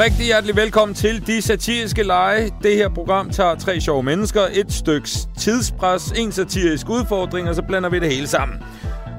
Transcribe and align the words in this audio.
Rigtig 0.00 0.26
hjertelig 0.26 0.56
velkommen 0.56 0.94
til 0.94 1.26
De 1.26 1.42
Satiriske 1.42 2.02
Lege. 2.02 2.50
Det 2.62 2.76
her 2.76 2.88
program 2.88 3.30
tager 3.30 3.54
tre 3.54 3.80
sjove 3.80 4.02
mennesker, 4.02 4.40
et 4.52 4.72
styks 4.72 5.28
tidspres, 5.38 6.12
en 6.16 6.32
satirisk 6.32 6.88
udfordring, 6.88 7.48
og 7.48 7.54
så 7.54 7.62
blander 7.62 7.88
vi 7.88 7.98
det 7.98 8.08
hele 8.12 8.26
sammen. 8.26 8.58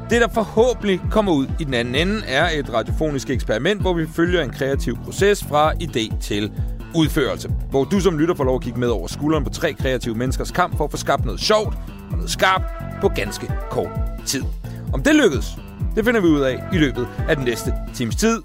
Det, 0.10 0.22
der 0.22 0.28
forhåbentlig 0.34 1.02
kommer 1.12 1.32
ud 1.32 1.48
i 1.60 1.64
den 1.64 1.74
anden 1.74 1.96
ende, 1.96 2.22
er 2.26 2.60
et 2.60 2.74
radiofonisk 2.74 3.30
eksperiment, 3.30 3.82
hvor 3.82 3.94
vi 3.94 4.08
følger 4.08 4.44
en 4.44 4.50
kreativ 4.50 4.98
proces 5.06 5.44
fra 5.44 5.74
idé 5.74 6.20
til 6.20 6.52
udførelse. 6.96 7.50
Hvor 7.70 7.84
du 7.84 8.00
som 8.00 8.20
lytter 8.20 8.36
får 8.36 8.44
lov 8.44 8.56
at 8.56 8.62
kigge 8.62 8.80
med 8.80 8.88
over 8.88 9.08
skulderen 9.08 9.44
på 9.44 9.50
tre 9.50 9.74
kreative 9.74 10.16
menneskers 10.16 10.52
kamp 10.52 10.78
for 10.78 10.84
at 10.84 10.92
få 10.92 10.98
skabt 10.98 11.26
noget 11.26 11.42
sjovt 11.42 11.76
og 12.12 12.16
noget 12.16 12.32
skarpt 12.32 12.66
på 13.02 13.08
ganske 13.08 13.52
kort 13.70 14.00
tid. 14.26 14.44
Om 14.94 15.04
det 15.04 15.16
lykkes, 15.16 15.46
det 15.96 16.06
finder 16.06 16.22
vi 16.22 16.28
ud 16.28 16.42
af 16.42 16.64
i 16.74 16.78
løbet 16.78 17.08
af 17.30 17.36
den 17.36 17.46
næste 17.46 17.74
times 17.94 18.16
tid. 18.16 18.42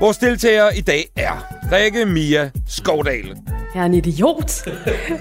Vores 0.00 0.18
deltagere 0.18 0.76
i 0.76 0.80
dag 0.80 1.08
er 1.16 1.32
Rikke 1.72 2.06
Mia 2.06 2.50
Skovdal. 2.68 3.36
Jeg 3.74 3.80
er 3.80 3.86
en 3.86 3.94
idiot. 3.94 4.64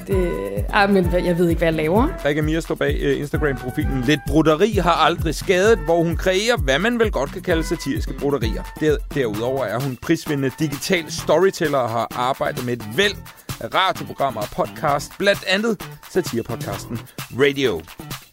det, 0.07 0.31
ah, 0.69 0.89
men 0.89 1.25
jeg 1.25 1.37
ved 1.37 1.49
ikke, 1.49 1.57
hvad 1.57 1.67
jeg 1.67 1.73
laver. 1.73 2.07
Rikke 2.25 2.41
Mia 2.41 2.59
står 2.59 2.75
bag 2.75 2.99
uh, 3.03 3.19
Instagram-profilen 3.19 4.01
Lidt 4.01 4.19
Broderi 4.27 4.71
har 4.71 4.91
aldrig 4.91 5.35
skadet, 5.35 5.79
hvor 5.79 6.03
hun 6.03 6.15
kreerer, 6.15 6.57
hvad 6.57 6.79
man 6.79 6.99
vel 6.99 7.11
godt 7.11 7.31
kan 7.31 7.41
kalde 7.41 7.63
satiriske 7.63 8.13
broderier. 8.13 8.63
Der, 8.79 8.97
derudover 9.13 9.65
er 9.65 9.79
hun 9.79 9.97
prisvindende 10.01 10.51
digital 10.59 11.11
storyteller 11.11 11.77
og 11.77 11.89
har 11.89 12.07
arbejdet 12.15 12.65
med 12.65 12.73
et 12.73 12.83
væld 12.97 13.15
af 13.59 13.67
radioprogrammer 13.73 14.41
og 14.41 14.47
podcast, 14.55 15.11
blandt 15.17 15.43
andet 15.47 15.81
satirepodcasten 16.11 16.99
Radio. 17.33 17.81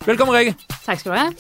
Velkommen, 0.06 0.36
Rikke. 0.36 0.54
Tak 0.86 1.00
skal 1.00 1.12
du 1.12 1.16
have. 1.16 1.34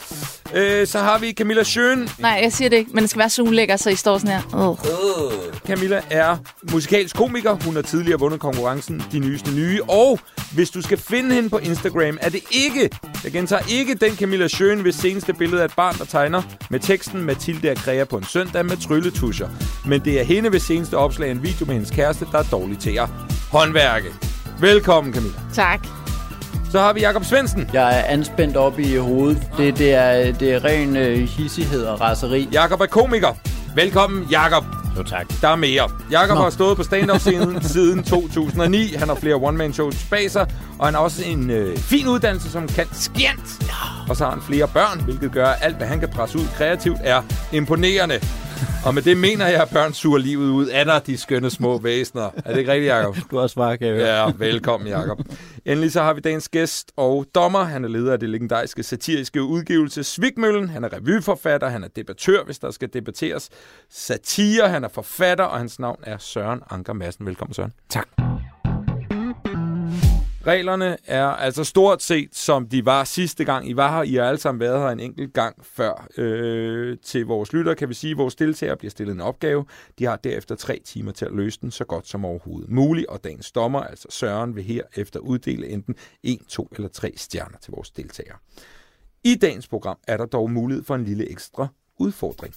Øh, 0.54 0.86
så 0.86 0.98
har 0.98 1.18
vi 1.18 1.32
Camilla 1.32 1.62
Schøn. 1.62 2.08
Nej, 2.18 2.40
jeg 2.42 2.52
siger 2.52 2.68
det 2.68 2.76
ikke, 2.76 2.90
men 2.94 3.02
det 3.02 3.10
skal 3.10 3.20
være 3.20 3.30
så 3.30 3.42
ulækker, 3.42 3.76
så 3.76 3.90
I 3.90 3.94
står 3.94 4.18
sådan 4.18 4.36
her. 4.36 4.68
Oh. 4.68 4.76
Camilla 5.66 6.02
er 6.10 6.36
musikalsk 6.72 7.16
komiker. 7.16 7.56
Hun 7.64 7.74
har 7.74 7.82
tidligere 7.82 8.18
vundet 8.18 8.40
konkurrencen 8.40 9.02
De 9.12 9.18
Nyeste 9.18 9.50
Nye. 9.50 9.82
Og 9.88 10.20
hvis 10.54 10.70
du 10.70 10.82
skal 10.82 10.98
finde 10.98 11.34
hende 11.34 11.50
på 11.50 11.58
Instagram, 11.58 12.18
er 12.20 12.28
det 12.28 12.40
ikke, 12.50 12.90
jeg 13.24 13.32
gentager 13.32 13.62
ikke 13.70 13.94
den 13.94 14.16
Camilla 14.16 14.48
Schøn, 14.48 14.80
hvis 14.80 14.94
seneste 14.94 15.32
billede 15.32 15.60
af 15.60 15.64
et 15.64 15.74
barn, 15.76 15.94
der 15.98 16.04
tegner 16.04 16.42
med 16.70 16.80
teksten 16.80 17.22
Mathilde 17.22 17.68
er 17.68 17.74
kræger 17.74 18.04
på 18.04 18.16
en 18.16 18.24
søndag 18.24 18.66
med 18.66 18.76
trylletuscher. 18.76 19.48
Men 19.86 20.00
det 20.04 20.20
er 20.20 20.24
hende 20.24 20.52
ved 20.52 20.60
seneste 20.60 20.96
opslag 20.96 21.30
en 21.30 21.42
video 21.42 21.66
med 21.66 21.74
hendes 21.74 21.90
kæreste, 21.90 22.26
der 22.32 22.38
er 22.38 22.46
dårlig 22.50 22.78
til 22.78 22.98
at 22.98 23.08
håndværke. 23.50 24.08
Velkommen, 24.60 25.14
Camilla. 25.14 25.38
Tak. 25.54 26.05
Så 26.76 26.82
har 26.82 26.92
vi 26.92 27.00
Jakob 27.00 27.24
Svendsen. 27.24 27.70
Jeg 27.72 27.98
er 27.98 28.04
anspændt 28.04 28.56
op 28.56 28.78
i 28.78 28.96
hovedet. 28.96 29.42
Det, 29.58 29.78
det, 29.78 29.94
er, 29.94 30.32
det 30.32 30.52
er 30.52 30.64
ren 30.64 30.96
øh, 30.96 31.18
hissighed 31.28 31.84
og 31.84 32.00
raseri. 32.00 32.48
Jakob 32.52 32.80
er 32.80 32.86
komiker. 32.86 33.28
Velkommen, 33.74 34.26
Jakob. 34.30 34.64
Jo 34.98 35.02
tak. 35.02 35.26
Der 35.40 35.48
er 35.48 35.56
mere. 35.56 35.90
Jakob 36.10 36.36
har 36.36 36.50
stået 36.50 36.76
på 36.76 36.82
stand-up-scenen 36.82 37.62
siden 37.62 38.02
2009. 38.14 38.94
Han 38.94 39.08
har 39.08 39.14
flere 39.14 39.34
one-man-shows 39.34 40.04
bag 40.10 40.30
sig, 40.30 40.46
og 40.78 40.86
han 40.86 40.94
har 40.94 41.00
også 41.00 41.22
en 41.26 41.50
øh, 41.50 41.76
fin 41.78 42.08
uddannelse, 42.08 42.50
som 42.50 42.68
kan 42.68 42.86
skjent. 42.92 43.70
Og 44.08 44.16
så 44.16 44.24
har 44.24 44.30
han 44.30 44.42
flere 44.42 44.68
børn, 44.68 45.00
hvilket 45.00 45.32
gør, 45.32 45.46
at 45.46 45.58
alt, 45.60 45.76
hvad 45.76 45.86
han 45.86 46.00
kan 46.00 46.08
presse 46.08 46.38
ud 46.38 46.44
kreativt, 46.56 46.98
er 47.04 47.22
imponerende. 47.52 48.20
Og 48.86 48.94
med 48.94 49.02
det 49.02 49.16
mener 49.16 49.46
jeg, 49.46 49.62
at 49.62 49.68
børn 49.70 49.92
suger 49.92 50.18
livet 50.18 50.50
ud 50.50 50.66
af 50.66 50.84
dig, 50.84 51.02
de 51.06 51.16
skønne 51.18 51.50
små 51.50 51.78
væsener. 51.78 52.30
Er 52.44 52.50
det 52.50 52.58
ikke 52.58 52.72
rigtigt, 52.72 52.90
Jacob? 52.90 53.16
Du 53.30 53.38
har 53.38 53.46
svar, 53.46 53.76
kan. 53.76 53.96
Ja, 53.96 54.30
velkommen, 54.38 54.88
Jacob. 54.88 55.20
Endelig 55.64 55.92
så 55.92 56.02
har 56.02 56.14
vi 56.14 56.20
dagens 56.20 56.48
gæst 56.48 56.92
og 56.96 57.26
dommer. 57.34 57.64
Han 57.64 57.84
er 57.84 57.88
leder 57.88 58.12
af 58.12 58.20
det 58.20 58.28
legendariske 58.28 58.82
satiriske 58.82 59.42
udgivelse 59.42 60.04
Svigmøllen. 60.04 60.68
Han 60.68 60.84
er 60.84 60.88
revyforfatter, 60.92 61.68
han 61.68 61.84
er 61.84 61.88
debattør, 61.88 62.44
hvis 62.44 62.58
der 62.58 62.70
skal 62.70 62.88
debatteres. 62.92 63.48
Satire, 63.90 64.68
han 64.68 64.84
er 64.84 64.88
forfatter, 64.88 65.44
og 65.44 65.58
hans 65.58 65.78
navn 65.78 65.98
er 66.02 66.18
Søren 66.18 66.60
Anker 66.70 66.92
Madsen. 66.92 67.26
Velkommen, 67.26 67.54
Søren. 67.54 67.72
Tak. 67.88 68.25
Reglerne 70.46 70.96
er 71.04 71.24
altså 71.26 71.64
stort 71.64 72.02
set, 72.02 72.36
som 72.36 72.68
de 72.68 72.84
var 72.84 73.04
sidste 73.04 73.44
gang. 73.44 73.68
I 73.68 73.76
var 73.76 73.96
her. 73.96 74.02
I 74.02 74.14
har 74.14 74.24
alle 74.24 74.40
sammen 74.40 74.60
været 74.60 74.80
her 74.80 74.88
en 74.88 75.00
enkelt 75.00 75.32
gang 75.32 75.64
før. 75.64 76.08
Øh, 76.16 76.96
til 77.02 77.26
vores 77.26 77.52
lytter 77.52 77.74
kan 77.74 77.88
vi 77.88 77.94
sige, 77.94 78.10
at 78.10 78.18
vores 78.18 78.34
deltagere 78.34 78.76
bliver 78.76 78.90
stillet 78.90 79.14
en 79.14 79.20
opgave. 79.20 79.64
De 79.98 80.04
har 80.04 80.16
derefter 80.16 80.54
tre 80.54 80.80
timer 80.84 81.12
til 81.12 81.24
at 81.24 81.32
løse 81.32 81.58
den 81.60 81.70
så 81.70 81.84
godt 81.84 82.08
som 82.08 82.24
overhovedet 82.24 82.70
muligt. 82.70 83.06
Og 83.06 83.24
dagens 83.24 83.52
dommer, 83.52 83.80
altså 83.80 84.08
Søren, 84.10 84.56
vil 84.56 84.64
herefter 84.64 85.20
uddele 85.20 85.68
enten 85.68 85.94
en, 86.22 86.44
to 86.48 86.68
eller 86.76 86.88
tre 86.88 87.12
stjerner 87.16 87.58
til 87.58 87.72
vores 87.72 87.90
deltagere. 87.90 88.36
I 89.24 89.34
dagens 89.34 89.68
program 89.68 89.98
er 90.08 90.16
der 90.16 90.26
dog 90.26 90.50
mulighed 90.50 90.84
for 90.84 90.94
en 90.94 91.04
lille 91.04 91.30
ekstra 91.30 91.68
udfordring. 91.98 92.54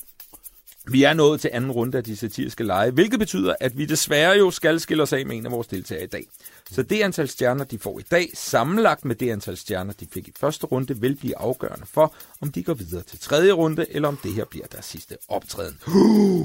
Vi 0.91 1.03
er 1.03 1.13
nået 1.13 1.41
til 1.41 1.49
anden 1.53 1.71
runde 1.71 1.97
af 1.97 2.03
de 2.03 2.17
satiriske 2.17 2.63
lege, 2.63 2.91
hvilket 2.91 3.19
betyder, 3.19 3.55
at 3.59 3.77
vi 3.77 3.85
desværre 3.85 4.37
jo 4.37 4.51
skal 4.51 4.79
skille 4.79 5.03
os 5.03 5.13
af 5.13 5.25
med 5.25 5.35
en 5.35 5.45
af 5.45 5.51
vores 5.51 5.67
deltagere 5.67 6.03
i 6.03 6.07
dag. 6.07 6.25
Så 6.71 6.83
det 6.83 7.01
antal 7.01 7.27
stjerner, 7.27 7.63
de 7.63 7.79
får 7.79 7.99
i 7.99 8.03
dag, 8.11 8.29
sammenlagt 8.33 9.05
med 9.05 9.15
det 9.15 9.31
antal 9.31 9.57
stjerner, 9.57 9.93
de 9.93 10.07
fik 10.13 10.27
i 10.27 10.33
første 10.39 10.65
runde, 10.65 11.01
vil 11.01 11.15
blive 11.15 11.37
afgørende 11.37 11.85
for, 11.85 12.13
om 12.41 12.51
de 12.51 12.63
går 12.63 12.73
videre 12.73 13.03
til 13.03 13.19
tredje 13.19 13.51
runde, 13.51 13.85
eller 13.89 14.07
om 14.07 14.17
det 14.23 14.33
her 14.33 14.45
bliver 14.45 14.67
deres 14.67 14.85
sidste 14.85 15.17
optræden. 15.27 15.79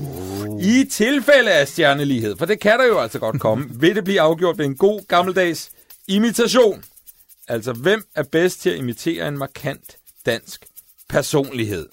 I 0.75 0.85
tilfælde 0.85 1.51
af 1.51 1.69
stjernelighed, 1.69 2.37
for 2.37 2.47
det 2.47 2.61
kan 2.61 2.79
der 2.79 2.85
jo 2.87 2.99
altså 2.99 3.19
godt 3.19 3.41
komme, 3.41 3.67
vil 3.81 3.97
det 3.97 4.05
blive 4.05 4.21
afgjort 4.21 4.59
ved 4.59 4.65
en 4.65 4.77
god 4.77 5.09
gammeldags 5.09 5.71
imitation. 6.09 6.85
Altså, 7.49 7.73
hvem 7.73 8.05
er 8.15 8.23
bedst 8.23 8.61
til 8.61 8.71
at 8.71 8.79
imitere 8.79 9.29
en 9.29 9.39
markant 9.39 9.97
dansk 10.27 10.67
personlighed? 11.09 11.89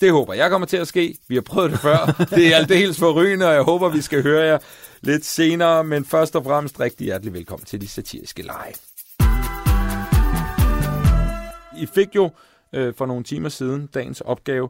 Det 0.00 0.12
håber 0.12 0.34
jeg 0.34 0.50
kommer 0.50 0.66
til 0.66 0.76
at 0.76 0.88
ske. 0.88 1.16
Vi 1.28 1.34
har 1.34 1.42
prøvet 1.42 1.70
det 1.70 1.80
før. 1.80 2.06
Det 2.36 2.52
er 2.52 2.56
aldeles 2.56 2.98
forrygende, 2.98 3.46
og 3.48 3.54
jeg 3.54 3.62
håber, 3.62 3.88
vi 3.88 4.00
skal 4.00 4.22
høre 4.22 4.46
jer 4.46 4.58
lidt 5.00 5.24
senere. 5.24 5.84
Men 5.84 6.04
først 6.04 6.36
og 6.36 6.44
fremmest 6.44 6.80
rigtig 6.80 7.04
hjertelig 7.04 7.34
velkommen 7.34 7.66
til 7.66 7.80
de 7.80 7.88
satiriske 7.88 8.42
lege. 8.42 8.74
I 11.78 11.86
fik 11.94 12.14
jo 12.14 12.30
øh, 12.72 12.94
for 12.94 13.06
nogle 13.06 13.24
timer 13.24 13.48
siden 13.48 13.86
dagens 13.86 14.20
opgave. 14.20 14.68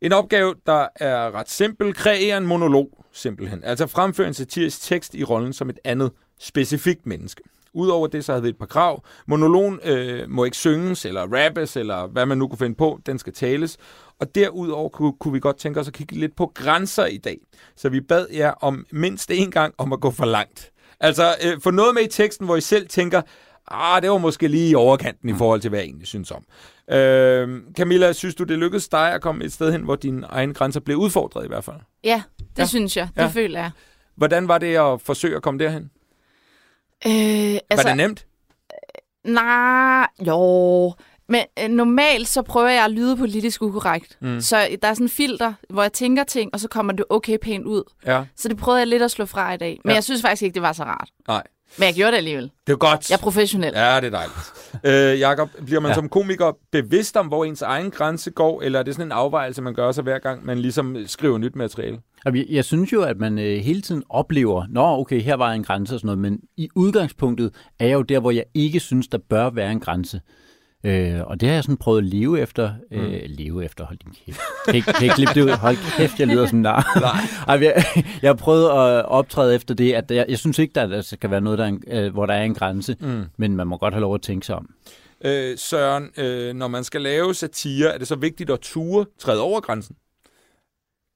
En 0.00 0.12
opgave, 0.12 0.54
der 0.66 0.88
er 0.96 1.34
ret 1.34 1.50
simpel. 1.50 1.94
Kreer 1.94 2.36
en 2.36 2.46
monolog, 2.46 3.04
simpelthen. 3.12 3.64
Altså 3.64 3.86
fremføre 3.86 4.28
en 4.28 4.34
satirisk 4.34 4.82
tekst 4.82 5.14
i 5.14 5.24
rollen 5.24 5.52
som 5.52 5.70
et 5.70 5.78
andet 5.84 6.10
specifikt 6.38 7.06
menneske. 7.06 7.42
Udover 7.76 8.06
det, 8.06 8.24
så 8.24 8.32
havde 8.32 8.42
vi 8.42 8.48
et 8.48 8.58
par 8.58 8.66
krav. 8.66 9.04
Monologen 9.26 9.80
øh, 9.84 10.30
må 10.30 10.44
ikke 10.44 10.56
synges, 10.56 11.04
eller 11.04 11.22
rappes, 11.32 11.76
eller 11.76 12.06
hvad 12.06 12.26
man 12.26 12.38
nu 12.38 12.48
kunne 12.48 12.58
finde 12.58 12.74
på. 12.76 13.00
Den 13.06 13.18
skal 13.18 13.32
tales. 13.32 13.76
Og 14.20 14.34
derudover 14.34 14.88
kunne, 14.88 15.12
kunne 15.20 15.32
vi 15.32 15.40
godt 15.40 15.56
tænke 15.58 15.80
os 15.80 15.88
at 15.88 15.94
kigge 15.94 16.16
lidt 16.16 16.36
på 16.36 16.50
grænser 16.54 17.06
i 17.06 17.16
dag. 17.16 17.38
Så 17.76 17.88
vi 17.88 18.00
bad 18.00 18.26
jer 18.34 18.50
om 18.50 18.86
mindst 18.92 19.30
en 19.30 19.50
gang 19.50 19.74
om 19.78 19.92
at 19.92 20.00
gå 20.00 20.10
for 20.10 20.24
langt. 20.24 20.70
Altså, 21.00 21.34
øh, 21.44 21.60
få 21.60 21.70
noget 21.70 21.94
med 21.94 22.02
i 22.02 22.06
teksten, 22.08 22.46
hvor 22.46 22.56
I 22.56 22.60
selv 22.60 22.88
tænker, 22.88 23.22
ah, 23.70 24.02
det 24.02 24.10
var 24.10 24.18
måske 24.18 24.48
lige 24.48 24.70
i 24.70 24.74
overkanten 24.74 25.28
i 25.28 25.34
forhold 25.34 25.60
til, 25.60 25.68
hvad 25.68 25.78
jeg 25.78 25.86
egentlig 25.86 26.06
synes 26.06 26.30
om. 26.30 26.44
Øh, 26.96 27.60
Camilla, 27.76 28.12
synes 28.12 28.34
du, 28.34 28.44
det 28.44 28.58
lykkedes 28.58 28.88
dig 28.88 29.12
at 29.14 29.20
komme 29.20 29.44
et 29.44 29.52
sted 29.52 29.72
hen, 29.72 29.82
hvor 29.82 29.96
dine 29.96 30.26
egne 30.26 30.54
grænser 30.54 30.80
blev 30.80 30.96
udfordret 30.96 31.44
i 31.44 31.48
hvert 31.48 31.64
fald? 31.64 31.76
Ja, 32.04 32.22
det 32.38 32.58
Ja. 32.58 32.66
synes 32.66 32.96
jeg. 32.96 33.08
Det 33.16 33.22
ja. 33.22 33.26
føler 33.26 33.60
jeg. 33.60 33.70
Hvordan 34.16 34.48
var 34.48 34.58
det 34.58 34.76
at 34.76 35.00
forsøge 35.00 35.36
at 35.36 35.42
komme 35.42 35.64
derhen? 35.64 35.90
Øh, 37.06 37.12
Altså, 37.12 37.60
var 37.76 37.82
det 37.82 37.96
nemt? 37.96 38.26
Nej, 39.24 40.06
jo. 40.26 40.94
Men 41.28 41.44
øh, 41.62 41.68
normalt 41.68 42.28
så 42.28 42.42
prøver 42.42 42.68
jeg 42.68 42.84
at 42.84 42.90
lyde 42.90 43.16
politisk 43.16 43.62
ukorrekt. 43.62 44.18
Mm. 44.20 44.40
Så 44.40 44.68
der 44.82 44.88
er 44.88 44.94
sådan 44.94 45.04
en 45.04 45.08
filter, 45.08 45.52
hvor 45.70 45.82
jeg 45.82 45.92
tænker 45.92 46.24
ting, 46.24 46.50
og 46.52 46.60
så 46.60 46.68
kommer 46.68 46.92
det 46.92 47.04
okay 47.10 47.38
pænt 47.42 47.66
ud. 47.66 47.82
Ja. 48.06 48.24
Så 48.36 48.48
det 48.48 48.56
prøvede 48.56 48.78
jeg 48.78 48.86
lidt 48.86 49.02
at 49.02 49.10
slå 49.10 49.26
fra 49.26 49.52
i 49.52 49.56
dag. 49.56 49.80
Men 49.84 49.90
ja. 49.90 49.94
jeg 49.94 50.04
synes 50.04 50.22
faktisk 50.22 50.42
ikke, 50.42 50.54
det 50.54 50.62
var 50.62 50.72
så 50.72 50.84
rart. 50.84 51.08
Nej. 51.28 51.42
Men 51.78 51.86
jeg 51.86 51.94
gjorde 51.94 52.10
det 52.10 52.16
alligevel. 52.16 52.50
Det 52.66 52.72
er 52.72 52.76
godt. 52.76 53.10
Jeg 53.10 53.16
er 53.16 53.20
professionel. 53.20 53.72
Ja. 53.74 54.00
Det 54.00 54.06
er 54.06 54.10
dejligt. 54.10 55.14
øh, 55.14 55.20
Jakob, 55.20 55.50
bliver 55.64 55.80
man 55.80 55.90
ja. 55.90 55.94
Som 55.94 56.08
komiker 56.08 56.52
bevidst 56.72 57.16
om, 57.16 57.26
hvor 57.26 57.44
ens 57.44 57.62
egen 57.62 57.90
grænse 57.90 58.30
går, 58.30 58.62
eller 58.62 58.78
er 58.78 58.82
det 58.82 58.94
sådan 58.94 59.06
en 59.08 59.12
afvejelse, 59.12 59.62
man 59.62 59.74
gør 59.74 59.92
sig 59.92 60.02
hver 60.04 60.18
gang, 60.18 60.46
man 60.46 60.58
ligesom 60.58 60.96
skriver 61.06 61.38
nyt 61.38 61.56
materiale? 61.56 61.98
Jeg, 62.24 62.44
jeg 62.48 62.64
synes 62.64 62.92
jo, 62.92 63.02
at 63.02 63.18
man 63.18 63.38
øh, 63.38 63.58
hele 63.58 63.80
tiden 63.80 64.02
oplever, 64.08 64.64
nå 64.70 64.84
okay, 64.86 65.20
her 65.20 65.34
var 65.34 65.52
en 65.52 65.64
grænse 65.64 65.94
og 65.94 66.00
sådan 66.00 66.06
noget, 66.06 66.18
men 66.18 66.40
i 66.56 66.68
udgangspunktet 66.74 67.50
er 67.78 67.86
jeg 67.86 67.94
jo 67.94 68.02
der, 68.02 68.20
hvor 68.20 68.30
jeg 68.30 68.44
ikke 68.54 68.80
synes, 68.80 69.08
der 69.08 69.18
bør 69.30 69.50
være 69.50 69.72
en 69.72 69.80
grænse. 69.80 70.20
Øh, 70.86 71.20
og 71.26 71.40
det 71.40 71.48
har 71.48 71.54
jeg 71.54 71.64
sådan 71.64 71.76
prøvet 71.76 71.98
at 71.98 72.04
leve 72.04 72.40
efter. 72.40 72.70
Øh, 72.92 73.02
Mm. 73.02 73.12
Leve 73.26 73.64
efter, 73.64 73.84
hold 73.86 73.98
din 73.98 74.14
kæft. 74.26 74.40
Kan 74.64 74.74
ikke, 74.74 74.92
kan 74.92 75.02
ikke 75.02 75.14
klippe 75.14 75.34
det 75.34 75.42
ud. 75.42 75.50
Hold 75.50 75.76
kæft, 75.96 76.20
jeg 76.20 76.26
lyder 76.28 76.46
som 76.46 76.58
nar. 76.58 76.98
Ej, 77.48 77.54
jeg, 77.62 77.84
jeg 78.22 78.28
har 78.28 78.34
prøvet 78.34 78.64
at 78.64 79.04
optræde 79.06 79.54
efter 79.54 79.74
det, 79.74 79.92
at 79.92 80.10
jeg, 80.10 80.26
jeg 80.28 80.38
synes 80.38 80.58
ikke, 80.58 80.72
der, 80.74 80.86
der 80.86 81.02
skal 81.02 81.30
være 81.30 81.40
noget, 81.40 81.58
der 81.58 81.64
er 81.64 81.68
en, 81.68 81.82
øh, 81.90 82.12
hvor 82.12 82.26
der 82.26 82.34
er 82.34 82.42
en 82.42 82.54
grænse, 82.54 82.96
Mm. 83.00 83.24
men 83.36 83.56
man 83.56 83.66
må 83.66 83.76
godt 83.76 83.94
have 83.94 84.00
lov 84.00 84.14
at 84.14 84.22
tænke 84.22 84.46
sig 84.46 84.56
om. 84.56 84.68
Øh, 85.24 85.58
Søren, 85.58 86.10
øh, 86.16 86.54
når 86.54 86.68
man 86.68 86.84
skal 86.84 87.00
lave 87.00 87.34
satire, 87.34 87.94
er 87.94 87.98
det 87.98 88.08
så 88.08 88.14
vigtigt 88.16 88.50
at 88.50 88.60
ture, 88.60 89.04
træde 89.18 89.40
over 89.40 89.60
grænsen? 89.60 89.96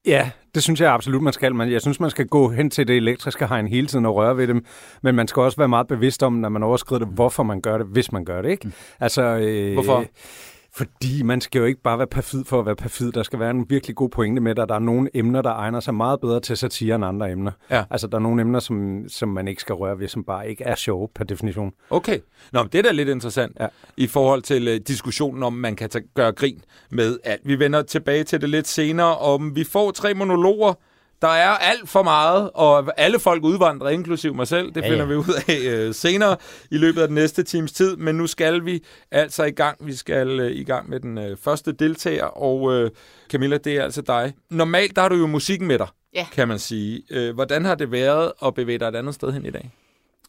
Ja, 0.05 0.31
det 0.55 0.63
synes 0.63 0.81
jeg 0.81 0.93
absolut, 0.93 1.21
man 1.21 1.33
skal. 1.33 1.55
Man, 1.55 1.71
jeg 1.71 1.81
synes, 1.81 1.99
man 1.99 2.09
skal 2.09 2.27
gå 2.27 2.49
hen 2.49 2.69
til 2.69 2.87
det 2.87 2.97
elektriske 2.97 3.47
hegn 3.47 3.67
hele 3.67 3.87
tiden 3.87 4.05
og 4.05 4.15
røre 4.15 4.37
ved 4.37 4.47
dem. 4.47 4.65
Men 5.01 5.15
man 5.15 5.27
skal 5.27 5.41
også 5.41 5.57
være 5.57 5.67
meget 5.67 5.87
bevidst 5.87 6.23
om, 6.23 6.33
når 6.33 6.49
man 6.49 6.63
overskrider 6.63 7.05
det, 7.05 7.13
hvorfor 7.13 7.43
man 7.43 7.61
gør 7.61 7.77
det, 7.77 7.87
hvis 7.87 8.11
man 8.11 8.25
gør 8.25 8.41
det. 8.41 8.49
Ikke? 8.49 8.71
Altså, 8.99 9.21
øh, 9.21 9.73
Hvorfor? 9.73 10.05
Fordi 10.75 11.23
man 11.23 11.41
skal 11.41 11.59
jo 11.59 11.65
ikke 11.65 11.81
bare 11.81 11.97
være 11.97 12.07
perfid 12.07 12.45
for 12.45 12.59
at 12.59 12.65
være 12.65 12.75
perfid. 12.75 13.11
Der 13.11 13.23
skal 13.23 13.39
være 13.39 13.49
en 13.49 13.65
virkelig 13.69 13.95
god 13.95 14.09
pointe 14.09 14.41
med, 14.41 14.51
at 14.59 14.69
der 14.69 14.75
er 14.75 14.79
nogle 14.79 15.09
emner, 15.13 15.41
der 15.41 15.49
egner 15.49 15.79
sig 15.79 15.93
meget 15.95 16.21
bedre 16.21 16.39
til 16.39 16.57
satire 16.57 16.95
end 16.95 17.05
andre 17.05 17.31
emner. 17.31 17.51
Ja. 17.69 17.83
Altså, 17.89 18.07
der 18.07 18.17
er 18.17 18.21
nogle 18.21 18.41
emner, 18.41 18.59
som, 18.59 19.03
som 19.07 19.29
man 19.29 19.47
ikke 19.47 19.61
skal 19.61 19.75
røre 19.75 19.99
ved, 19.99 20.07
som 20.07 20.23
bare 20.23 20.49
ikke 20.49 20.63
er 20.63 20.75
sjove 20.75 21.07
per 21.15 21.23
definition. 21.23 21.71
Okay. 21.89 22.19
Nå, 22.51 22.63
men 22.63 22.69
det 22.71 22.77
er 22.79 22.83
da 22.83 22.91
lidt 22.91 23.09
interessant 23.09 23.57
Ja. 23.59 23.67
i 23.97 24.07
forhold 24.07 24.41
til 24.41 24.67
uh, 24.67 24.75
diskussionen 24.87 25.43
om, 25.43 25.53
man 25.53 25.75
kan 25.75 25.89
tage, 25.89 26.05
gøre 26.15 26.31
grin 26.31 26.61
med 26.89 27.17
alt. 27.23 27.41
Vi 27.45 27.59
vender 27.59 27.81
tilbage 27.81 28.23
til 28.23 28.41
det 28.41 28.49
lidt 28.49 28.67
senere, 28.67 29.17
om 29.17 29.55
vi 29.55 29.63
får 29.63 29.91
tre 29.91 30.13
monologer. 30.13 30.73
Der 31.21 31.27
er 31.27 31.49
alt 31.49 31.89
for 31.89 32.03
meget, 32.03 32.49
og 32.53 32.93
alle 32.99 33.19
folk 33.19 33.43
udvandrer, 33.43 33.89
inklusiv 33.89 34.33
mig 34.35 34.47
selv. 34.47 34.71
Det 34.71 34.81
Ja, 34.81 34.85
finder 34.89 34.97
ja. 34.99 35.05
vi 35.05 35.15
ud 35.15 35.41
af 35.47 35.87
uh, 35.87 35.95
senere 35.95 36.37
i 36.71 36.77
løbet 36.77 37.01
af 37.01 37.07
den 37.07 37.15
næste 37.15 37.43
times 37.43 37.71
tid. 37.71 37.95
Men 37.95 38.15
nu 38.15 38.27
skal 38.27 38.65
vi 38.65 38.83
altså 39.11 39.43
i 39.43 39.51
gang. 39.51 39.77
Vi 39.87 39.95
skal 39.95 40.39
uh, 40.39 40.45
i 40.51 40.63
gang 40.63 40.89
med 40.89 40.99
den 40.99 41.17
uh, 41.17 41.23
første 41.43 41.71
deltager, 41.71 42.25
og 42.25 42.61
uh, 42.61 42.87
Camilla, 43.31 43.57
det 43.57 43.73
er 43.77 43.83
altså 43.83 44.01
dig. 44.01 44.33
Normalt 44.49 44.95
der 44.95 45.01
har 45.01 45.09
du 45.09 45.15
jo 45.15 45.27
musikken 45.27 45.67
med 45.67 45.79
dig, 45.79 45.87
Ja. 46.15 46.25
kan 46.33 46.47
man 46.47 46.59
sige. 46.59 47.01
Uh, 47.29 47.35
hvordan 47.35 47.65
har 47.65 47.75
det 47.75 47.91
været 47.91 48.31
at 48.45 48.53
bevæge 48.53 48.79
dig 48.79 48.85
et 48.87 48.95
andet 48.95 49.15
sted 49.15 49.31
hen 49.31 49.45
i 49.45 49.51
dag? 49.51 49.71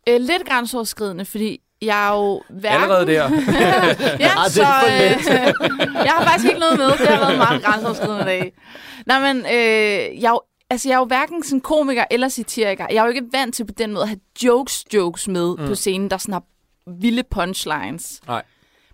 Øh, 0.09 0.21
lidt 0.21 0.49
grænseoverskridende, 0.49 1.25
fordi 1.25 1.61
jeg 1.83 2.09
er 2.09 2.13
jo 2.17 2.43
hverken... 2.51 2.83
Allerede 2.83 3.07
der. 3.07 3.23
ja, 4.27 4.31
Ah, 4.37 4.45
det 4.45 4.53
så 4.53 4.63
øh, 4.63 5.35
jeg 6.05 6.13
har 6.17 6.25
faktisk 6.25 6.49
ikke 6.49 6.61
noget 6.61 6.79
med. 6.79 6.87
Det 6.87 7.07
har 7.09 7.19
været 7.27 7.39
meget 7.39 7.63
grænseoverskridende 7.65 8.25
dag. 8.25 8.53
Nej, 9.07 9.33
men 9.35 9.45
øh, 9.47 10.23
jeg, 10.23 10.29
er 10.29 10.31
jo, 10.31 10.41
altså, 10.73 10.89
jeg 10.89 10.95
er 10.95 10.99
jo 10.99 11.05
hverken 11.05 11.43
sådan 11.43 11.61
komiker 11.61 12.05
eller 12.11 12.29
satiriker. 12.29 12.87
Jeg 12.91 12.97
er 12.97 13.03
jo 13.03 13.09
ikke 13.09 13.27
vant 13.33 13.55
til 13.55 13.67
på 13.67 13.73
den 13.79 13.93
måde 13.93 14.03
at 14.03 14.09
have 14.09 14.21
jokes-jokes 14.43 15.31
med 15.31 15.57
mm. 15.59 15.67
på 15.67 15.75
scenen, 15.75 16.11
der 16.11 16.17
sådan 16.17 16.33
har 16.33 16.45
vilde 17.01 17.23
punchlines. 17.31 18.21
Nej. 18.27 18.43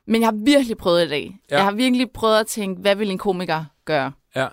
Men 0.07 0.21
jeg 0.21 0.27
har 0.27 0.37
virkelig 0.45 0.77
prøvet 0.77 1.05
i 1.05 1.09
dag. 1.09 1.39
Ja. 1.51 1.57
Jeg 1.57 1.65
har 1.65 1.73
virkelig 1.73 2.11
prøvet 2.11 2.41
at 2.41 2.47
tænke, 2.47 2.81
hvad 2.81 2.97
vil 2.97 3.11
en 3.11 3.19
komiker 3.19 3.65
gøre? 3.85 4.13
Ja. 4.37 4.49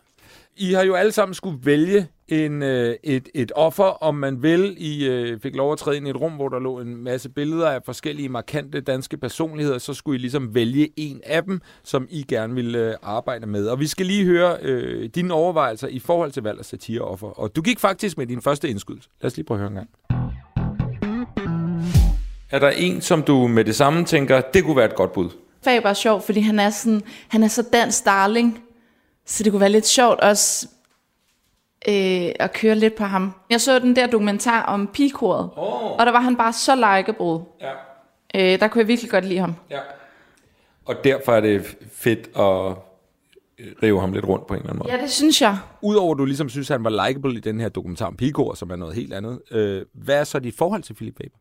I 0.58 0.74
har 0.74 0.84
jo 0.84 0.96
alle 0.96 1.12
sammen 1.12 1.34
skulle 1.34 1.60
vælge 1.64 2.08
en, 2.28 2.64
øh, 2.64 2.96
et, 3.04 3.30
et 3.34 3.52
offer, 3.56 3.84
om 3.84 4.16
man 4.16 4.44
vil. 4.44 4.76
I 4.78 5.08
øh, 5.08 5.40
fik 5.40 5.56
lov 5.56 5.72
at 5.72 5.78
træde 5.78 5.98
ind 5.98 6.08
i 6.08 6.10
et 6.10 6.22
rum, 6.22 6.32
hvor 6.32 6.50
der 6.50 6.60
lå 6.60 6.80
en 6.80 6.98
masse 6.98 7.30
billeder 7.30 7.70
af 7.70 7.82
forskellige 7.86 8.30
markante 8.30 8.82
danske 8.82 9.18
personligheder. 9.18 9.78
Så 9.78 9.94
skulle 9.94 10.18
I 10.18 10.22
ligesom 10.22 10.56
vælge 10.56 10.90
en 10.98 11.22
af 11.26 11.44
dem, 11.44 11.62
som 11.84 12.08
I 12.10 12.24
gerne 12.24 12.56
ville 12.56 12.80
øh, 12.80 12.96
arbejde 13.04 13.48
med. 13.48 13.68
Og 13.68 13.80
vi 13.80 13.88
skal 13.88 14.06
lige 14.06 14.26
høre 14.26 14.58
øh, 14.62 15.10
dine 15.16 15.34
overvejelser 15.34 15.88
i 15.88 16.00
forhold 16.00 16.32
til 16.32 16.44
valg 16.44 16.60
af 16.60 16.66
satireoffer. 16.66 17.28
Og 17.28 17.56
du 17.56 17.62
gik 17.62 17.80
faktisk 17.80 18.18
med 18.18 18.28
din 18.28 18.42
første 18.42 18.70
indskud. 18.70 18.98
Lad 19.22 19.32
os 19.32 19.38
lige 19.38 19.46
prøve 19.46 19.58
at 19.58 19.60
høre 19.60 19.70
en 19.70 19.76
gang. 19.76 19.90
Er 22.52 22.60
der 22.60 22.70
en, 22.70 23.02
som 23.02 23.24
du 23.24 23.48
med 23.48 23.66
det 23.66 23.76
samme 23.76 24.06
tænker, 24.06 24.42
det 24.42 24.64
kunne 24.64 24.76
være 24.76 24.86
et 24.86 24.96
godt 24.96 25.14
bud? 25.14 25.30
Faber 25.64 25.90
er 25.90 25.94
sjov, 25.94 26.22
fordi 26.22 26.40
han 26.40 26.60
er, 26.60 26.70
sådan, 26.70 27.02
han 27.28 27.44
er 27.44 27.48
så 27.48 27.64
dansk 27.74 28.06
darling. 28.06 28.60
Så 29.26 29.44
det 29.44 29.52
kunne 29.52 29.60
være 29.60 29.72
lidt 29.72 29.88
sjovt 29.88 30.20
også 30.20 30.68
øh, 31.88 32.32
at 32.40 32.54
køre 32.54 32.76
lidt 32.76 32.96
på 32.96 33.04
ham. 33.04 33.34
Jeg 33.50 33.62
så 33.62 33.80
den 33.80 33.96
der 33.96 34.08
dokumentar 34.08 34.64
om 34.64 34.88
pigekoret, 34.94 35.50
Oh. 35.58 35.92
og 35.92 36.06
der 36.06 36.12
var 36.12 36.20
han 36.20 36.36
bare 36.36 36.54
så 36.54 36.76
likeable. 36.76 37.46
Ja. 37.62 37.72
Øh, 38.54 38.60
der 38.60 38.68
kunne 38.68 38.80
jeg 38.80 38.88
virkelig 38.88 39.12
godt 39.12 39.26
lide 39.26 39.40
ham. 39.40 39.56
Ja. 39.70 39.80
Og 40.86 40.96
derfor 41.04 41.32
er 41.34 41.40
det 41.42 41.78
fedt 41.94 42.20
at 42.36 42.78
øh, 43.60 43.74
rive 43.84 44.00
ham 44.02 44.14
lidt 44.14 44.26
rundt 44.28 44.48
på 44.48 44.54
en 44.54 44.60
eller 44.60 44.70
anden 44.70 44.84
måde. 44.84 44.96
Ja, 44.96 45.02
det 45.02 45.12
synes 45.12 45.42
jeg. 45.42 45.58
Udover 45.82 46.14
at 46.14 46.18
du 46.20 46.26
ligesom 46.26 46.50
synes, 46.50 46.72
at 46.72 46.74
han 46.78 46.84
var 46.84 47.08
likable 47.08 47.34
i 47.34 47.40
den 47.40 47.60
her 47.60 47.70
dokumentar 47.70 48.06
om 48.06 48.16
Pigor, 48.18 48.54
som 48.54 48.70
er 48.72 48.76
noget 48.76 48.96
helt 48.96 49.14
andet, 49.14 49.42
øh, 49.52 49.86
hvad 49.94 50.20
er 50.20 50.24
så 50.24 50.40
dit 50.40 50.58
forhold 50.58 50.84
til 50.84 50.94
Philip 50.94 51.18
Faber? 51.18 51.38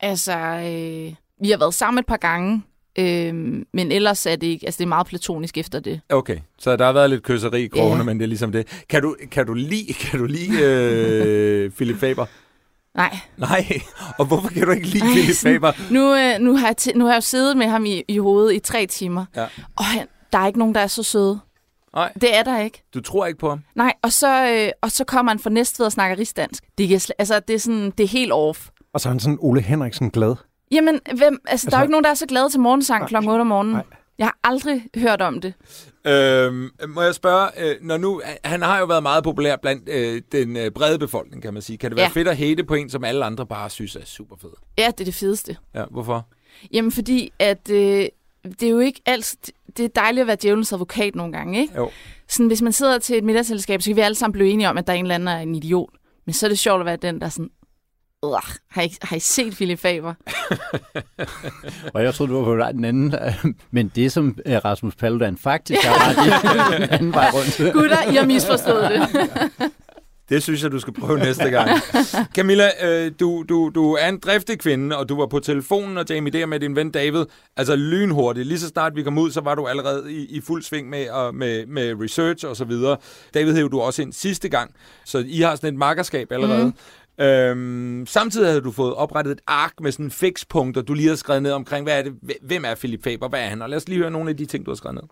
Altså, 0.00 0.32
øh, 0.38 1.14
vi 1.40 1.50
har 1.50 1.58
været 1.58 1.74
sammen 1.74 1.98
et 1.98 2.06
par 2.06 2.16
gange, 2.16 2.62
øh, 2.98 3.34
men 3.74 3.92
ellers 3.92 4.26
er 4.26 4.36
det 4.36 4.46
ikke, 4.46 4.66
altså 4.66 4.78
det 4.78 4.84
er 4.84 4.88
meget 4.88 5.06
platonisk 5.06 5.58
efter 5.58 5.80
det. 5.80 6.00
Okay, 6.08 6.38
så 6.58 6.76
der 6.76 6.84
har 6.84 6.92
været 6.92 7.10
lidt 7.10 7.22
kysseri 7.22 7.62
i 7.64 7.68
krogene, 7.68 7.96
Ja. 7.96 8.02
men 8.02 8.18
det 8.18 8.24
er 8.24 8.28
ligesom 8.28 8.52
det. 8.52 8.84
Kan 8.88 9.02
du, 9.02 9.16
kan 9.30 9.46
du 9.46 9.54
lide, 9.54 9.92
kan 9.92 10.18
du 10.18 10.26
lide 10.26 10.62
øh, 10.62 11.70
Philip 11.76 11.96
Faber? 12.00 12.26
Nej. 12.96 13.16
Nej, 13.36 13.80
og 14.18 14.26
hvorfor 14.26 14.48
kan 14.48 14.62
du 14.66 14.70
ikke 14.72 14.86
lide 14.86 15.04
Ej, 15.04 15.10
Philip 15.12 15.36
Faber? 15.36 15.72
Nu, 15.92 16.14
øh, 16.16 16.38
nu, 16.40 16.56
har 16.56 16.66
jeg 16.66 16.76
t- 16.80 16.98
nu 16.98 17.04
har 17.04 17.12
jeg 17.12 17.16
jo 17.16 17.20
siddet 17.20 17.56
med 17.56 17.66
ham 17.66 17.84
i, 17.86 18.02
i 18.08 18.18
hovedet 18.18 18.54
i 18.54 18.58
tre 18.58 18.86
timer, 18.86 19.24
Ja. 19.36 19.46
og 19.76 19.84
han, 19.84 20.06
der 20.32 20.38
er 20.38 20.46
ikke 20.46 20.58
nogen, 20.58 20.74
der 20.74 20.80
er 20.80 20.86
så 20.86 21.02
søde. 21.02 21.38
Nej, 21.94 22.12
Det 22.20 22.36
er 22.36 22.42
der 22.42 22.60
ikke. 22.60 22.82
du 22.94 23.00
tror 23.00 23.26
ikke 23.26 23.38
på 23.38 23.48
ham? 23.48 23.60
Nej, 23.74 23.92
og 24.02 24.12
så, 24.12 24.50
øh, 24.52 24.68
og 24.82 24.90
så 24.90 25.04
kommer 25.04 25.32
han 25.32 25.38
fra 25.38 25.50
Næstved 25.50 25.86
og 25.86 25.92
snakker 25.92 26.18
rigsdansk. 26.18 26.64
Det, 26.78 27.02
slet, 27.02 27.14
altså, 27.18 27.40
det, 27.48 27.54
er 27.54 27.58
sådan, 27.58 27.90
det 27.98 28.04
er 28.04 28.08
helt 28.08 28.32
off. 28.32 28.68
Og 28.94 29.00
så 29.00 29.08
er 29.08 29.10
han 29.10 29.20
sådan 29.20 29.38
Ole 29.40 29.60
Henriksen 29.60 30.10
glad. 30.10 30.34
Jamen, 30.72 31.00
hvem, 31.16 31.38
altså, 31.46 31.66
altså, 31.66 31.70
der 31.70 31.76
er 31.76 31.76
Altså- 31.76 31.76
jo 31.78 31.82
ikke 31.82 31.90
nogen, 31.90 32.04
der 32.04 32.10
er 32.10 32.14
så 32.14 32.26
glade 32.26 32.50
til 32.50 32.60
morgensang 32.60 33.08
kl. 33.08 33.16
8 33.16 33.28
om 33.28 33.46
morgenen. 33.46 33.74
Nej. 33.74 33.84
Jeg 34.18 34.26
har 34.26 34.38
aldrig 34.44 34.84
hørt 34.96 35.22
om 35.22 35.40
det. 35.40 35.54
Øhm, 36.06 36.70
må 36.88 37.02
jeg 37.02 37.14
spørge, 37.14 37.48
øh, 37.64 37.76
når 37.82 37.96
nu, 37.96 38.22
han 38.44 38.62
har 38.62 38.78
jo 38.78 38.84
været 38.84 39.02
meget 39.02 39.24
populær 39.24 39.56
blandt 39.56 39.88
øh, 39.88 40.22
den 40.32 40.56
øh, 40.56 40.70
brede 40.70 40.98
befolkning, 40.98 41.42
kan 41.42 41.52
man 41.54 41.62
sige. 41.62 41.76
Kan 41.78 41.90
det 41.90 41.96
være 41.96 42.04
Ja. 42.04 42.20
fedt 42.20 42.28
at 42.28 42.36
hate 42.36 42.64
på 42.64 42.74
en, 42.74 42.90
som 42.90 43.04
alle 43.04 43.24
andre 43.24 43.46
bare 43.46 43.70
synes 43.70 43.96
er 43.96 44.04
super 44.04 44.36
fed? 44.42 44.50
Ja, 44.78 44.86
det 44.86 45.00
er 45.00 45.04
det 45.04 45.14
fedeste. 45.14 45.56
Ja, 45.74 45.84
hvorfor? 45.90 46.26
Jamen, 46.72 46.92
fordi 46.92 47.32
at 47.38 47.70
øh, 47.70 48.06
det 48.44 48.62
er 48.62 48.68
jo 48.70 48.78
ikke 48.78 49.00
alt... 49.06 49.36
Det 49.76 49.84
er 49.84 49.88
dejligt 49.88 50.20
at 50.20 50.26
være 50.26 50.36
djævelens 50.42 50.72
advokat 50.72 51.14
nogle 51.14 51.32
gange, 51.32 51.60
ikke? 51.60 51.74
Jo. 51.76 51.90
Sådan, 52.28 52.46
hvis 52.46 52.62
man 52.62 52.72
sidder 52.72 52.98
til 52.98 53.18
et 53.18 53.24
middagsselskab, 53.24 53.82
så 53.82 53.90
kan 53.90 53.96
vi 53.96 54.00
alle 54.00 54.14
sammen 54.14 54.32
blive 54.32 54.48
enige 54.50 54.68
om, 54.68 54.78
at 54.78 54.86
der 54.86 54.92
er 54.92 54.96
en 54.96 55.04
eller 55.04 55.14
anden, 55.14 55.26
der 55.26 55.32
er 55.32 55.40
en 55.40 55.54
idiot. 55.54 55.90
Men 56.26 56.32
så 56.32 56.46
er 56.46 56.48
det 56.48 56.58
sjovt 56.58 56.80
at 56.80 56.86
være 56.86 56.96
den, 56.96 57.18
der 57.20 57.26
er 57.26 57.30
sådan... 57.30 57.50
"Ugh, 58.24 58.42
Har 58.70 58.82
I, 58.82 58.96
har 59.02 59.16
I 59.16 59.20
set 59.20 59.54
Philip 59.54 59.78
Faber? 59.78 60.14
Og 61.94 62.02
jeg 62.04 62.14
troede, 62.14 62.32
du 62.32 62.38
var 62.38 62.44
på 62.44 62.54
vej 62.56 62.72
den 62.72 62.84
anden. 62.84 63.14
Men 63.70 63.92
det, 63.94 64.12
som 64.12 64.38
øh, 64.46 64.56
Rasmus 64.64 64.94
Paludan 64.94 65.36
faktisk 65.36 65.80
har 65.84 66.08
ret 66.08 66.26
i, 66.26 66.30
den 66.82 66.90
anden 66.90 67.12
vej 67.14 67.30
rundt. 67.34 67.72
Gutter, 67.74 68.12
I 68.12 68.14
har 68.14 68.26
misforstået 68.26 68.90
det. 68.90 69.70
Det 70.28 70.42
synes 70.42 70.62
jeg, 70.62 70.72
du 70.72 70.78
skal 70.78 70.92
prøve 70.92 71.18
næste 71.18 71.50
gang. 71.50 71.70
Camilla, 72.34 72.70
øh, 72.82 73.12
du, 73.20 73.44
du, 73.48 73.70
du 73.74 73.92
er 73.92 74.08
en 74.08 74.18
driftig 74.18 74.58
kvinde, 74.58 74.96
og 74.98 75.08
du 75.08 75.16
var 75.16 75.26
på 75.26 75.38
telefonen 75.38 75.98
og 75.98 76.04
Jamie 76.10 76.32
der 76.32 76.46
med 76.46 76.60
din 76.60 76.76
ven 76.76 76.90
David. 76.90 77.24
Altså 77.56 77.76
lynhurtigt. 77.76 78.46
Lige 78.46 78.58
så 78.58 78.68
snart 78.68 78.96
vi 78.96 79.02
kom 79.02 79.18
ud, 79.18 79.30
så 79.30 79.40
var 79.40 79.54
du 79.54 79.66
allerede 79.66 80.12
i, 80.12 80.26
i 80.36 80.40
fuld 80.40 80.62
sving 80.62 80.88
med, 80.90 81.08
og 81.10 81.34
med, 81.34 81.66
med 81.66 81.94
research 82.02 82.46
og 82.46 82.56
så 82.56 82.64
videre. 82.64 82.96
David 83.34 83.54
hævde 83.54 83.70
du 83.70 83.80
også 83.80 84.02
ind 84.02 84.12
sidste 84.12 84.48
gang, 84.48 84.70
så 85.04 85.24
I 85.26 85.40
har 85.40 85.56
sådan 85.56 85.74
et 85.74 85.78
makkerskab 85.78 86.32
allerede. 86.32 86.64
Mm. 86.64 86.74
Øhm, 87.18 88.06
samtidig 88.06 88.48
havde 88.48 88.60
du 88.60 88.70
fået 88.70 88.94
oprettet 88.94 89.32
et 89.32 89.40
ark 89.46 89.72
med 89.80 89.92
sådan 89.92 90.10
fikspunkter, 90.10 90.82
du 90.82 90.94
lige 90.94 91.08
har 91.08 91.16
skrevet 91.16 91.42
ned 91.42 91.52
omkring, 91.52 91.84
hvad 91.84 91.98
er 91.98 92.02
det, 92.02 92.12
hvem 92.42 92.64
er 92.64 92.74
Philip 92.74 93.04
Faber, 93.04 93.28
hvad 93.28 93.40
er 93.40 93.46
han? 93.46 93.62
Og 93.62 93.70
lad 93.70 93.76
os 93.76 93.88
lige 93.88 93.98
høre 93.98 94.10
nogle 94.10 94.30
af 94.30 94.36
de 94.36 94.46
ting, 94.46 94.66
du 94.66 94.70
har 94.70 94.76
skrevet 94.76 94.94
ned. 94.94 95.02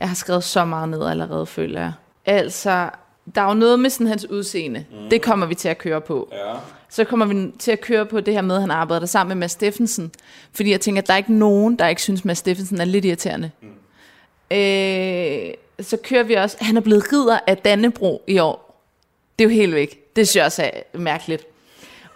Jeg 0.00 0.08
har 0.08 0.14
skrevet 0.14 0.44
så 0.44 0.64
meget 0.64 0.88
ned 0.88 1.06
allerede, 1.06 1.46
føler 1.46 1.80
jeg. 1.80 1.92
Altså, 2.26 2.90
der 3.34 3.40
er 3.40 3.48
jo 3.48 3.54
noget 3.54 3.80
med 3.80 3.90
sådan 3.90 4.06
hans 4.06 4.30
udseende. 4.30 4.84
Mm. 4.90 5.10
Det 5.10 5.22
kommer 5.22 5.46
vi 5.46 5.54
til 5.54 5.68
at 5.68 5.78
køre 5.78 6.00
på. 6.00 6.28
Ja. 6.32 6.54
Så 6.88 7.04
kommer 7.04 7.26
vi 7.26 7.52
til 7.58 7.72
at 7.72 7.80
køre 7.80 8.06
på 8.06 8.20
det 8.20 8.34
her 8.34 8.42
med, 8.42 8.54
at 8.54 8.60
han 8.60 8.70
arbejder 8.70 9.06
sammen 9.06 9.28
med 9.28 9.40
Mads 9.40 9.52
Steffensen. 9.52 10.10
Fordi 10.52 10.70
jeg 10.70 10.80
tænker, 10.80 11.02
at 11.02 11.06
der 11.06 11.12
er 11.12 11.18
ikke 11.18 11.34
nogen, 11.34 11.76
der 11.76 11.88
ikke 11.88 12.02
synes, 12.02 12.20
at 12.20 12.24
Mads 12.24 12.38
Steffensen 12.38 12.80
er 12.80 12.84
lidt 12.84 13.04
irriterende. 13.04 13.50
Mm. 13.62 13.68
Øh, 14.56 15.54
så 15.80 15.96
kører 16.04 16.22
vi 16.22 16.34
også... 16.34 16.56
Han 16.60 16.76
er 16.76 16.80
blevet 16.80 17.12
ridder 17.12 17.38
af 17.46 17.56
Dannebro 17.56 18.24
i 18.26 18.38
år. 18.38 18.65
Det 19.38 19.44
er 19.44 19.48
jo 19.48 19.54
helt 19.54 19.74
væk. 19.74 20.16
Det 20.16 20.28
synes 20.28 20.36
jeg 20.36 20.44
også 20.44 20.62
er 20.62 20.98
mærkeligt. 20.98 21.44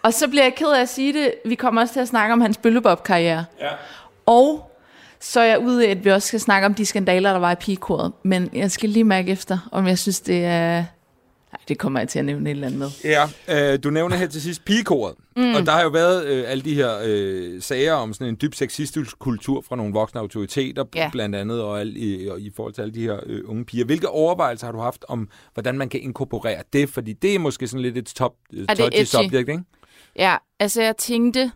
Og 0.02 0.14
så 0.14 0.28
bliver 0.28 0.42
jeg 0.42 0.54
ked 0.54 0.66
af 0.66 0.80
at 0.80 0.88
sige 0.88 1.12
det. 1.12 1.34
Vi 1.44 1.54
kommer 1.54 1.80
også 1.80 1.94
til 1.94 2.00
at 2.00 2.08
snakke 2.08 2.32
om 2.32 2.40
hans 2.40 2.56
bøllebop-karriere. 2.56 3.44
Ja. 3.60 3.68
Og 4.26 4.70
så 5.20 5.40
er 5.40 5.44
jeg 5.44 5.58
ude 5.58 5.86
i, 5.86 5.90
at 5.90 6.04
vi 6.04 6.10
også 6.10 6.28
skal 6.28 6.40
snakke 6.40 6.66
om 6.66 6.74
de 6.74 6.86
skandaler, 6.86 7.32
der 7.32 7.38
var 7.38 7.52
i 7.52 7.54
pigekoret. 7.54 8.12
Men 8.22 8.50
jeg 8.52 8.70
skal 8.70 8.88
lige 8.88 9.04
mærke 9.04 9.32
efter, 9.32 9.68
om 9.72 9.86
jeg 9.86 9.98
synes, 9.98 10.20
det 10.20 10.44
er... 10.44 10.84
Nej, 11.52 11.60
det 11.68 11.78
kommer 11.78 12.00
jeg 12.00 12.08
til 12.08 12.18
at 12.18 12.24
nævne 12.24 12.50
et 12.50 12.54
eller 12.54 12.66
andet 12.66 12.78
med. 12.78 12.88
Ja, 13.48 13.72
øh, 13.72 13.78
du 13.84 13.90
nævner 13.90 14.16
her 14.16 14.26
til 14.26 14.42
sidst 14.42 14.64
pigekoret. 14.64 15.14
Mm. 15.36 15.54
Og 15.54 15.66
der 15.66 15.72
har 15.72 15.82
jo 15.82 15.88
været 15.88 16.26
øh, 16.26 16.44
alle 16.46 16.64
de 16.64 16.74
her 16.74 16.90
øh, 17.04 17.62
sager 17.62 17.92
om 17.92 18.12
sådan 18.12 18.26
en 18.28 18.38
dyb 18.42 18.54
sexistisk 18.54 19.18
kultur 19.18 19.64
fra 19.68 19.76
nogle 19.76 19.92
voksne 19.92 20.20
autoriteter, 20.20 20.84
Ja. 20.94 21.08
blandt 21.12 21.36
andet, 21.36 21.62
og, 21.62 21.80
al, 21.80 21.92
i, 21.96 22.28
og 22.28 22.40
i 22.40 22.50
forhold 22.56 22.74
til 22.74 22.82
alle 22.82 22.94
de 22.94 23.02
her 23.02 23.20
øh, 23.26 23.40
unge 23.46 23.64
piger. 23.64 23.84
Hvilke 23.84 24.08
overvejelser 24.08 24.66
har 24.66 24.72
du 24.72 24.78
haft 24.78 25.04
om, 25.08 25.28
hvordan 25.54 25.78
man 25.78 25.88
kan 25.88 26.00
inkorporere 26.00 26.62
det? 26.72 26.88
Fordi 26.88 27.12
det 27.12 27.34
er 27.34 27.38
måske 27.38 27.66
sådan 27.68 27.82
lidt 27.82 27.98
et 27.98 28.06
top, 28.06 28.32
øh, 28.52 28.66
touchy 28.66 29.04
subject, 29.04 29.34
ikke? 29.48 29.60
Ja, 30.16 30.36
altså 30.60 30.82
jeg 30.82 30.96
tænkte, 30.96 31.50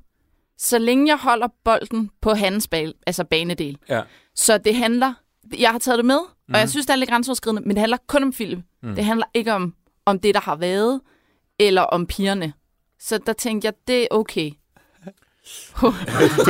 så 0.59 0.79
længe 0.79 1.09
jeg 1.09 1.17
holder 1.19 1.49
bolden 1.65 2.11
på 2.23 2.35
hans 2.35 2.69
bal, 2.69 2.95
altså 3.07 3.25
banedel, 3.25 3.79
Ja. 3.89 4.01
så 4.35 4.59
det 4.59 4.75
handler, 4.75 5.13
jeg 5.59 5.71
har 5.71 5.79
taget 5.79 5.97
det 5.99 6.05
med, 6.07 6.19
mm. 6.49 6.55
og 6.55 6.61
jeg 6.61 6.69
synes, 6.71 6.87
det 6.87 6.93
er 6.93 6.97
lidt 6.97 7.11
grænseoverskridende, 7.11 7.63
men 7.63 7.71
det 7.71 7.79
handler 7.79 7.97
kun 8.07 8.23
om 8.23 8.33
film. 8.33 8.63
Mm. 8.83 8.95
Det 8.95 9.05
handler 9.05 9.27
ikke 9.35 9.53
om, 9.53 9.75
om 10.07 10.19
det, 10.19 10.35
der 10.35 10.41
har 10.41 10.57
været, 10.57 11.01
eller 11.59 11.83
om 11.83 12.07
pigerne. 12.07 12.53
Så 12.99 13.19
der 13.19 13.33
tænkte 13.33 13.67
jeg, 13.67 13.75
det 13.89 14.03
er 14.03 14.07
okay 14.11 14.51
ja, 15.83 15.89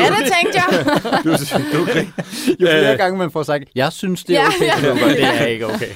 det 0.08 0.32
tænkte 0.32 0.54
jeg. 0.54 0.84
Du, 1.24 1.30
du 1.78 1.84
grin. 1.84 2.06
Jo 2.60 2.66
flere 2.66 2.92
Øh. 2.92 2.98
gange 2.98 3.18
man 3.18 3.30
får 3.30 3.42
sagt, 3.42 3.64
jeg 3.74 3.92
synes, 3.92 4.24
det 4.24 4.36
er 4.36 4.40
Ja, 4.40 4.46
okay, 4.48 4.66
ja. 4.84 4.88
godt, 4.88 5.16
det 5.16 5.24
er 5.24 5.46
ikke 5.46 5.66
okay. 5.66 5.88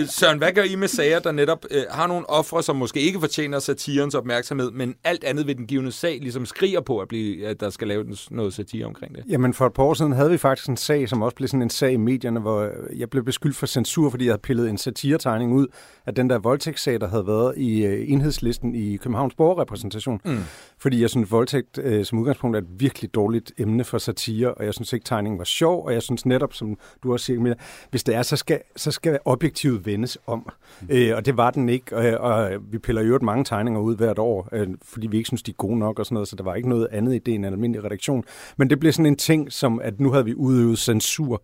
øh, 0.00 0.06
Søren, 0.08 0.38
hvad 0.38 0.52
gør 0.52 0.62
I 0.62 0.74
med 0.74 0.88
sager, 0.88 1.18
der 1.18 1.32
netop 1.32 1.64
øh, 1.70 1.82
har 1.90 2.06
nogle 2.06 2.30
ofre, 2.30 2.62
som 2.62 2.76
måske 2.76 3.00
ikke 3.00 3.20
fortjener 3.20 3.58
satirens 3.58 4.14
opmærksomhed, 4.14 4.70
men 4.70 4.94
alt 5.04 5.24
andet 5.24 5.46
ved 5.46 5.54
den 5.54 5.66
givende 5.66 5.92
sag 5.92 6.18
ligesom 6.22 6.46
skriger 6.46 6.80
på, 6.80 6.98
at, 6.98 7.08
blive, 7.08 7.46
at 7.46 7.60
der 7.60 7.70
skal 7.70 7.88
laves 7.88 8.30
noget 8.30 8.54
satire 8.54 8.86
omkring 8.86 9.14
det? 9.14 9.24
Jamen 9.28 9.54
for 9.54 9.66
et 9.66 9.72
par 9.72 9.82
år 9.82 9.94
siden 9.94 10.12
havde 10.12 10.30
vi 10.30 10.38
faktisk 10.38 10.68
en 10.68 10.76
sag, 10.76 11.08
som 11.08 11.22
også 11.22 11.34
blev 11.36 11.48
sådan 11.48 11.62
en 11.62 11.70
sag 11.70 11.92
i 11.92 11.96
medierne, 11.96 12.40
hvor 12.40 12.70
jeg 12.96 13.10
blev 13.10 13.24
beskyldt 13.24 13.56
for 13.56 13.66
censur, 13.66 14.10
fordi 14.10 14.24
jeg 14.24 14.30
havde 14.32 14.42
pillet 14.42 14.70
en 14.70 14.78
satiretegning 14.78 15.52
ud 15.54 15.66
af 16.06 16.14
den 16.14 16.30
der 16.30 16.38
voldtægtssag, 16.38 17.00
der 17.00 17.08
havde 17.08 17.26
været 17.26 17.54
i 17.56 17.84
øh, 17.84 18.04
enhedslisten 18.12 18.74
i 18.74 18.96
Københavns 18.96 19.34
borgerrepræsentation. 19.34 20.20
Mm. 20.24 20.38
Fordi 20.78 21.02
jeg 21.02 21.10
synes, 21.10 21.30
voldtægt 21.30 21.78
øh, 21.78 22.04
som 22.04 22.21
udgangspunkt 22.22 22.56
er 22.56 22.60
et 22.60 22.80
virkelig 22.80 23.14
dårligt 23.14 23.52
emne 23.58 23.84
for 23.84 23.98
satire, 23.98 24.54
og 24.54 24.64
jeg 24.64 24.74
synes 24.74 24.92
ikke, 24.92 25.04
tegningen 25.04 25.38
var 25.38 25.44
sjov, 25.44 25.86
og 25.86 25.92
jeg 25.92 26.02
synes 26.02 26.26
netop, 26.26 26.54
som 26.54 26.78
du 27.02 27.12
også 27.12 27.26
siger, 27.26 27.54
hvis 27.90 28.04
det 28.04 28.14
er, 28.14 28.22
så 28.22 28.36
skal, 28.36 28.60
så 28.76 28.90
skal 28.90 29.18
objektivet 29.24 29.86
vendes 29.86 30.18
om. 30.26 30.48
Mm. 30.80 30.88
Øh, 30.90 31.16
og 31.16 31.26
det 31.26 31.36
var 31.36 31.50
den 31.50 31.68
ikke, 31.68 31.96
og, 31.96 32.30
og 32.30 32.50
vi 32.70 32.78
piller 32.78 33.02
jo 33.02 33.18
mange 33.22 33.44
tegninger 33.44 33.80
ud 33.80 33.96
hvert 33.96 34.18
år, 34.18 34.48
øh, 34.52 34.68
fordi 34.84 35.06
vi 35.06 35.16
ikke 35.16 35.26
synes, 35.26 35.42
de 35.42 35.50
er 35.50 35.54
gode 35.56 35.78
nok 35.78 35.98
og 35.98 36.06
sådan 36.06 36.14
noget, 36.14 36.28
så 36.28 36.36
der 36.36 36.44
var 36.44 36.54
ikke 36.54 36.68
noget 36.68 36.88
andet 36.92 37.14
i 37.14 37.18
det 37.18 37.34
end 37.34 37.46
en 37.46 37.52
almindelig 37.52 37.84
redaktion. 37.84 38.24
Men 38.56 38.70
det 38.70 38.80
blev 38.80 38.92
sådan 38.92 39.06
en 39.06 39.16
ting, 39.16 39.52
som 39.52 39.80
at 39.80 40.00
nu 40.00 40.10
havde 40.10 40.24
vi 40.24 40.34
udøvet 40.34 40.78
censur. 40.78 41.42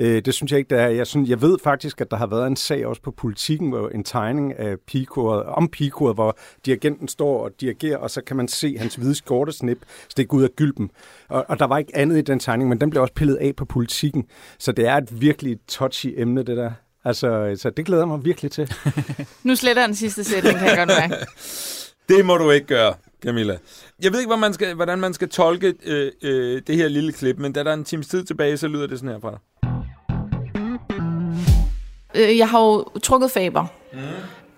Øh, 0.00 0.22
det 0.24 0.34
synes 0.34 0.52
jeg 0.52 0.58
ikke, 0.58 0.70
det 0.70 0.78
er. 0.78 0.88
Jeg, 0.88 1.06
synes, 1.06 1.28
jeg 1.28 1.42
ved 1.42 1.58
faktisk, 1.64 2.00
at 2.00 2.10
der 2.10 2.16
har 2.16 2.26
været 2.26 2.46
en 2.46 2.56
sag 2.56 2.86
også 2.86 3.02
på 3.02 3.10
politikken, 3.10 3.68
hvor 3.68 3.88
en 3.88 4.04
tegning 4.04 4.58
af 4.58 4.76
pigekoret, 4.86 5.42
om 5.42 5.68
pigekoret, 5.68 6.14
hvor 6.14 6.38
dirigenten 6.66 7.08
står 7.08 7.44
og 7.44 7.50
dirigerer, 7.60 7.96
og 7.96 8.10
så 8.10 8.20
kan 8.20 8.36
man 8.36 8.48
se 8.48 8.78
hans 8.78 8.94
hvide 8.94 9.14
skjortesnip 9.14 9.78
stikke 10.08 10.34
ud 10.34 10.42
af 10.42 10.48
gylpen. 10.56 10.90
Og, 11.28 11.44
og 11.48 11.58
der 11.58 11.64
var 11.64 11.78
ikke 11.78 11.96
andet 11.96 12.18
i 12.18 12.20
den 12.20 12.38
tegning, 12.38 12.68
men 12.68 12.80
den 12.80 12.90
blev 12.90 13.02
også 13.02 13.14
pillet 13.14 13.36
af 13.36 13.56
på 13.56 13.64
politikken. 13.64 14.24
Så 14.58 14.72
det 14.72 14.86
er 14.86 14.96
et 14.96 15.20
virkelig 15.20 15.58
touchy 15.68 16.14
emne, 16.16 16.42
det 16.42 16.56
der. 16.56 16.70
Altså, 17.04 17.54
så 17.56 17.70
det 17.70 17.86
glæder 17.86 18.02
jeg 18.02 18.08
mig 18.08 18.24
virkelig 18.24 18.50
til. 18.50 18.72
Nu 19.44 19.56
sletter 19.56 19.86
den 19.86 19.94
sidste 19.94 20.24
sætning, 20.24 20.58
kan 20.58 20.68
jeg 20.68 20.76
godt 20.76 20.88
mærke. 21.00 21.14
Det 22.08 22.24
må 22.24 22.36
du 22.36 22.50
ikke 22.50 22.66
gøre, 22.66 22.94
Camilla. 23.22 23.58
Jeg 24.02 24.12
ved 24.12 24.18
ikke, 24.20 24.28
hvordan 24.28 24.40
man 24.40 24.52
skal, 24.52 24.74
hvordan 24.74 24.98
man 24.98 25.14
skal 25.14 25.28
tolke 25.28 25.74
øh, 25.84 26.12
øh, 26.22 26.62
det 26.66 26.76
her 26.76 26.88
lille 26.88 27.12
klip, 27.12 27.38
men 27.38 27.52
da 27.52 27.64
der 27.64 27.70
er 27.70 27.74
en 27.74 27.84
times 27.84 28.08
tid 28.08 28.24
tilbage, 28.24 28.56
så 28.56 28.68
lyder 28.68 28.86
det 28.86 28.98
sådan 28.98 29.12
her 29.12 29.20
fra 29.20 29.30
dig. 29.30 29.38
Øh, 32.14 32.38
Jeg 32.38 32.48
har 32.48 32.60
jo 32.60 32.84
trukket 33.02 33.30
faber. 33.30 33.66
Mm. 33.92 33.98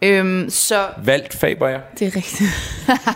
Øhm, 0.04 0.50
så 0.50 0.88
Valgt 1.04 1.34
Faber, 1.34 1.68
ja. 1.68 1.80
det 1.98 2.06
er 2.06 2.16
rigtigt. 2.16 2.50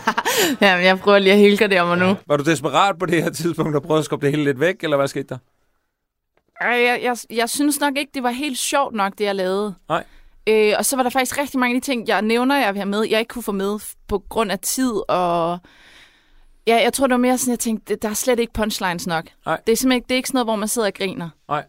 Jamen, 0.61 0.85
jeg 0.85 0.99
prøver 0.99 1.19
lige 1.19 1.33
at 1.33 1.39
helgardere 1.39 1.85
mig 1.85 1.97
nu. 1.97 2.17
Var 2.27 2.37
du 2.37 2.43
desperat 2.43 2.99
på 2.99 3.05
det 3.05 3.23
her 3.23 3.29
tidspunkt 3.29 3.75
og 3.75 3.83
prøvede 3.83 3.99
at 3.99 4.05
skubbe 4.05 4.25
det 4.25 4.33
hele 4.33 4.43
lidt 4.43 4.59
væk, 4.59 4.75
eller 4.83 4.97
hvad 4.97 5.07
skete 5.07 5.27
der? 5.29 5.37
Ej, 6.61 6.67
jeg, 6.67 6.99
jeg, 7.03 7.17
jeg 7.29 7.49
synes 7.49 7.79
nok 7.79 7.97
ikke, 7.97 8.11
det 8.13 8.23
var 8.23 8.29
helt 8.29 8.57
sjovt 8.57 8.95
nok, 8.95 9.13
det 9.17 9.23
jeg 9.23 9.35
lavede. 9.35 9.75
Nej. 9.89 10.03
Øh, 10.49 10.73
og 10.77 10.85
så 10.85 10.95
var 10.95 11.03
der 11.03 11.09
faktisk 11.09 11.37
rigtig 11.37 11.59
mange 11.59 11.75
af 11.75 11.81
de 11.81 11.85
ting, 11.85 12.07
jeg 12.07 12.21
nævner, 12.21 12.57
jeg 12.57 12.73
vil 12.73 12.79
have 12.79 12.89
med, 12.89 13.03
jeg 13.09 13.19
ikke 13.19 13.29
kunne 13.29 13.43
få 13.43 13.51
med 13.51 13.79
på 14.07 14.23
grund 14.29 14.51
af 14.51 14.59
tid. 14.59 14.91
Og 15.07 15.59
ja, 16.67 16.75
jeg 16.83 16.93
tror, 16.93 17.07
det 17.07 17.11
var 17.11 17.17
mere 17.17 17.37
sådan, 17.37 17.51
jeg 17.51 17.59
tænkte, 17.59 17.95
der 17.95 18.09
er 18.09 18.13
slet 18.13 18.39
ikke 18.39 18.53
punchlines 18.53 19.07
nok. 19.07 19.25
Nej. 19.45 19.59
Det 19.67 19.71
er 19.71 19.77
simpelthen 19.77 19.91
ikke, 19.97 20.05
det 20.07 20.11
er 20.15 20.17
ikke 20.17 20.27
sådan 20.29 20.35
noget, 20.37 20.47
hvor 20.47 20.55
man 20.55 20.67
sidder 20.67 20.87
og 20.87 20.93
griner. 20.93 21.29
Nej. 21.49 21.63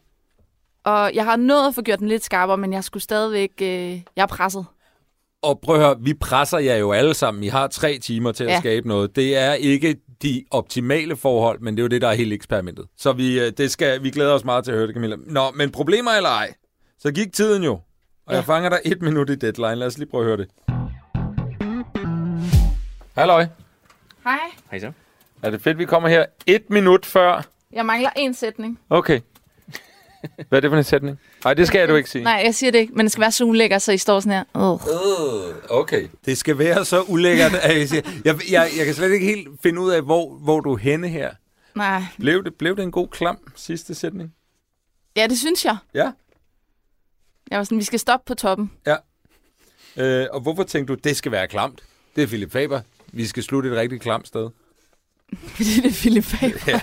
Og 0.85 1.11
jeg 1.15 1.25
har 1.25 1.37
nået 1.37 1.67
at 1.69 1.75
få 1.75 1.83
gjort 1.83 1.99
den 1.99 2.09
lidt 2.09 2.25
skarpere, 2.25 2.57
men 2.59 2.73
jeg 2.73 2.85
skulle 2.85 3.03
stadigvæk... 3.03 3.51
Øh, 3.63 3.69
jeg 4.17 4.23
er 4.23 4.27
presset. 4.27 4.67
Og 5.43 5.61
prøv 5.63 5.75
at 5.75 5.81
høre, 5.81 5.97
vi 6.01 6.15
presser 6.15 6.59
jer 6.59 6.77
jo 6.77 6.93
alle 6.93 7.15
sammen. 7.15 7.45
I 7.45 7.49
har 7.49 7.67
tre 7.67 7.99
timer 7.99 8.33
til 8.33 8.45
at 8.45 8.51
Ja. 8.51 8.59
skabe 8.61 8.89
noget. 8.89 9.17
Det 9.17 9.37
er 9.37 9.53
ikke 9.53 9.97
de 10.23 10.45
optimale 10.51 11.17
forhold, 11.17 11.61
men 11.61 11.77
det 11.77 11.81
er 11.81 11.85
jo 11.85 11.89
det, 11.89 12.03
der 12.03 12.09
er 12.09 12.15
hele 12.15 12.35
eksperimentet. 12.35 12.87
Så 12.97 13.13
vi, 13.13 13.41
øh, 13.41 13.53
det 13.59 13.71
skal, 13.71 14.03
vi 14.03 14.11
glæder 14.11 14.33
os 14.35 14.45
meget 14.45 14.65
til 14.65 14.73
at 14.73 14.77
høre 14.79 14.87
det, 14.87 14.95
Camilla. 14.95 15.17
Nå, 15.27 15.51
men 15.55 15.71
problemer 15.71 16.11
eller 16.11 16.29
ej, 16.31 16.55
så 16.99 17.13
gik 17.13 17.33
tiden 17.33 17.63
jo. 17.65 17.73
Og 17.73 17.81
ja. 18.29 18.33
Ja. 18.33 18.37
jeg 18.37 18.45
fanger 18.45 18.69
dig 18.69 18.79
et 18.85 19.03
minut 19.03 19.31
i 19.31 19.35
deadline. 19.35 19.75
Lad 19.75 19.87
os 19.87 19.99
lige 19.99 20.09
prøve 20.11 20.23
at 20.23 20.27
høre 20.27 20.37
det. 20.37 20.49
Halløj. 23.17 23.47
Hej. 24.25 24.39
Hej 24.71 24.81
så. 24.81 24.93
Er 25.43 25.51
det 25.51 25.61
fedt, 25.63 25.79
vi 25.79 25.85
kommer 25.85 26.09
her 26.09 26.27
et 26.47 26.71
minut 26.71 27.07
før? 27.07 27.43
Jeg 27.73 27.87
mangler 27.87 28.11
en 28.17 28.35
sætning. 28.35 28.79
Okay. 28.91 29.21
Hvad 30.49 30.59
er 30.59 30.61
det 30.61 30.71
for 30.71 30.77
en 30.77 30.85
sætning? 30.85 31.19
Nej, 31.45 31.55
det 31.55 31.67
skal 31.67 31.89
du 31.89 31.95
ikke 31.95 32.11
sige. 32.11 32.25
Nej, 32.25 32.43
jeg 32.45 32.55
siger 32.55 32.71
det 32.73 32.79
ikke, 32.79 32.93
men 32.93 33.07
det 33.07 33.13
skal 33.13 33.21
være 33.21 33.33
så 33.33 33.45
ulækker, 33.45 33.79
så 33.79 33.93
I 33.93 33.99
står 33.99 34.21
sådan 34.21 34.45
her. 34.55 34.73
Uh. 34.73 34.81
Øh, 35.51 35.55
okay. 35.71 36.09
Det 36.27 36.39
skal 36.39 36.59
være 36.59 36.85
så 36.85 37.03
ulækkert, 37.03 37.55
at 37.55 37.79
jeg, 37.79 37.89
siger, 37.89 38.03
jeg, 38.25 38.39
jeg, 38.51 38.71
jeg 38.79 38.87
kan 38.87 38.95
slet 38.95 39.13
ikke 39.13 39.27
helt 39.27 39.49
finde 39.63 39.81
ud 39.81 39.91
af, 39.91 40.03
hvor, 40.03 40.35
hvor 40.35 40.61
du 40.61 40.73
er 40.73 40.77
henne 40.77 41.09
her. 41.09 41.31
Nej. 41.75 42.03
Blev 42.19 42.45
det, 42.45 42.55
blev 42.55 42.77
det 42.77 42.83
en 42.83 42.91
god 42.91 43.09
klam 43.09 43.39
sidste 43.57 43.95
sætning? 43.95 44.35
Ja, 45.17 45.27
det 45.27 45.39
synes 45.39 45.65
jeg. 45.65 45.77
Ja. 45.95 46.11
Jeg 47.51 47.59
var 47.59 47.65
sådan, 47.65 47.79
vi 47.79 47.85
skal 47.85 47.99
stoppe 47.99 48.25
på 48.27 48.35
toppen. 48.35 48.71
Øh, 49.97 50.27
og 50.33 50.41
hvorfor 50.41 50.63
tænkte 50.63 50.95
du, 50.95 51.01
det 51.05 51.17
skal 51.17 51.33
være 51.33 51.49
klamt? 51.49 51.81
Det 52.17 52.23
er 52.23 52.27
Philip 52.27 52.53
Faber. 52.53 52.81
Vi 53.13 53.27
skal 53.27 53.43
slutte 53.43 53.71
et 53.71 53.77
rigtig 53.77 54.01
klamt 54.01 54.29
sted. 54.29 54.51
Fordi 55.57 55.81
det 55.81 55.85
er 55.85 55.93
Philip 55.93 56.25
Faber. 56.25 56.59
Ja, 56.67 56.81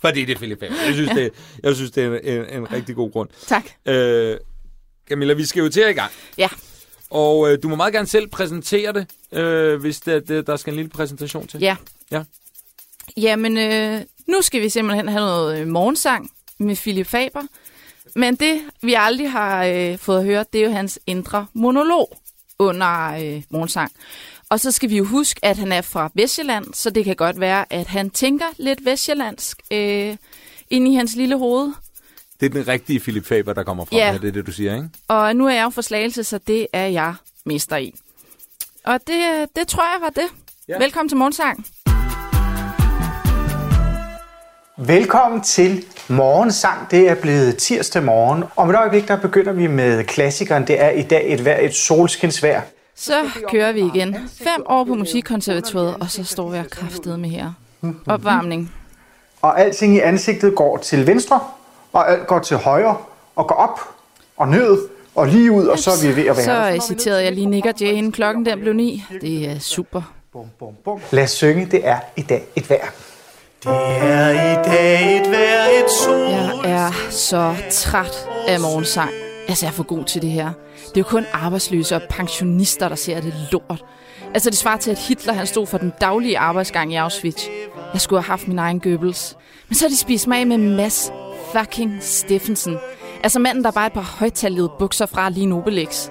fordi 0.00 0.24
det 0.24 0.32
er 0.34 0.36
Philip 0.36 0.60
Faber. 0.60 0.74
Jeg 0.86 0.94
synes, 0.94 1.10
det, 1.10 1.32
jeg 1.62 1.74
synes, 1.76 1.90
det 1.90 2.04
er 2.04 2.18
en, 2.18 2.38
en, 2.38 2.58
en 2.58 2.72
rigtig 2.72 2.96
god 2.96 3.12
grund. 3.12 3.28
Tak. 3.46 3.64
Øh, 3.86 4.36
Camilla, 5.08 5.34
vi 5.34 5.44
skal 5.44 5.62
jo 5.62 5.68
til 5.68 5.80
at 5.80 5.90
i 5.90 5.92
gang. 5.92 6.12
Ja. 6.38 6.48
Og 7.10 7.52
øh, 7.52 7.58
du 7.62 7.68
må 7.68 7.76
meget 7.76 7.92
gerne 7.92 8.06
selv 8.06 8.26
præsentere 8.28 8.92
det, 8.92 9.06
øh, 9.38 9.80
hvis 9.80 10.00
det, 10.00 10.28
det, 10.28 10.46
der 10.46 10.56
skal 10.56 10.72
en 10.72 10.76
lille 10.76 10.90
præsentation 10.90 11.46
til. 11.46 11.60
Ja. 11.60 11.76
Ja. 12.10 12.22
Jamen, 13.16 13.58
øh, 13.58 14.00
nu 14.26 14.42
skal 14.42 14.60
vi 14.60 14.68
simpelthen 14.68 15.08
have 15.08 15.26
noget 15.26 15.60
øh, 15.60 15.66
morgensang 15.66 16.30
med 16.58 16.76
Philip 16.76 17.06
Faber. 17.06 17.42
Men 18.14 18.36
det, 18.36 18.60
vi 18.82 18.94
aldrig 18.98 19.30
har 19.30 19.64
øh, 19.64 19.98
fået 19.98 20.18
at 20.18 20.24
høre, 20.24 20.44
det 20.52 20.60
er 20.60 20.64
jo 20.64 20.72
hans 20.72 20.98
indre 21.06 21.46
monolog 21.52 22.18
under 22.58 23.14
øh, 23.14 23.42
morgensang. 23.50 23.92
Og 24.50 24.60
så 24.60 24.70
skal 24.70 24.90
vi 24.90 24.96
jo 24.96 25.04
huske, 25.04 25.40
at 25.44 25.56
han 25.58 25.72
er 25.72 25.80
fra 25.80 26.10
Vestjylland, 26.14 26.74
så 26.74 26.90
det 26.90 27.04
kan 27.04 27.16
godt 27.16 27.40
være, 27.40 27.64
at 27.72 27.86
han 27.86 28.10
tænker 28.10 28.44
lidt 28.58 28.84
vestjyllandsk 28.84 29.58
øh, 29.70 30.16
ind 30.70 30.88
i 30.88 30.94
hans 30.94 31.16
lille 31.16 31.38
hoved. 31.38 31.72
Det 32.40 32.46
er 32.46 32.50
den 32.50 32.68
rigtige 32.68 33.00
Philip 33.00 33.26
Faber, 33.26 33.52
der 33.52 33.62
kommer 33.62 33.84
frem 33.84 33.96
Ja. 33.96 34.12
her. 34.12 34.18
Det 34.18 34.28
er 34.28 34.32
det, 34.32 34.46
du 34.46 34.52
siger, 34.52 34.74
ikke? 34.76 34.88
Og 35.08 35.36
nu 35.36 35.46
er 35.46 35.52
jeg 35.54 35.64
jo 35.64 35.70
forslagelse, 35.70 36.24
så 36.24 36.38
det 36.46 36.66
er 36.72 36.86
jeg 36.86 37.14
mester 37.46 37.76
i. 37.76 37.94
Og 38.84 39.00
det, 39.06 39.48
det 39.56 39.68
tror 39.68 39.82
jeg 39.82 40.00
var 40.00 40.10
det. 40.10 40.28
Ja. 40.68 40.74
Ja. 40.74 40.78
Velkommen 40.78 41.08
til 41.08 41.16
morgensang. 41.18 41.66
Velkommen 44.78 45.40
til 45.42 45.84
Morgensang. 46.08 46.90
Det 46.90 47.08
er 47.08 47.14
blevet 47.14 47.56
tirsdag 47.56 48.02
morgen. 48.02 48.44
Om 48.56 48.70
et 48.70 48.76
øjeblik, 48.76 49.08
der 49.08 49.16
begynder 49.16 49.52
vi 49.52 49.66
med 49.66 50.04
klassikeren. 50.04 50.66
Det 50.66 50.80
er 50.80 50.90
i 50.90 51.02
dag 51.02 51.32
et, 51.34 51.44
vejr, 51.44 51.58
et 51.60 51.74
solskinsvejr. 51.74 52.62
Så 52.96 53.14
kører 53.50 53.72
vi 53.72 53.80
igen. 53.80 54.16
Fem 54.38 54.62
år 54.66 54.84
på 54.84 54.94
Musikkonservatoriet, 54.94 55.96
og 56.00 56.10
så 56.10 56.24
står 56.24 56.54
jeg 56.54 56.70
kraftet 56.70 57.20
med 57.20 57.28
her. 57.28 57.52
Opvarmning. 58.06 58.72
Og 59.42 59.60
alting 59.60 59.96
i 59.96 60.00
ansigtet 60.00 60.54
går 60.54 60.76
til 60.76 61.06
venstre, 61.06 61.40
og 61.92 62.10
alt 62.10 62.26
går 62.26 62.38
til 62.38 62.56
højre, 62.56 62.96
og 63.36 63.46
går 63.48 63.54
op 63.54 63.80
og 64.36 64.48
ned 64.48 64.78
og 65.14 65.26
lige 65.26 65.52
ud, 65.52 65.66
og 65.66 65.78
så 65.78 65.90
er 65.90 66.06
vi 66.06 66.16
ved 66.16 66.28
at 66.28 66.36
være 66.36 66.80
Så 66.80 66.86
citerede 66.86 67.24
jeg 67.24 67.32
lige 67.32 67.46
Nick 67.46 67.66
og 67.66 67.74
Jay, 67.80 67.92
inden 67.92 68.12
klokken 68.12 68.46
den 68.46 68.60
blev 68.60 68.72
ni. 68.72 69.04
Det 69.20 69.50
er 69.50 69.58
super. 69.58 70.02
Lad 71.10 71.24
os 71.24 71.30
synge. 71.30 71.66
Det 71.66 71.88
er 71.88 71.98
i 72.16 72.22
dag 72.22 72.44
et 72.56 72.70
vejr. 72.70 72.86
er 73.66 74.30
i 74.30 74.64
dag 74.64 75.16
et 75.16 75.30
vejr, 75.30 75.84
et 75.84 75.90
sol. 75.90 76.20
Jeg 76.20 76.86
er 76.86 76.92
så 77.10 77.54
træt 77.70 78.28
af 78.48 78.60
morgensang. 78.60 79.23
Altså, 79.48 79.66
jeg 79.66 79.70
er 79.70 79.74
for 79.74 79.82
god 79.82 80.04
til 80.04 80.22
det 80.22 80.30
her. 80.30 80.52
Det 80.76 80.96
er 80.96 81.00
jo 81.00 81.04
kun 81.04 81.24
arbejdsløse 81.32 81.96
og 81.96 82.02
pensionister, 82.10 82.88
der 82.88 82.96
ser 82.96 83.20
det 83.20 83.34
lort. 83.52 83.84
Altså, 84.34 84.50
det 84.50 84.58
svarer 84.58 84.76
til, 84.76 84.90
at 84.90 84.98
Hitler 84.98 85.32
han 85.32 85.46
stod 85.46 85.66
for 85.66 85.78
den 85.78 85.92
daglige 86.00 86.38
arbejdsgang 86.38 86.92
i 86.92 86.96
Auschwitz. 86.96 87.46
Jeg 87.92 88.00
skulle 88.00 88.22
have 88.22 88.30
haft 88.30 88.48
min 88.48 88.58
egen 88.58 88.80
Goebbels. 88.80 89.36
Men 89.68 89.74
så 89.74 89.84
har 89.84 89.88
de 89.88 89.96
spist 89.96 90.26
mig 90.26 90.38
af 90.38 90.46
med 90.46 90.58
Mads 90.58 91.12
fucking 91.52 91.98
Steffensen. 92.00 92.76
Altså 93.22 93.38
manden, 93.38 93.64
der 93.64 93.70
bare 93.70 93.84
er 93.84 93.86
et 93.86 93.92
par 93.92 94.16
højtallede 94.18 94.70
bukser 94.78 95.06
fra 95.06 95.30
lige 95.30 95.46
Nobelix. 95.46 96.08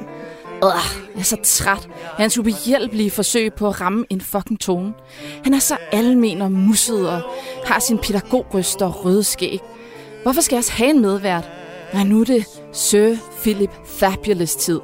Øh, 0.63 0.69
jeg 1.15 1.19
er 1.19 1.23
så 1.23 1.37
træt 1.43 1.89
af 2.03 2.17
hans 2.17 2.37
ubehjælpelige 2.37 3.11
forsøg 3.11 3.53
på 3.53 3.67
at 3.67 3.81
ramme 3.81 4.05
en 4.09 4.21
fucking 4.21 4.59
tone. 4.59 4.93
Han 5.43 5.53
er 5.53 5.59
så 5.59 5.77
almen 5.91 6.41
og 6.41 6.51
musset 6.51 7.09
og 7.09 7.21
har 7.65 7.79
sin 7.79 7.97
pædagogryst 7.97 8.81
og 8.81 9.05
røde 9.05 9.23
skæg. 9.23 9.59
Hvorfor 10.23 10.41
skal 10.41 10.55
jeg 10.55 10.59
også 10.59 10.71
have 10.71 10.89
en 10.89 11.01
medvært? 11.01 11.49
Nej, 11.93 12.03
nu 12.03 12.21
er 12.21 12.25
det 12.25 12.45
Sir 12.73 13.15
Philip 13.41 13.71
Fabulous 13.85 14.55
tid. 14.55 14.79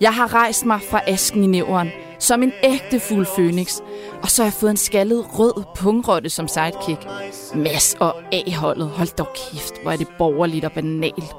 Jeg 0.00 0.14
har 0.14 0.34
rejst 0.34 0.66
mig 0.66 0.80
fra 0.90 1.00
asken 1.06 1.44
i 1.44 1.46
næveren, 1.46 1.90
som 2.18 2.42
en 2.42 2.52
ægte 2.62 3.00
fuld 3.00 3.26
phoenix. 3.26 3.80
Og 4.22 4.30
så 4.30 4.42
har 4.42 4.46
jeg 4.46 4.52
fået 4.52 4.70
en 4.70 4.76
skaldet 4.76 5.24
rød 5.38 5.62
pungrotte 5.76 6.30
som 6.30 6.48
sidekick. 6.48 7.06
Mads 7.54 7.96
og 8.00 8.14
A-holdet, 8.32 8.88
hold 8.88 9.16
dog 9.16 9.28
kæft, 9.34 9.82
hvor 9.82 9.92
er 9.92 9.96
det 9.96 10.08
borgerligt 10.18 10.64
og 10.64 10.72
banalt. 10.72 11.36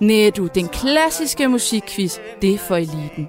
Næh 0.00 0.32
du, 0.36 0.48
den 0.54 0.68
klassiske 0.68 1.48
musikquiz, 1.48 2.18
det 2.42 2.54
er 2.54 2.58
for 2.58 2.76
eliten. 2.76 3.28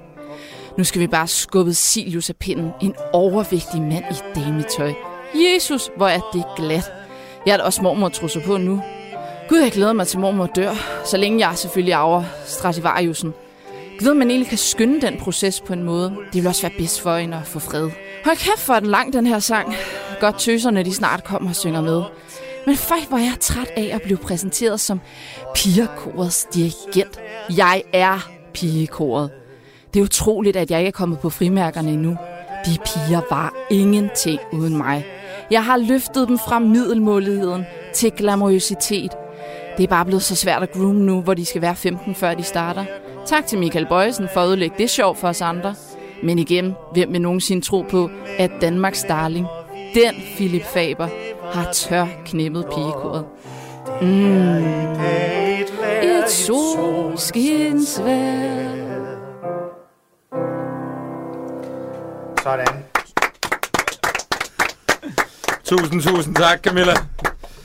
Nu 0.78 0.84
skal 0.84 1.02
vi 1.02 1.08
bare 1.08 1.28
skubbe 1.28 1.74
Silius 1.74 2.30
af 2.30 2.36
pinden, 2.36 2.72
en 2.82 2.96
overvægtig 3.14 3.82
mand 3.82 4.06
i 4.12 4.40
dametøj. 4.40 4.94
Jesus, 5.36 5.90
hvor 5.98 6.08
er 6.08 6.20
det 6.34 6.44
glat. 6.56 6.92
Jeg 7.46 7.54
er 7.54 7.58
da 7.58 7.64
også 7.64 7.82
mormor 7.82 8.12
på 8.46 8.58
nu. 8.58 8.82
Gud, 9.54 9.60
jeg 9.60 9.72
glæder 9.72 9.94
mig 9.94 10.08
til 10.08 10.20
mormor 10.20 10.46
dør, 10.46 10.74
så 11.06 11.18
længe 11.18 11.48
jeg 11.48 11.58
selvfølgelig 11.58 11.94
arver 11.94 12.24
Stradivariusen. 12.46 13.34
Gud, 14.00 14.14
man 14.14 14.30
egentlig 14.30 14.50
kan 14.50 14.58
skynde 14.58 15.02
den 15.02 15.18
proces 15.20 15.62
på 15.62 15.74
en 15.74 15.84
måde. 15.84 16.16
Det 16.34 16.44
vil 16.44 16.48
også 16.48 16.62
være 16.62 16.78
bedst 16.78 17.02
for 17.02 17.16
en 17.16 17.34
at 17.34 17.40
få 17.46 17.60
fred. 17.60 17.90
Hold 18.26 18.38
kæft, 18.38 18.60
for 18.60 18.74
den 18.74 18.90
lang, 18.90 19.14
den 19.14 19.28
her 19.28 19.40
sang. 19.40 19.76
Godt 20.20 20.40
tøserne, 20.40 20.84
de 20.84 20.94
snart 20.94 21.24
kommer 21.24 21.50
og 21.50 21.56
synger 21.56 21.82
med. 21.82 22.04
Men 22.66 22.76
faktisk 22.76 23.10
hvor 23.10 23.18
jeg 23.18 23.34
træt 23.40 23.72
af 23.78 23.92
at 23.94 24.02
blive 24.02 24.18
præsenteret 24.18 24.80
som 24.80 25.02
pigekorets 25.56 26.48
dirigent. 26.54 27.20
Jeg 27.58 27.84
er 27.94 28.30
pigekoret. 28.54 29.32
Det 29.94 30.00
er 30.00 30.04
utroligt, 30.04 30.58
at 30.58 30.72
jeg 30.72 30.80
ikke 30.80 30.88
er 30.88 30.92
kommet 30.92 31.20
på 31.20 31.30
frimærkerne 31.30 31.92
endnu. 31.92 32.18
De 32.66 32.78
piger 32.86 33.22
var 33.30 33.54
ingenting 33.72 34.40
uden 34.52 34.78
mig. 34.78 35.06
Jeg 35.52 35.66
har 35.66 35.78
løftet 35.78 36.28
dem 36.28 36.40
fra 36.40 36.60
middelmåligheden 36.60 37.66
til 37.94 38.12
glamourøsitet. 38.12 39.12
Det 39.78 39.84
er 39.84 39.88
bare 39.88 40.06
blevet 40.06 40.24
så 40.24 40.36
svært 40.36 40.64
at 40.64 40.72
groom 40.72 40.96
nu, 40.96 41.22
hvor 41.22 41.34
de 41.34 41.46
skal 41.46 41.62
være 41.62 41.76
15, 41.76 42.16
før 42.16 42.34
de 42.34 42.44
starter. 42.44 42.86
Tak 43.26 43.46
til 43.46 43.60
Michael 43.60 43.86
Bøjsen 43.86 44.30
for 44.34 44.42
at 44.42 44.48
udlægge 44.48 44.76
det 44.78 44.90
sjov 44.90 45.16
for 45.16 45.28
os 45.28 45.42
andre. 45.42 45.76
Men 46.24 46.40
igen, 46.40 46.76
hvem 46.94 47.14
vil 47.14 47.22
nogensinde 47.22 47.66
tro 47.66 47.82
på, 47.82 48.10
at 48.38 48.52
Danmarks 48.62 49.04
darling, 49.04 49.48
den 49.94 50.16
Philip 50.36 50.66
Faber, 50.66 51.08
har 51.54 51.72
tør 51.72 52.08
knippet 52.26 52.66
pigekoret. 52.66 53.26
Mm. 54.02 54.64
Et 56.04 56.30
solskinsvær. 56.30 57.74
Sådan. 62.44 62.84
Tusind, 65.64 66.02
tusind 66.02 66.36
tak, 66.36 66.60
Camilla. 66.64 66.94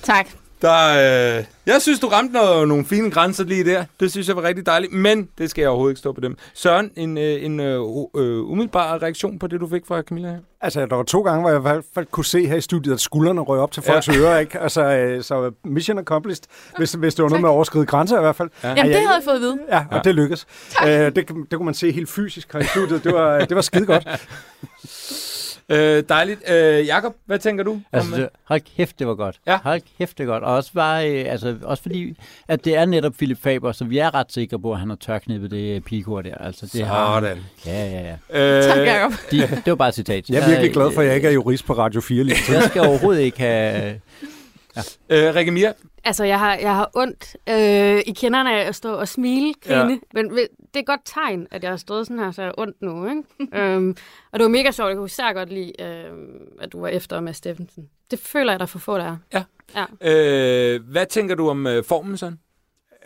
Tak. 0.02 0.26
Der, 0.62 1.38
øh, 1.38 1.44
jeg 1.66 1.82
synes, 1.82 2.00
du 2.00 2.08
ramte 2.08 2.34
noget, 2.34 2.68
nogle 2.68 2.84
fine 2.84 3.10
grænser 3.10 3.44
lige 3.44 3.64
der. 3.64 3.84
Det 4.00 4.10
synes 4.10 4.28
jeg 4.28 4.36
var 4.36 4.42
rigtig 4.42 4.66
dejligt, 4.66 4.92
men 4.92 5.28
det 5.38 5.50
skal 5.50 5.62
jeg 5.62 5.68
overhovedet 5.68 5.92
ikke 5.92 5.98
stå 5.98 6.12
på 6.12 6.20
dem. 6.20 6.36
Søren, 6.54 6.90
en, 6.96 7.18
øh, 7.18 7.44
en 7.44 7.60
øh, 7.60 7.74
øh, 8.16 8.50
umiddelbar 8.50 9.02
reaktion 9.02 9.38
på 9.38 9.46
det, 9.46 9.60
du 9.60 9.68
fik 9.68 9.86
fra 9.86 10.02
Camilla 10.02 10.28
her? 10.30 10.38
Altså, 10.60 10.86
der 10.86 10.96
var 10.96 11.02
to 11.02 11.22
gange, 11.22 11.40
hvor 11.40 11.50
jeg 11.50 11.58
i 11.58 11.62
hvert 11.62 11.84
fald 11.94 12.06
kunne 12.10 12.24
se 12.24 12.46
her 12.46 12.56
i 12.56 12.60
studiet, 12.60 12.94
at 12.94 13.00
skuldrene 13.00 13.40
røg 13.40 13.60
op 13.60 13.72
til 13.72 13.82
folks 13.82 14.08
ja. 14.08 14.16
ører, 14.16 14.38
ikke? 14.38 14.58
Altså, 14.58 14.82
øh, 14.82 15.22
så 15.22 15.50
mission 15.64 15.98
accomplished, 15.98 16.44
hvis, 16.76 16.92
hvis 16.92 17.14
det 17.14 17.22
var 17.22 17.28
noget 17.28 17.42
med 17.42 17.48
at 17.48 17.52
overskride 17.52 17.86
grænser 17.86 18.18
i 18.18 18.20
hvert 18.20 18.36
fald. 18.36 18.50
Ja. 18.62 18.68
Jamen, 18.68 18.86
det 18.86 18.94
havde 18.94 19.14
jeg 19.14 19.22
fået 19.24 19.34
at 19.34 19.40
vide. 19.40 19.58
Ja, 19.68 19.78
og 19.90 19.96
ja. 19.96 20.00
det 20.04 20.14
lykkedes. 20.14 20.46
Øh, 20.86 20.88
det, 20.88 21.14
det 21.16 21.50
kunne 21.52 21.64
man 21.64 21.74
se 21.74 21.92
helt 21.92 22.10
fysisk 22.10 22.52
her 22.52 22.60
i 22.60 22.64
studiet. 22.64 23.04
Det 23.04 23.14
var, 23.14 23.38
det 23.38 23.54
var 23.54 23.62
skide 23.62 23.86
godt. 23.86 24.08
Øh, 25.70 26.02
dejligt. 26.08 26.50
Øh, 26.50 26.86
Jakob, 26.86 27.16
hvad 27.26 27.38
tænker 27.38 27.64
du? 27.64 27.80
Altså, 27.92 28.14
om, 28.14 28.20
det, 28.20 28.28
hold 28.44 28.60
kæft, 28.76 28.98
det 28.98 29.06
var 29.06 29.14
godt. 29.14 29.36
Ja. 29.46 29.58
Hold 29.62 29.80
kæft, 29.98 30.18
det 30.18 30.26
var 30.26 30.32
godt. 30.32 30.44
Og 30.44 30.54
også, 30.54 30.72
bare, 30.72 31.10
øh, 31.10 31.32
altså, 31.32 31.56
også 31.62 31.82
fordi, 31.82 32.14
at 32.48 32.64
det 32.64 32.76
er 32.76 32.84
netop 32.86 33.12
Philip 33.12 33.42
Faber, 33.42 33.72
så 33.72 33.84
vi 33.84 33.98
er 33.98 34.14
ret 34.14 34.32
sikre 34.32 34.58
på, 34.58 34.72
at 34.72 34.78
han 34.78 34.88
har 34.88 34.96
tørknippet 34.96 35.50
det 35.50 35.84
pigekort 35.84 36.24
der. 36.24 36.34
Altså, 36.34 36.70
det 36.72 36.86
Har, 36.86 37.20
Sådan. 37.20 37.38
ja, 37.66 37.84
ja, 37.90 38.16
ja. 38.32 38.58
Øh, 38.58 38.64
Tak, 38.64 38.78
Jacob. 38.78 39.12
De, 39.30 39.40
det 39.40 39.62
var 39.66 39.74
bare 39.74 39.88
et 39.88 39.94
citat. 39.94 40.30
Jeg 40.30 40.42
er 40.42 40.48
virkelig 40.48 40.72
glad 40.72 40.92
for, 40.94 41.00
at 41.00 41.06
jeg 41.06 41.16
ikke 41.16 41.28
er 41.28 41.32
jurist 41.32 41.64
på 41.66 41.72
Radio 41.72 42.00
4 42.00 42.24
lige 42.24 42.36
nu. 42.48 42.54
Jeg 42.54 42.62
skal 42.62 42.82
overhovedet 42.82 43.22
ikke 43.22 43.38
have... 43.38 44.00
øh, 45.08 45.34
Rikke 45.34 45.50
Mia, 45.50 45.72
Altså, 46.04 46.24
jeg 46.24 46.38
har, 46.38 46.54
jeg 46.56 46.74
har 46.74 46.90
ondt 46.94 47.36
øh, 47.48 48.02
i 48.06 48.12
kinderne 48.12 48.54
af 48.60 48.68
at 48.68 48.74
stå 48.74 48.92
og 48.94 49.08
smile, 49.08 49.54
grine. 49.66 49.78
Ja. 49.78 49.88
Ja. 49.88 49.96
Men 50.14 50.32
det 50.74 50.76
er 50.76 50.80
et 50.80 50.86
godt 50.86 51.00
tegn, 51.04 51.46
at 51.50 51.62
jeg 51.62 51.70
har 51.72 51.76
stået 51.76 52.06
sådan 52.06 52.18
her, 52.18 52.30
så 52.30 52.42
jeg 52.42 52.48
har 52.48 52.54
ondt 52.58 52.82
nu. 52.82 53.08
Ikke? 53.08 53.22
øhm, 53.74 53.96
og 54.32 54.38
det 54.38 54.44
var 54.44 54.48
mega 54.50 54.70
sjovt. 54.70 54.88
Jeg 54.88 54.96
kunne 54.96 55.06
især 55.06 55.32
godt 55.32 55.52
lide, 55.52 55.72
øh, 55.82 56.12
at 56.60 56.72
du 56.72 56.80
var 56.80 56.88
efter 56.88 57.20
med 57.20 57.32
Steffensen. 57.32 57.88
Det 58.10 58.18
føler 58.18 58.52
jeg, 58.52 58.58
der 58.60 58.64
er 58.64 58.68
for 58.68 58.78
få, 58.78 58.98
der 58.98 59.16
er. 59.30 59.42
ja. 59.74 59.84
Øh, 60.74 60.80
hvad 60.90 61.06
tænker 61.06 61.34
du 61.34 61.48
om 61.48 61.66
øh, 61.66 61.84
formen, 61.84 62.16
sådan? 62.16 62.38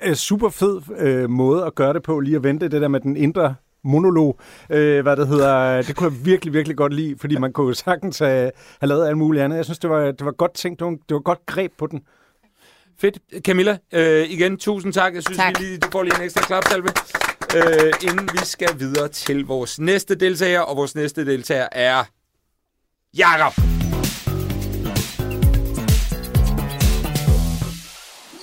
Øh, 0.02 0.14
super 0.14 0.48
fed 0.48 0.80
øh, 0.98 1.30
måde 1.30 1.64
at 1.64 1.74
gøre 1.74 1.92
det 1.92 2.02
på, 2.02 2.20
lige 2.20 2.36
at 2.36 2.42
vente 2.42 2.68
det 2.68 2.82
der 2.82 2.88
med 2.88 3.00
den 3.00 3.16
indre 3.16 3.54
monolog, 3.84 4.40
øh, 4.70 5.02
hvad 5.02 5.16
det 5.16 5.28
hedder, 5.28 5.82
det 5.82 5.96
kunne 5.96 6.12
jeg 6.12 6.24
virkelig, 6.26 6.52
virkelig 6.54 6.76
godt 6.76 6.94
lide, 6.94 7.18
fordi 7.18 7.38
man 7.38 7.52
kunne 7.52 7.74
sagtens 7.74 8.18
have, 8.18 8.50
have 8.80 8.88
lavet 8.88 9.06
alt 9.06 9.18
muligt 9.18 9.44
andet. 9.44 9.56
Jeg 9.56 9.64
synes, 9.64 9.78
det 9.78 9.90
var, 9.90 10.04
det 10.04 10.24
var 10.24 10.32
godt 10.32 10.54
tænkt, 10.54 10.78
det 10.78 10.84
var, 10.86 10.90
det 10.90 11.14
var 11.14 11.20
godt 11.20 11.46
greb 11.46 11.72
på 11.78 11.86
den. 11.86 12.00
Fedt. 13.00 13.18
Camilla, 13.38 13.78
øh, 13.92 14.30
igen, 14.30 14.56
tusind 14.56 14.92
tak. 14.92 15.14
Jeg 15.14 15.22
synes, 15.22 15.38
Tak. 15.38 15.54
Vi 15.58 15.64
lige, 15.64 15.78
du 15.78 15.88
får 15.92 16.02
lige 16.02 16.16
en 16.18 16.24
ekstra 16.24 16.40
klapsalve, 16.40 16.88
øh, 17.56 17.92
inden 18.02 18.28
vi 18.32 18.38
skal 18.44 18.68
videre 18.78 19.08
til 19.08 19.44
vores 19.46 19.78
næste 19.80 20.14
deltager. 20.14 20.60
Og 20.60 20.76
vores 20.76 20.94
næste 20.94 21.26
deltager 21.26 21.68
er 21.72 22.04
Jakob. 23.16 23.52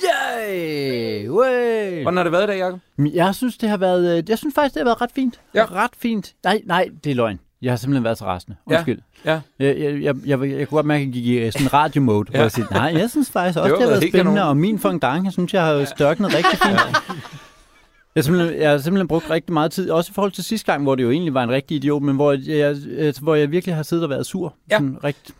Yay! 0.03 1.29
Way! 1.29 2.01
Hvordan 2.01 2.17
har 2.17 2.23
det 2.23 2.31
været 2.31 2.43
i 2.43 2.47
dag, 2.47 2.57
Jakob? 2.57 2.79
Jeg 3.13 3.35
synes, 3.35 3.57
det 3.57 3.69
har 3.69 3.77
været, 3.77 4.17
øh, 4.17 4.23
jeg 4.29 4.37
synes 4.37 4.55
faktisk, 4.55 4.73
det 4.73 4.79
har 4.79 4.85
været 4.85 5.01
ret 5.01 5.11
fint. 5.15 5.39
Ja. 5.55 5.65
Ret 5.65 5.91
fint. 5.97 6.33
Nej, 6.43 6.61
nej, 6.65 6.89
det 7.03 7.11
er 7.11 7.15
løgn. 7.15 7.39
Jeg 7.61 7.71
har 7.71 7.77
simpelthen 7.77 8.03
været 8.03 8.17
så 8.17 8.25
rasende. 8.25 8.57
Ja. 8.69 8.75
Undskyld. 8.75 8.99
Ja. 9.25 9.39
Jeg, 9.59 9.77
jeg, 9.79 10.01
jeg, 10.03 10.15
jeg, 10.25 10.41
jeg 10.41 10.67
kunne 10.67 10.77
godt 10.77 10.85
mærke, 10.85 11.01
at 11.01 11.05
jeg 11.05 11.13
gik 11.13 11.25
i 11.25 11.51
sådan 11.51 11.73
radio-mode, 11.73 12.29
hvor 12.29 12.37
Ja. 12.37 12.41
jeg 12.43 12.51
siger, 12.51 12.67
nej, 12.71 12.93
jeg 13.01 13.09
synes 13.09 13.31
faktisk 13.31 13.59
også, 13.59 13.69
Det 13.69 13.77
det, 13.79 13.81
har 13.83 13.89
været 13.89 14.01
været 14.01 14.11
spændende, 14.11 14.35
kanon. 14.39 14.49
og 14.49 14.57
min 14.57 14.79
fondant, 14.79 15.23
jeg 15.25 15.33
synes, 15.33 15.53
jeg 15.53 15.65
har 15.65 15.85
størknet 15.85 16.33
rigtig 16.35 16.59
fint. 16.59 16.79
Jeg 18.19 18.23
har, 18.23 18.37
simpelthen, 18.37 18.61
jeg 18.61 18.69
har 18.71 18.77
simpelthen 18.77 19.07
brugt 19.07 19.29
rigtig 19.29 19.53
meget 19.53 19.71
tid, 19.71 19.89
også 19.91 20.11
i 20.11 20.13
forhold 20.13 20.31
til 20.31 20.43
sidste 20.43 20.71
gang, 20.71 20.83
hvor 20.83 20.95
det 20.95 21.03
jo 21.03 21.11
egentlig 21.11 21.33
var 21.33 21.43
en 21.43 21.49
rigtig 21.51 21.75
idiot, 21.75 22.01
men 22.03 22.15
hvor 22.15 22.51
jeg, 22.51 23.13
hvor 23.21 23.35
jeg 23.35 23.51
virkelig 23.51 23.75
har 23.75 23.83
siddet 23.83 24.03
og 24.03 24.09
været 24.09 24.25
sur. 24.25 24.55
Ja. 24.71 24.75
Sådan 24.77 24.97
rigt, 25.03 25.31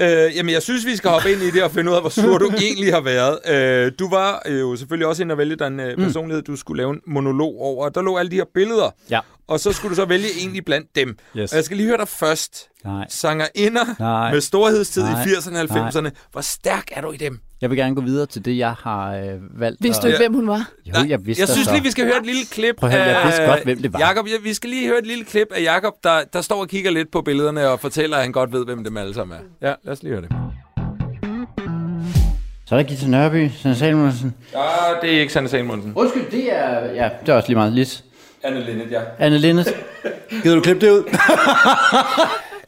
Øh, 0.00 0.36
jamen, 0.36 0.52
jeg 0.52 0.62
synes, 0.62 0.86
vi 0.86 0.96
skal 0.96 1.10
hoppe 1.10 1.32
ind 1.32 1.42
i 1.42 1.50
det 1.50 1.62
og 1.62 1.70
finde 1.70 1.90
ud 1.90 1.96
af, 1.96 2.02
hvor 2.02 2.10
sur 2.10 2.38
du 2.38 2.50
egentlig 2.62 2.92
har 2.94 3.00
været. 3.00 3.38
Øh, 3.48 3.92
du 3.98 4.08
var 4.10 4.42
øh, 4.46 4.60
jo 4.60 4.76
selvfølgelig 4.76 5.06
også 5.06 5.22
inde 5.22 5.32
og 5.32 5.38
vælge 5.38 5.56
den 5.56 5.80
øh, 5.80 5.96
personlighed, 5.96 6.42
du 6.42 6.56
skulle 6.56 6.76
lave 6.82 6.90
en 6.90 7.00
monolog 7.06 7.56
over. 7.60 7.88
Der 7.88 8.02
lå 8.02 8.16
alle 8.16 8.30
de 8.30 8.36
her 8.36 8.44
billeder, 8.54 8.90
Ja. 9.10 9.20
og 9.48 9.60
så 9.60 9.72
skulle 9.72 9.90
du 9.90 9.94
så 9.96 10.04
vælge 10.04 10.26
egentlig 10.38 10.64
blandt 10.64 10.88
dem. 10.96 11.16
Yes. 11.36 11.52
Og 11.52 11.56
jeg 11.56 11.64
skal 11.64 11.76
lige 11.76 11.86
høre 11.86 11.98
dig 11.98 12.08
først. 12.08 12.62
Nej. 12.84 13.06
Sangerinder 13.08 13.84
Nej. 13.98 14.32
med 14.32 14.40
storhedstid 14.40 15.02
Nej. 15.02 15.24
i 15.24 15.26
80'erne 15.28 15.58
og 15.58 15.88
90'erne. 15.88 16.10
Hvor 16.32 16.40
stærk 16.40 16.84
er 16.92 17.00
du 17.00 17.12
i 17.12 17.16
dem? 17.16 17.38
Jeg 17.60 17.70
vil 17.70 17.78
gerne 17.78 17.94
gå 17.94 18.00
videre 18.00 18.26
til 18.26 18.44
det, 18.44 18.58
jeg 18.58 18.72
har 18.72 19.14
øh, 19.16 19.60
valgt. 19.60 19.82
Vidste 19.82 20.02
du 20.02 20.06
ikke, 20.06 20.18
hvem 20.18 20.34
hun 20.34 20.48
var? 20.48 20.70
Jo, 20.86 20.92
jeg 21.08 21.26
vidste 21.26 21.40
jeg 21.40 21.48
synes 21.48 21.66
så. 21.66 21.72
lige, 21.72 21.82
vi 21.82 21.90
skal 21.90 22.04
høre 22.04 22.16
et 22.16 22.26
lille 22.26 22.44
klip 22.50 22.76
Prøv 22.76 22.90
at 22.90 22.96
høre, 22.96 23.04
jeg 23.04 23.24
vidste 23.26 23.42
godt, 23.46 23.64
hvem 23.64 23.82
det 23.82 23.92
var. 23.92 23.98
Jakob, 23.98 24.26
ja, 24.26 24.32
vi 24.42 24.54
skal 24.54 24.70
lige 24.70 24.86
høre 24.88 24.98
et 24.98 25.06
lille 25.06 25.24
klip 25.24 25.46
af 25.54 25.62
Jakob, 25.62 25.94
der, 26.04 26.20
der 26.32 26.40
står 26.40 26.60
og 26.60 26.68
kigger 26.68 26.90
lidt 26.90 27.10
på 27.10 27.22
billederne 27.22 27.68
og 27.68 27.80
fortæller, 27.80 28.16
at 28.16 28.22
han 28.22 28.32
godt 28.32 28.52
ved, 28.52 28.64
hvem 28.64 28.84
dem 28.84 28.96
alle 28.96 29.14
sammen 29.14 29.36
er. 29.36 29.68
Ja, 29.68 29.74
lad 29.84 29.92
os 29.92 30.02
lige 30.02 30.12
høre 30.12 30.22
det. 30.22 30.30
Så 32.66 32.74
er 32.74 32.82
der 32.82 32.88
Gita 32.88 33.06
Nørby, 33.06 33.48
Sanne 33.62 33.76
Salmonsen. 33.76 34.34
Ja, 34.52 34.58
det 35.02 35.16
er 35.16 35.20
ikke 35.20 35.32
Sanne 35.32 35.48
Salmonsen. 35.48 35.92
Undskyld, 35.94 36.30
det 36.30 36.52
er... 36.56 36.92
Ja, 36.94 37.10
det 37.20 37.28
er 37.28 37.34
også 37.34 37.48
lige 37.48 37.56
meget. 37.56 37.72
Lis. 37.72 38.04
Anne 38.42 38.64
Linnet, 38.64 38.90
ja. 38.90 39.00
Anne 39.18 39.38
Lindes. 39.38 39.68
Gider 40.42 40.54
du 40.54 40.60
klippe 40.60 40.86
det 40.86 40.92
ud? 40.92 41.02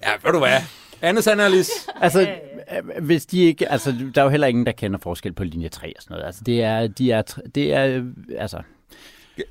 Ja, 0.02 0.10
ved 0.24 0.32
du 0.32 0.38
hvad? 0.38 0.77
Og 1.02 1.50
Lis. 1.50 1.70
altså, 2.00 2.20
øh, 2.20 3.04
hvis 3.04 3.26
de 3.26 3.42
ikke... 3.42 3.72
Altså, 3.72 3.94
der 4.14 4.20
er 4.20 4.24
jo 4.24 4.30
heller 4.30 4.46
ingen, 4.46 4.66
der 4.66 4.72
kender 4.72 4.98
forskel 4.98 5.32
på 5.32 5.44
linje 5.44 5.68
3 5.68 5.92
og 5.96 6.02
sådan 6.02 6.14
noget. 6.14 6.26
Altså, 6.26 6.44
det 6.44 6.62
er... 6.62 6.86
De 6.86 7.12
er, 7.12 7.22
det 7.54 7.74
er 7.74 7.86
øh, 7.86 8.04
altså... 8.38 8.62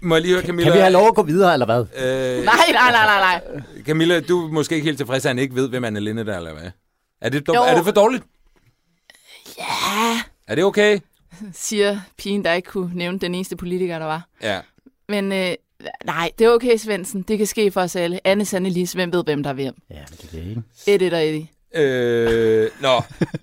Må 0.01 0.15
jeg 0.15 0.21
lige 0.21 0.33
høre, 0.33 0.45
Camilla? 0.45 0.71
Kan 0.71 0.77
vi 0.77 0.81
have 0.81 0.93
lov 0.93 1.07
at 1.07 1.15
gå 1.15 1.23
videre, 1.23 1.53
eller 1.53 1.65
hvad? 1.65 1.79
Øh, 1.79 2.45
Nej, 2.45 2.55
nej, 2.71 2.91
nej, 2.91 3.05
nej, 3.05 3.41
nej. 3.53 3.61
Camilla, 3.85 4.19
du 4.19 4.47
er 4.47 4.51
måske 4.51 4.75
ikke 4.75 4.85
helt 4.85 4.97
tilfreds, 4.97 5.25
at 5.25 5.29
han 5.29 5.39
ikke 5.39 5.55
ved, 5.55 5.69
hvem 5.69 5.83
Anne 5.83 5.99
Linnet 5.99 6.29
er, 6.29 6.37
eller 6.37 6.53
hvad? 6.53 6.71
Er 7.21 7.29
det, 7.29 7.47
Jo. 7.47 7.53
er 7.53 7.75
det 7.75 7.83
for 7.83 7.91
dårligt? 7.91 8.23
Ja, 9.57 10.21
Er 10.47 10.55
det 10.55 10.63
okay? 10.63 10.99
siger 11.53 11.99
pigen, 12.17 12.43
der 12.43 12.53
ikke 12.53 12.69
kunne 12.69 12.91
nævne 12.93 13.19
den 13.19 13.35
eneste 13.35 13.55
politiker, 13.55 13.99
der 13.99 14.05
var. 14.05 14.27
Ja. 14.41 14.59
Men 15.09 15.31
øh, 15.31 15.53
nej, 16.05 16.31
det 16.39 16.47
er 16.47 16.51
okay, 16.51 16.77
Svendsen. 16.77 17.21
Det 17.21 17.37
kan 17.37 17.47
ske 17.47 17.71
for 17.71 17.81
os 17.81 17.95
alle. 17.95 18.27
Anne 18.27 18.45
Sanne 18.45 18.69
Lis, 18.69 18.93
hvem 18.93 19.13
ved, 19.13 19.23
hvem 19.23 19.43
der 19.43 19.49
er 19.49 19.53
hvem? 19.53 19.73
Ja, 19.89 19.95
men 19.95 20.17
det 20.21 20.23
er 20.23 20.43
det 20.43 20.49
ikke. 20.49 20.61
Eddie 20.87 21.13
og 21.13 21.27
Eddie. 21.27 21.47
Øh, 21.75 22.69
nå, 22.81 22.87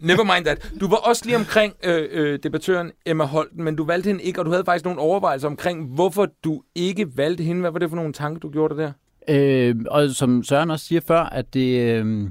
never 0.01 0.35
mind 0.35 0.44
that. 0.44 0.73
Du 0.81 0.88
var 0.88 0.97
også 0.97 1.23
lige 1.25 1.37
omkring 1.37 1.75
øh, 1.83 2.09
øh, 2.11 2.38
debattøren 2.42 2.92
Emma 3.07 3.25
Holten, 3.25 3.64
men 3.64 3.77
du 3.77 3.85
valgte 3.85 4.07
hende 4.07 4.23
ikke, 4.23 4.40
og 4.40 4.44
du 4.44 4.51
havde 4.51 4.64
faktisk 4.64 4.85
nogle 4.85 5.01
overvejelser 5.01 5.49
omkring, 5.49 5.94
hvorfor 5.94 6.27
du 6.44 6.62
ikke 6.75 7.16
valgte 7.16 7.44
hende. 7.44 7.61
Hvad 7.61 7.70
var 7.70 7.79
det 7.79 7.88
for 7.88 7.97
nogle 7.97 8.12
tanker, 8.12 8.40
du 8.40 8.51
gjorde 8.51 8.77
der? 8.77 8.92
Øh, 9.29 9.77
og 9.87 10.11
som 10.11 10.42
Søren 10.42 10.70
også 10.70 10.87
siger 10.87 11.01
før, 11.01 11.20
at 11.20 11.55
det... 11.55 11.81
Øh, 11.81 12.31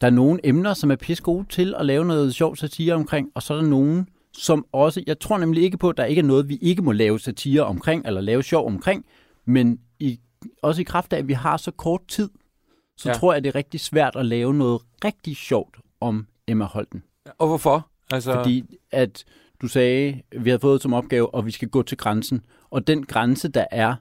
der 0.00 0.06
er 0.06 0.10
nogle 0.10 0.40
emner, 0.44 0.74
som 0.74 0.90
er 0.90 0.96
pisse 0.96 1.22
gode 1.22 1.46
til 1.48 1.74
at 1.78 1.86
lave 1.86 2.04
noget 2.04 2.34
sjovt 2.34 2.58
satire 2.58 2.94
omkring, 2.94 3.28
og 3.34 3.42
så 3.42 3.54
er 3.54 3.58
der 3.58 3.66
nogen, 3.66 4.08
som 4.38 4.66
også... 4.72 5.02
Jeg 5.06 5.20
tror 5.20 5.38
nemlig 5.38 5.62
ikke 5.62 5.78
på, 5.78 5.88
at 5.88 5.96
der 5.96 6.04
ikke 6.04 6.18
er 6.18 6.24
noget, 6.24 6.48
vi 6.48 6.56
ikke 6.56 6.82
må 6.82 6.92
lave 6.92 7.18
satire 7.20 7.62
omkring, 7.62 8.06
eller 8.06 8.20
lave 8.20 8.42
sjov 8.42 8.66
omkring, 8.66 9.04
men 9.44 9.80
i, 9.98 10.20
også 10.62 10.80
i 10.80 10.84
kraft 10.84 11.12
af, 11.12 11.18
at 11.18 11.28
vi 11.28 11.32
har 11.32 11.56
så 11.56 11.70
kort 11.70 12.00
tid, 12.08 12.30
så 12.96 13.08
Ja. 13.08 13.14
tror 13.14 13.32
jeg, 13.32 13.44
det 13.44 13.48
er 13.50 13.54
rigtig 13.54 13.80
svært 13.80 14.16
at 14.16 14.26
lave 14.26 14.54
noget 14.54 14.82
rigtig 15.04 15.36
sjovt 15.36 15.76
om 16.00 16.26
Emma 16.46 16.64
Holten. 16.64 17.02
Og 17.38 17.46
hvorfor? 17.48 17.88
Altså, 18.12 18.32
Fordi 18.32 18.64
at 18.90 19.24
du 19.62 19.68
sagde, 19.68 20.22
vi 20.38 20.50
har 20.50 20.58
fået 20.58 20.82
som 20.82 20.92
opgave, 20.94 21.34
og 21.34 21.46
vi 21.46 21.50
skal 21.50 21.68
gå 21.68 21.82
til 21.82 21.96
grænsen. 21.98 22.40
Og 22.70 22.86
den 22.86 23.06
grænse, 23.06 23.48
der 23.48 23.64
er, 23.70 23.94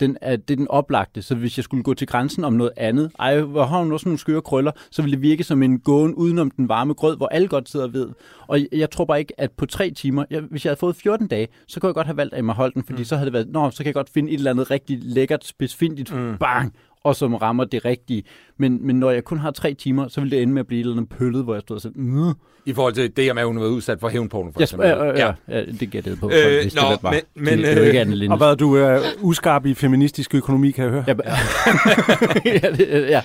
den 0.00 0.16
er, 0.20 0.36
det 0.36 0.50
er 0.50 0.56
den 0.56 0.68
oplagte. 0.68 1.22
Så 1.22 1.34
hvis 1.34 1.58
jeg 1.58 1.64
skulle 1.64 1.82
gå 1.82 1.94
til 1.94 2.06
grænsen 2.06 2.44
om 2.44 2.52
noget 2.52 2.72
andet, 2.76 3.10
ej, 3.18 3.40
hvor 3.40 3.64
har 3.64 3.78
hun 3.78 3.92
også 3.92 4.08
nogle 4.08 4.18
skøre 4.18 4.42
krøller, 4.42 4.72
så 4.90 5.02
ville 5.02 5.16
det 5.16 5.22
virke 5.22 5.44
som 5.44 5.62
en 5.62 5.80
gåen 5.80 6.14
udenom 6.14 6.50
den 6.50 6.68
varme 6.68 6.94
grød, 6.94 7.16
hvor 7.16 7.26
alle 7.26 7.48
godt 7.48 7.68
sidder 7.68 7.88
ved. 7.88 8.08
Og 8.46 8.60
jeg, 8.60 8.68
jeg 8.72 8.90
tror 8.90 9.04
bare 9.04 9.18
ikke, 9.20 9.40
at 9.40 9.50
på 9.50 9.66
tre 9.66 9.90
timer, 9.90 10.24
jeg, 10.30 10.40
hvis 10.40 10.64
jeg 10.64 10.70
havde 10.70 10.78
fået 10.78 10.96
14 10.96 11.26
dage, 11.26 11.48
så 11.68 11.80
kunne 11.80 11.88
jeg 11.88 11.94
godt 11.94 12.06
have 12.06 12.16
valgt 12.16 12.38
Emma 12.38 12.52
Holten, 12.52 12.84
fordi 12.84 12.98
mm. 12.98 13.04
så 13.04 13.16
havde 13.16 13.26
det 13.26 13.32
været, 13.32 13.48
nå, 13.48 13.70
så 13.70 13.76
kan 13.76 13.86
jeg 13.86 13.94
godt 13.94 14.10
finde 14.10 14.32
et 14.32 14.38
eller 14.38 14.50
andet 14.50 14.70
rigtig 14.70 14.98
lækkert, 15.02 15.44
specifikt, 15.44 16.14
mm. 16.14 16.36
bang, 16.40 16.74
og 17.04 17.16
som 17.16 17.34
rammer 17.34 17.64
det 17.64 17.84
rigtige. 17.84 18.22
Men, 18.58 18.86
men 18.86 18.96
når 18.96 19.10
jeg 19.10 19.24
kun 19.24 19.38
har 19.38 19.50
tre 19.50 19.74
timer, 19.74 20.08
så 20.08 20.20
vil 20.20 20.30
det 20.30 20.42
ende 20.42 20.52
med 20.54 20.60
at 20.60 20.66
blive 20.66 20.80
et 20.80 20.84
eller 20.84 20.96
andet 20.96 21.08
pøllet, 21.18 21.44
hvor 21.44 21.54
jeg 21.54 21.62
står 21.62 21.74
og 21.74 21.80
siger, 21.80 21.92
mm. 21.96 22.32
I 22.66 22.72
forhold 22.72 22.94
til 22.94 23.16
det, 23.16 23.30
at 23.38 23.46
hun 23.46 23.56
har 23.56 23.62
været 23.62 23.72
udsat 23.72 24.00
for 24.00 24.08
hævnporno, 24.08 24.50
for 24.52 24.60
Ja, 24.60 24.64
eksempel. 24.64 24.88
ja, 24.88 25.26
ja, 25.26 25.32
ja, 25.48 25.64
det 25.80 25.90
gætter 25.90 26.10
jeg 26.10 26.18
på. 26.18 26.30
Øh, 26.30 26.36
Øh, 26.56 26.62
hvis 26.62 26.74
nå, 26.74 26.82
det, 26.92 26.98
var. 27.02 27.10
men- 27.10 27.20
men, 27.44 27.58
det, 27.58 27.66
det 27.66 27.72
er 27.72 27.76
jo 27.76 27.82
ikke 27.82 28.00
øh, 28.00 28.08
Lindes. 28.08 28.30
Og 28.30 28.36
hvad, 28.36 28.56
du 28.56 28.74
er 28.76 29.00
uskarp 29.22 29.66
i 29.66 29.74
feministisk 29.74 30.34
økonomi, 30.34 30.70
kan 30.70 30.84
jeg 30.84 30.92
høre? 30.92 31.04
Ja, 31.06 31.14
ja, 32.62 32.70
det, 32.70 33.08
ja. 33.08 33.22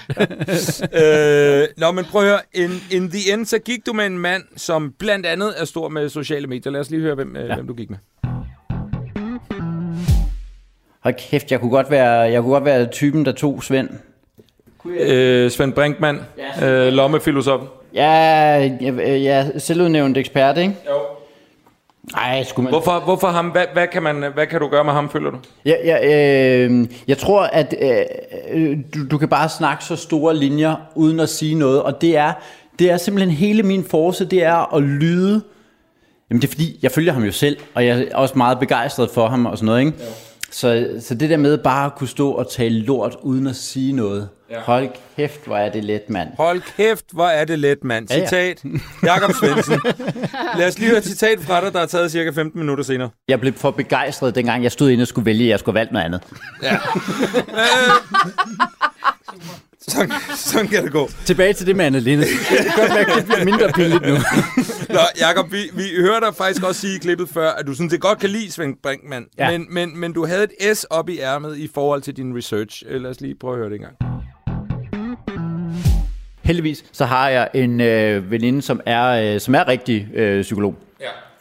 øh, 1.61 1.67
nå, 1.77 1.91
men 1.91 2.05
prøv 2.05 2.21
at 2.21 2.27
høre. 2.27 2.39
In, 2.53 2.69
in 2.91 3.09
the 3.11 3.33
end, 3.33 3.45
så 3.45 3.59
gik 3.59 3.85
du 3.85 3.93
med 3.93 4.05
en 4.05 4.17
mand, 4.17 4.43
som 4.55 4.93
blandt 4.99 5.25
andet 5.25 5.53
er 5.57 5.65
stor 5.65 5.89
med 5.89 6.09
sociale 6.09 6.47
medier. 6.47 6.71
Lad 6.71 6.81
os 6.81 6.89
lige 6.89 7.01
høre, 7.01 7.15
hvem, 7.15 7.35
ja. 7.35 7.55
hvem 7.55 7.67
du 7.67 7.73
gik 7.73 7.89
med. 7.89 7.97
Hold 11.07 11.15
kæft, 11.15 11.51
jeg 11.51 11.59
kunne 11.59 11.71
godt 11.71 11.91
være, 11.91 12.11
jeg 12.11 12.41
kunne 12.41 12.53
godt 12.53 12.65
være 12.65 12.85
typen, 12.85 13.25
der 13.25 13.31
tog 13.31 13.63
Svend. 13.63 13.89
Øh, 14.85 15.51
Svend 15.51 15.73
Brinkmann, 15.73 16.19
øh, 16.63 16.87
lommefilosof. 16.87 17.61
Ja, 17.93 18.09
jeg 19.01 19.51
er 19.55 19.59
selvudnævnt 19.59 20.17
ekspert, 20.17 20.57
ikke? 20.57 20.75
Jo. 20.89 20.95
Ej, 22.17 22.43
skulle 22.43 22.63
man... 22.63 22.73
Hvorfor, 22.73 22.99
hvorfor 22.99 23.27
ham? 23.27 23.47
Hvad, 23.47 23.65
hvad, 23.73 23.87
kan 23.87 24.03
man, 24.03 24.23
hvad 24.33 24.47
kan 24.47 24.59
du 24.59 24.67
gøre 24.67 24.83
med 24.83 24.93
ham, 24.93 25.09
føler 25.09 25.31
du? 25.31 25.37
Ja, 25.65 25.75
ja, 25.83 26.65
øh, 26.65 26.87
jeg 27.07 27.17
tror, 27.17 27.41
at 27.41 27.75
øh, 28.51 28.77
du, 28.93 29.07
du 29.11 29.17
kan 29.17 29.27
bare 29.27 29.49
snakke 29.49 29.83
så 29.83 29.95
store 29.95 30.35
linjer, 30.35 30.75
uden 30.95 31.19
at 31.19 31.29
sige 31.29 31.55
noget, 31.55 31.83
og 31.83 32.01
det 32.01 32.17
er, 32.17 32.33
det 32.79 32.91
er 32.91 32.97
simpelthen 32.97 33.35
hele 33.35 33.63
min 33.63 33.83
force, 33.83 34.25
det 34.25 34.43
er 34.43 34.75
at 34.75 34.83
lyde. 34.83 35.41
Jamen 36.29 36.41
det 36.41 36.47
er 36.47 36.51
fordi, 36.51 36.79
jeg 36.81 36.91
følger 36.91 37.13
ham 37.13 37.23
jo 37.23 37.31
selv, 37.31 37.57
og 37.73 37.85
jeg 37.85 38.07
er 38.11 38.15
også 38.15 38.37
meget 38.37 38.59
begejstret 38.59 39.09
for 39.09 39.27
ham 39.27 39.45
og 39.45 39.57
sådan 39.57 39.65
noget, 39.65 39.79
ikke? 39.79 39.93
Ja. 39.99 40.05
Så, 40.51 40.87
så 41.01 41.15
det 41.15 41.29
der 41.29 41.37
med 41.37 41.57
bare 41.57 41.85
at 41.85 41.95
kunne 41.95 42.07
stå 42.07 42.31
og 42.31 42.51
tale 42.51 42.79
lort, 42.79 43.15
uden 43.21 43.47
at 43.47 43.55
sige 43.55 43.93
noget. 43.93 44.29
Ja. 44.49 44.59
Hold 44.59 44.89
kæft, 45.15 45.45
hvor 45.45 45.57
er 45.57 45.71
det 45.71 45.83
let, 45.83 46.09
mand. 46.09 46.29
Hold 46.37 46.61
kæft, 46.77 47.05
hvor 47.13 47.27
er 47.27 47.45
det 47.45 47.59
let, 47.59 47.83
mand. 47.83 48.07
Ja, 48.09 48.17
ja. 48.17 48.25
Citat, 48.25 48.63
Jakob 49.03 49.31
Svendsen. 49.35 49.81
Lad 50.57 50.67
os 50.67 50.79
lige 50.79 50.89
høre 50.89 50.97
et 50.97 51.05
citat 51.05 51.39
fra 51.39 51.61
dig, 51.61 51.73
der 51.73 51.79
er 51.79 51.85
taget 51.85 52.11
cirka 52.11 52.29
15 52.29 52.59
minutter 52.59 52.83
senere. 52.83 53.09
Jeg 53.27 53.39
blev 53.39 53.53
for 53.53 53.71
begejstret, 53.71 54.35
dengang 54.35 54.63
jeg 54.63 54.71
stod 54.71 54.89
inde 54.89 55.01
og 55.01 55.07
skulle 55.07 55.25
vælge, 55.25 55.43
at 55.43 55.49
jeg 55.49 55.59
skulle 55.59 55.79
valgt 55.79 55.91
noget 55.91 56.05
andet. 56.05 56.21
Sådan, 59.89 60.11
sådan 60.35 60.67
kan 60.67 60.83
det 60.83 60.91
gå. 60.91 61.09
Tilbage 61.25 61.53
til 61.53 61.67
det 61.67 61.75
med 61.75 61.85
Anne 61.85 61.99
Linde. 61.99 62.25
Jeg 62.51 62.57
kan 62.65 62.71
godt 62.77 62.89
mærke, 62.93 63.11
det 63.15 63.25
bliver 63.25 63.45
mindre 63.45 63.71
pinligt 63.75 64.01
nu. 64.07 64.13
Nå, 64.89 64.99
Jacob, 65.19 65.51
vi, 65.51 65.57
vi 65.73 65.83
hører 65.99 66.19
dig 66.19 66.35
faktisk 66.37 66.63
også 66.63 66.81
sige 66.81 66.95
i 66.95 66.99
klippet 66.99 67.29
før, 67.29 67.51
at 67.51 67.67
du 67.67 67.73
sådan 67.73 67.89
det 67.89 68.01
godt 68.01 68.19
kan 68.19 68.29
lide 68.29 68.51
Svend 68.51 68.75
Brinkmann, 68.83 69.25
ja. 69.37 69.45
Ja. 69.49 69.57
men, 69.57 69.67
men, 69.69 69.99
men 69.99 70.13
du 70.13 70.25
havde 70.25 70.47
et 70.59 70.77
S 70.77 70.83
op 70.83 71.09
i 71.09 71.19
ærmet 71.19 71.57
i 71.57 71.69
forhold 71.73 72.01
til 72.01 72.17
din 72.17 72.37
research. 72.37 72.83
Øh, 72.89 73.01
Lad 73.01 73.09
os 73.09 73.21
lige 73.21 73.35
prøve 73.35 73.53
at 73.53 73.59
høre 73.59 73.69
det 73.69 73.75
en 73.75 73.81
gang. 73.81 73.95
Heldigvis 76.43 76.83
så 76.91 77.05
har 77.05 77.29
jeg 77.29 77.49
en 77.53 77.81
øh, 77.81 78.31
veninde, 78.31 78.61
som 78.61 78.81
er, 78.85 79.33
øh, 79.33 79.39
som 79.39 79.55
er 79.55 79.67
rigtig 79.67 80.07
øh, 80.13 80.41
psykolog. 80.41 80.75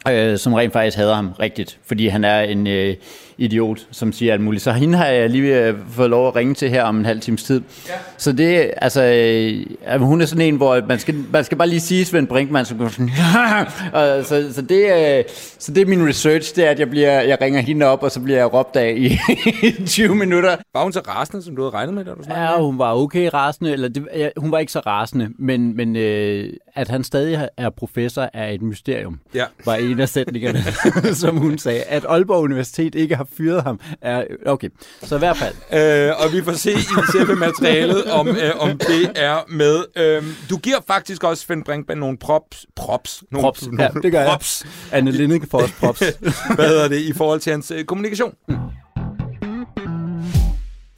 Ja. 0.05 0.31
Øh, 0.31 0.37
som 0.37 0.53
rent 0.53 0.73
faktisk 0.73 0.97
hader 0.97 1.15
ham 1.15 1.31
rigtigt, 1.39 1.79
fordi 1.85 2.07
han 2.07 2.23
er 2.23 2.39
en 2.41 2.67
øh, 2.67 2.95
idiot, 3.37 3.87
som 3.91 4.11
siger 4.11 4.33
alt 4.33 4.41
muligt. 4.41 4.63
Så 4.63 4.71
hende 4.71 4.97
har 4.97 5.05
jeg 5.05 5.29
lige 5.29 5.75
fået 5.91 6.09
lov 6.09 6.27
at 6.27 6.35
ringe 6.35 6.53
til 6.53 6.69
her 6.69 6.83
om 6.83 6.97
en 6.97 7.05
halv 7.05 7.19
times 7.19 7.43
tid. 7.43 7.61
Ja. 7.87 7.93
Så 8.17 8.31
det, 8.31 8.71
altså, 8.77 9.03
øh, 9.03 10.01
hun 10.01 10.21
er 10.21 10.25
sådan 10.25 10.45
en, 10.45 10.55
hvor 10.55 10.81
man 10.87 10.99
skal, 10.99 11.15
man 11.31 11.43
skal 11.43 11.57
bare 11.57 11.67
lige 11.67 11.79
sige 11.79 12.05
Svend 12.05 12.27
Brinkmann, 12.27 12.65
så 12.65 12.75
går 12.75 12.87
sådan, 12.87 13.09
og, 13.93 14.25
så, 14.25 14.53
så, 14.53 14.61
det, 14.61 15.17
øh, 15.17 15.23
så 15.59 15.71
det 15.73 15.81
er 15.81 15.85
min 15.85 16.07
research, 16.07 16.55
det 16.55 16.65
er, 16.65 16.69
at 16.71 16.79
jeg, 16.79 16.89
bliver, 16.89 17.21
jeg 17.21 17.37
ringer 17.41 17.61
hende 17.61 17.85
op, 17.85 18.03
og 18.03 18.11
så 18.11 18.19
bliver 18.19 18.37
jeg 18.37 18.53
råbt 18.53 18.75
af 18.75 18.93
i 18.97 19.17
20 19.85 20.15
minutter. 20.15 20.55
Var 20.73 20.83
hun 20.83 20.93
så 20.93 20.99
rasende, 21.07 21.43
som 21.43 21.55
du 21.55 21.61
havde 21.61 21.73
regnet 21.73 21.95
med, 21.95 22.05
da 22.05 22.11
du 22.11 22.23
snakkede? 22.23 22.49
Ja, 22.49 22.61
hun 22.61 22.79
var 22.79 22.93
okay 22.95 23.29
rasende, 23.33 23.71
eller 23.71 23.87
det, 23.87 24.07
ja, 24.15 24.29
hun 24.37 24.51
var 24.51 24.59
ikke 24.59 24.71
så 24.71 24.79
rasende, 24.79 25.29
men, 25.39 25.75
men 25.77 25.95
øh, 25.95 26.49
at 26.75 26.87
han 26.87 27.03
stadig 27.03 27.47
er 27.57 27.69
professor 27.69 28.29
er 28.33 28.47
et 28.49 28.61
mysterium, 28.61 29.19
Ja. 29.35 29.43
var 29.65 29.75
en 29.75 29.99
af 29.99 30.09
sætningerne, 30.09 30.59
som 31.23 31.37
hun 31.37 31.57
sagde. 31.57 31.81
At 31.81 32.05
Aalborg 32.09 32.43
Universitet 32.43 32.95
ikke 32.95 33.15
har 33.15 33.26
fyret 33.37 33.63
ham, 33.63 33.79
er 34.01 34.23
okay. 34.45 34.69
Så 35.03 35.15
i 35.15 35.19
hvert 35.19 35.37
fald, 35.37 35.55
Øh, 35.73 36.13
og 36.25 36.33
vi 36.33 36.43
får 36.43 36.51
se 36.51 36.71
i 36.71 37.11
selve 37.11 37.35
materialet, 37.35 38.05
om, 38.05 38.27
øh, 38.27 38.51
om 38.59 38.77
det 38.77 39.11
er 39.15 39.45
med. 39.49 39.85
Øh, 39.95 40.23
du 40.49 40.57
giver 40.57 40.77
faktisk 40.87 41.23
også 41.23 41.43
Svend 41.43 41.63
Brinkmann 41.63 41.99
nogle 41.99 42.17
props. 42.17 42.65
Props? 42.75 43.23
Nogle, 43.31 43.43
props. 43.43 43.63
Ja, 43.79 43.87
det 44.03 44.11
gør 44.11 44.19
jeg. 44.19 44.29
props. 44.29 44.65
Anne 44.91 45.11
Linde 45.11 45.47
får 45.51 45.61
også 45.61 45.73
props. 45.79 45.99
Hvad 46.55 46.67
hedder 46.67 46.87
det 46.87 46.99
i 46.99 47.13
forhold 47.13 47.39
til 47.39 47.51
hans 47.51 47.71
øh, 47.71 47.85
kommunikation? 47.85 48.33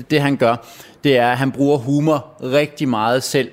det 0.10 0.22
han 0.22 0.38
gør, 0.38 0.56
det 1.04 1.18
er, 1.18 1.32
at 1.32 1.38
han 1.38 1.52
bruger 1.52 1.78
humor 1.78 2.26
rigtig 2.44 2.90
meget 2.90 3.24
selv. 3.24 3.52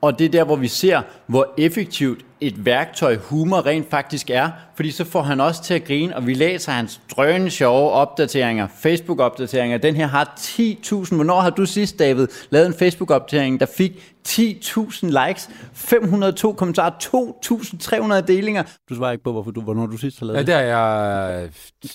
Og 0.00 0.18
det 0.18 0.24
er 0.24 0.28
der, 0.28 0.44
hvor 0.44 0.56
vi 0.56 0.68
ser, 0.68 1.02
hvor 1.32 1.54
effektivt 1.58 2.20
et 2.40 2.64
værktøj 2.64 3.16
humor 3.16 3.66
rent 3.66 3.90
faktisk 3.90 4.30
er. 4.30 4.50
Fordi 4.74 4.90
så 4.90 5.04
får 5.04 5.22
han 5.22 5.40
også 5.40 5.62
til 5.64 5.74
at 5.74 5.84
grine, 5.84 6.16
og 6.16 6.26
vi 6.26 6.34
læser 6.34 6.72
hans 6.72 7.00
drønende 7.16 7.50
sjove 7.50 7.90
opdateringer, 7.90 8.68
Facebook-opdateringer. 8.82 9.78
Den 9.78 9.94
her 9.96 10.06
har 10.06 10.34
10.000. 10.38 11.14
Hvornår 11.14 11.40
har 11.40 11.50
du 11.50 11.66
sidst, 11.66 11.98
David, 11.98 12.26
lavet 12.50 12.66
en 12.66 12.74
Facebook-opdatering, 12.74 13.60
der 13.60 13.66
fik 13.76 14.12
10.000 14.28 15.26
likes, 15.26 15.50
502 15.74 16.52
kommentarer, 16.52 16.90
2.300 18.20 18.26
delinger? 18.26 18.62
Du 18.90 18.94
svarer 18.94 19.12
ikke 19.12 19.24
på, 19.24 19.32
hvorfor 19.32 19.50
du, 19.50 19.60
hvornår 19.60 19.86
du 19.86 19.96
sidst 19.96 20.18
har 20.18 20.26
lavet 20.26 20.36
Ja, 20.36 20.40
det. 20.40 20.46
det 20.46 20.54
er 20.54 20.60
jeg 20.60 21.42
øh, 21.44 21.50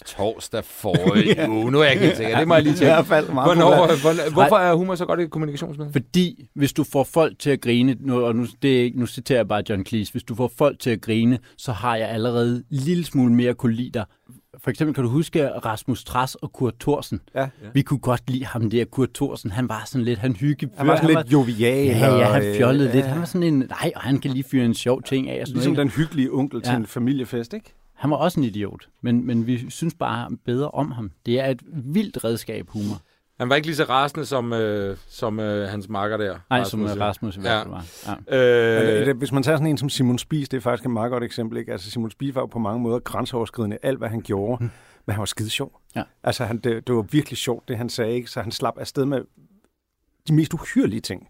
torsdag 0.06 0.64
forrige 0.66 1.50
uge. 1.58 1.72
Nu 1.72 1.80
er 1.80 1.84
jeg 1.84 1.94
ikke 1.94 2.06
helt 2.06 2.18
sikker. 2.18 2.40
Det 2.40 2.48
må 2.48 2.54
jeg 2.54 2.64
lige 2.64 2.74
I 2.76 2.78
tjekke. 2.78 2.94
hvert 2.94 3.06
fald 3.06 3.30
meget 3.30 3.48
Hvornår, 3.48 3.76
hvor, 3.86 4.32
hvorfor 4.34 4.56
er 4.58 4.74
humor 4.74 4.96
så 4.96 5.06
godt 5.06 5.20
et 5.20 5.32
kommunikationsmiddel? 5.32 5.92
Fordi 5.94 6.50
hvis 6.56 6.74
du 6.74 6.84
får 6.84 7.04
folk 7.04 7.40
til 7.40 7.50
at 7.50 7.62
grine, 7.62 7.96
nu, 8.00 8.26
og 8.26 8.36
nu, 8.36 8.46
det 8.62 8.78
er 8.80 8.84
ikke, 8.84 9.00
nu 9.00 9.06
citerer 9.28 9.44
bare 9.44 9.64
John 9.70 9.86
Cleese, 9.86 10.12
hvis 10.12 10.24
du 10.24 10.36
får 10.36 10.52
folk 10.58 10.80
til 10.80 10.90
at 10.90 11.02
grine, 11.02 11.40
så 11.58 11.72
har 11.72 11.96
jeg 11.96 12.10
allerede 12.10 12.56
en 12.56 12.64
lille 12.70 13.06
smule 13.06 13.34
mere 13.34 13.54
kunne 13.54 13.74
lide 13.74 13.90
dig. 13.92 14.06
For 14.58 14.70
eksempel 14.70 14.94
kan 14.96 15.04
du 15.04 15.10
huske 15.10 15.50
Rasmus 15.50 16.04
Tras 16.04 16.36
og 16.36 16.54
Kurt 16.54 16.74
Thorsen. 16.80 17.22
Ja. 17.36 17.48
Vi 17.74 17.82
kunne 17.82 18.00
godt 18.00 18.30
lide 18.30 18.46
ham 18.46 18.70
der, 18.70 18.86
Kurt 18.86 19.10
Thorsen. 19.14 19.52
Han 19.52 19.70
var 19.70 19.84
sådan 19.86 20.06
lidt, 20.06 20.20
han 20.20 20.36
hygge. 20.36 20.70
Han 20.78 20.88
var 20.88 20.96
sådan 20.96 21.16
lidt 21.16 21.32
jovial. 21.34 21.86
Ja, 21.88 22.16
ja, 22.18 22.26
han 22.26 22.42
og, 22.42 22.48
øh, 22.48 22.56
fjollede 22.56 22.92
lidt. 22.92 23.06
Han 23.06 23.20
var 23.20 23.26
sådan 23.26 23.54
en, 23.54 23.60
nej, 23.60 23.92
og 23.96 24.02
han 24.02 24.20
kan 24.20 24.32
lige 24.32 24.44
fyre 24.44 24.66
en 24.66 24.74
sjov 24.74 25.04
ting 25.04 25.30
af. 25.30 25.42
Og 25.42 25.48
sådan 25.48 25.56
Ligesom 25.56 25.74
noget, 25.74 25.92
den 25.92 26.04
hyggelige 26.04 26.34
onkel 26.34 26.62
til 26.62 26.72
Ja. 26.72 26.78
en 26.78 26.86
familiefest, 26.86 27.54
ikke? 27.54 27.74
Han 27.96 28.10
var 28.10 28.18
også 28.18 28.40
en 28.40 28.44
idiot, 28.44 28.88
men, 29.02 29.28
men 29.28 29.48
vi 29.48 29.70
synes 29.70 29.94
bare 30.00 30.30
bedre 30.46 30.72
om 30.72 30.92
ham. 30.92 31.12
Det 31.26 31.40
er 31.40 31.46
et 31.46 31.62
vildt 31.74 32.24
redskab, 32.24 32.70
humor. 32.70 33.02
Han 33.40 33.50
var 33.50 33.56
ikke 33.56 33.68
lige 33.68 33.76
så 33.76 33.84
rasende 33.84 34.26
som, 34.26 34.54
øh, 34.54 34.98
som 35.08 35.40
øh, 35.40 35.70
hans 35.70 35.90
makker 35.90 36.18
der. 36.18 36.40
Nej, 36.50 36.64
som 36.64 36.86
ja. 36.86 36.94
Rasmus 36.94 37.38
i 37.38 37.42
hvert 37.42 37.64
fald 37.68 37.74
var. 37.74 38.18
Ja. 38.30 39.02
Øh, 39.04 39.08
Øh, 39.08 39.18
Hvis 39.18 39.32
man 39.32 39.44
tager 39.44 39.56
sådan 39.58 39.68
en 39.68 39.78
som 39.78 39.90
Simon 39.90 40.18
Spies, 40.18 40.50
det 40.50 40.58
er 40.58 40.62
faktisk 40.62 40.86
et 40.86 40.92
meget 40.92 41.12
godt 41.12 41.24
eksempel. 41.24 41.58
Ikke? 41.58 41.72
Altså 41.72 41.92
Simon 41.92 42.12
Spies 42.12 42.36
var 42.36 42.42
jo 42.42 42.46
på 42.46 42.60
mange 42.60 42.80
måder 42.82 43.00
grænseoverskridende, 43.00 43.78
alt 43.84 43.98
hvad 43.98 44.10
han 44.10 44.22
gjorde, 44.22 44.64
mm. 44.64 44.70
men 45.06 45.14
han 45.14 45.20
var 45.20 45.26
skide 45.26 45.50
sjov. 45.50 45.82
Ja. 45.96 46.04
Altså 46.24 46.46
han, 46.46 46.58
det, 46.58 46.88
det 46.88 46.96
var 46.96 47.02
virkelig 47.02 47.38
sjovt, 47.38 47.68
det 47.68 47.78
han 47.78 47.90
sagde, 47.90 48.14
ikke? 48.16 48.30
så 48.30 48.42
han 48.42 48.52
slap 48.52 48.74
afsted 48.78 49.06
med 49.06 49.22
de 50.28 50.34
mest 50.34 50.54
uhyrlige 50.54 51.02
ting. 51.02 51.28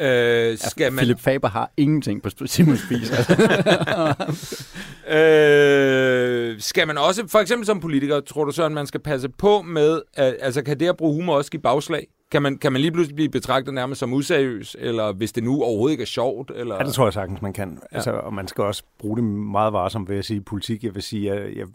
Øh, 0.00 0.58
skal 0.58 0.92
man, 0.92 0.96
Philip 0.96 1.20
Faber 1.20 1.48
har 1.48 1.72
ingenting 1.76 2.22
på 2.22 2.30
Simon 2.46 2.76
Spies. 2.76 3.10
Altså. 3.10 3.32
øh, 5.16 6.60
skal 6.60 6.86
man 6.86 6.98
også, 6.98 7.28
for 7.28 7.38
eksempel 7.38 7.66
som 7.66 7.80
politiker, 7.80 8.20
tror 8.20 8.44
du 8.44 8.52
så, 8.52 8.64
at 8.64 8.72
man 8.72 8.86
skal 8.86 9.00
passe 9.00 9.28
på 9.28 9.62
med, 9.62 10.02
at, 10.14 10.36
altså 10.40 10.62
kan 10.62 10.80
det 10.80 10.88
at 10.88 10.96
bruge 10.96 11.14
humor 11.14 11.36
også 11.36 11.50
give 11.50 11.62
bagslag? 11.62 12.06
Kan 12.30 12.42
man, 12.42 12.58
kan 12.58 12.72
man 12.72 12.80
lige 12.80 12.92
pludselig 12.92 13.14
blive 13.14 13.28
betragtet 13.28 13.74
nærmest 13.74 13.98
som 13.98 14.12
useriøs, 14.12 14.76
eller 14.78 15.12
hvis 15.12 15.32
det 15.32 15.44
nu 15.44 15.62
overhovedet 15.62 15.92
ikke 15.92 16.02
er 16.02 16.06
sjovt? 16.06 16.52
Eller? 16.54 16.74
Ja, 16.74 16.84
det 16.84 16.94
tror 16.94 17.06
jeg 17.06 17.12
sagtens, 17.12 17.42
man 17.42 17.52
kan. 17.52 17.78
Ja. 17.92 17.96
Altså, 17.96 18.10
og 18.10 18.34
man 18.34 18.48
skal 18.48 18.64
også 18.64 18.82
bruge 18.98 19.16
det 19.16 19.24
meget 19.24 19.72
varsomt, 19.72 20.08
vil 20.08 20.14
jeg 20.14 20.24
sige, 20.24 20.40
politik. 20.40 20.84
Jeg 20.84 20.94
vil 20.94 21.02
sige, 21.02 21.32
at 21.32 21.56
jeg, 21.56 21.66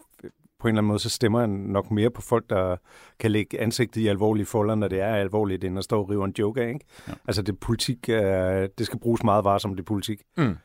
på 0.64 0.68
en 0.68 0.74
eller 0.74 0.80
anden 0.80 0.88
måde, 0.88 0.98
så 0.98 1.10
stemmer 1.10 1.40
jeg 1.40 1.48
nok 1.48 1.90
mere 1.90 2.10
på 2.10 2.22
folk, 2.22 2.50
der 2.50 2.76
kan 3.20 3.30
lægge 3.30 3.60
ansigtet 3.60 4.00
i 4.00 4.06
alvorlige 4.06 4.46
folder, 4.46 4.74
når 4.74 4.88
det 4.88 5.00
er 5.00 5.14
alvorligt, 5.14 5.64
end 5.64 5.78
at 5.78 5.84
stå 5.84 6.00
og 6.00 6.10
rive 6.10 6.24
en 6.24 6.34
joke 6.38 6.62
af. 6.62 6.68
Ikke? 6.68 6.80
Ja. 7.08 7.12
Altså, 7.28 7.42
det 7.42 7.58
politik, 7.58 8.08
øh, 8.08 8.68
det 8.78 8.86
skal 8.86 8.98
bruges 8.98 9.24
meget 9.24 9.44
varsomt, 9.44 9.76
det 9.78 9.84
politik. 9.84 10.20
Mm. 10.36 10.56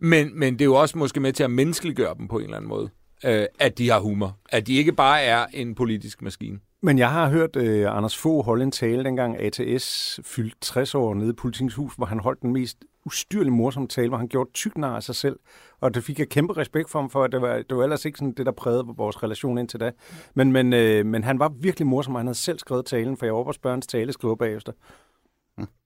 Men, 0.00 0.38
men 0.38 0.52
det 0.52 0.60
er 0.60 0.64
jo 0.64 0.74
også 0.74 0.98
måske 0.98 1.20
med 1.20 1.32
til 1.32 1.44
at 1.44 1.50
menneskeliggøre 1.50 2.14
dem 2.18 2.28
på 2.28 2.38
en 2.38 2.44
eller 2.44 2.56
anden 2.56 2.68
måde, 2.68 2.90
øh, 3.24 3.46
at 3.58 3.78
de 3.78 3.90
har 3.90 4.00
humor. 4.00 4.38
At 4.48 4.66
de 4.66 4.76
ikke 4.76 4.92
bare 4.92 5.22
er 5.22 5.46
en 5.54 5.74
politisk 5.74 6.22
maskine. 6.22 6.58
Men 6.82 6.98
jeg 6.98 7.10
har 7.10 7.28
hørt 7.28 7.56
øh, 7.56 7.96
Anders 7.96 8.16
Fogh 8.16 8.44
holde 8.44 8.62
en 8.62 8.70
tale, 8.70 9.04
dengang 9.04 9.36
ATS 9.40 10.20
fyldte 10.24 10.56
60 10.60 10.94
år 10.94 11.14
nede 11.14 11.30
i 11.30 11.32
Politikens 11.32 11.74
Hus, 11.74 11.94
hvor 11.94 12.06
han 12.06 12.18
holdt 12.18 12.42
den 12.42 12.52
mest 12.52 12.84
ustyrlig 13.06 13.52
morsom 13.52 13.86
tale, 13.86 14.08
hvor 14.08 14.18
han 14.18 14.28
gjorde 14.28 14.50
tyk 14.54 14.72
af 14.76 15.02
sig 15.02 15.14
selv. 15.14 15.38
Og 15.80 15.94
det 15.94 16.04
fik 16.04 16.18
jeg 16.18 16.28
kæmpe 16.28 16.56
respekt 16.56 16.90
for 16.90 17.00
ham 17.00 17.10
for, 17.10 17.26
det 17.26 17.42
var, 17.42 17.56
det 17.56 17.76
var 17.76 17.82
ellers 17.82 18.04
ikke 18.04 18.18
sådan 18.18 18.32
det, 18.32 18.46
der 18.46 18.52
prægede 18.52 18.84
vores 18.96 19.22
relation 19.22 19.58
indtil 19.58 19.80
da. 19.80 19.90
Men, 20.34 20.52
men, 20.52 20.72
øh, 20.72 21.06
men 21.06 21.24
han 21.24 21.38
var 21.38 21.52
virkelig 21.60 21.86
morsom, 21.86 22.14
og 22.14 22.18
han 22.18 22.26
havde 22.26 22.38
selv 22.38 22.58
skrevet 22.58 22.86
talen, 22.86 23.16
for 23.16 23.26
jeg 23.26 23.34
var 23.34 23.44
på 23.44 23.52
spørgens 23.52 23.86
tale 23.86 24.12
skrive 24.12 24.36
bagefter. 24.36 24.72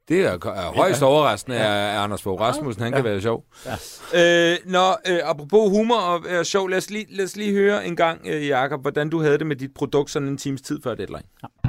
Det 0.09 0.26
er, 0.26 0.33
er 0.33 0.76
højst 0.76 1.02
overraskende 1.02 1.59
af 1.59 1.94
ja. 1.94 2.02
Anders 2.05 2.22
Fogh 2.22 2.40
Rasmussen. 2.40 2.83
Han 2.83 2.92
ja. 2.92 2.98
kan 2.98 3.05
være 3.05 3.20
sjov. 3.20 3.44
Ja. 4.14 4.52
Øh, 4.52 4.59
nå, 4.66 4.88
øh, 5.09 5.18
apropos 5.24 5.70
humor 5.70 5.96
og 5.96 6.20
øh, 6.28 6.44
sjov, 6.44 6.68
lad 6.68 6.78
os, 6.78 6.90
lige, 6.90 7.07
lad 7.11 7.24
os 7.24 7.37
lige 7.37 7.52
høre 7.52 7.87
en 7.87 7.96
gang, 7.96 8.20
øh, 8.26 8.48
Jacob, 8.48 8.81
hvordan 8.81 9.11
du 9.11 9.20
havde 9.20 9.38
det 9.38 9.46
med 9.46 9.57
dit 9.57 9.74
produkt 9.74 10.11
sådan 10.11 10.28
en 10.28 10.38
times 10.38 10.62
tid 10.62 10.83
før 10.83 10.94
deadline. 10.94 11.22
Ja. 11.42 11.62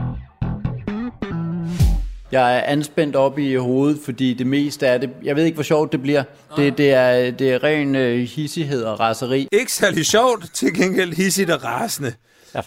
Jeg 2.34 2.58
er 2.58 2.62
anspændt 2.62 3.16
op 3.16 3.40
i 3.40 3.56
hovedet, 3.56 4.00
fordi 4.06 4.34
det 4.34 4.48
meste 4.48 4.88
af 4.88 5.00
det, 5.00 5.10
jeg 5.24 5.36
ved 5.36 5.44
ikke, 5.44 5.56
hvor 5.56 5.64
sjovt 5.64 5.92
det 5.92 6.02
bliver. 6.02 6.24
Det, 6.56 6.78
det, 6.78 6.94
er, 6.94 7.32
det 7.32 7.54
er 7.54 7.64
ren 7.64 7.96
øh, 7.96 8.20
hissighed 8.20 8.84
og 8.84 9.00
raseri. 9.00 9.48
Ikke 9.52 9.72
særlig 9.72 10.06
sjovt, 10.06 10.54
til 10.54 10.74
gengæld 10.74 11.14
hissigt 11.14 11.50
og 11.50 11.64
rasende. 11.64 12.14
Ja. 12.56 12.60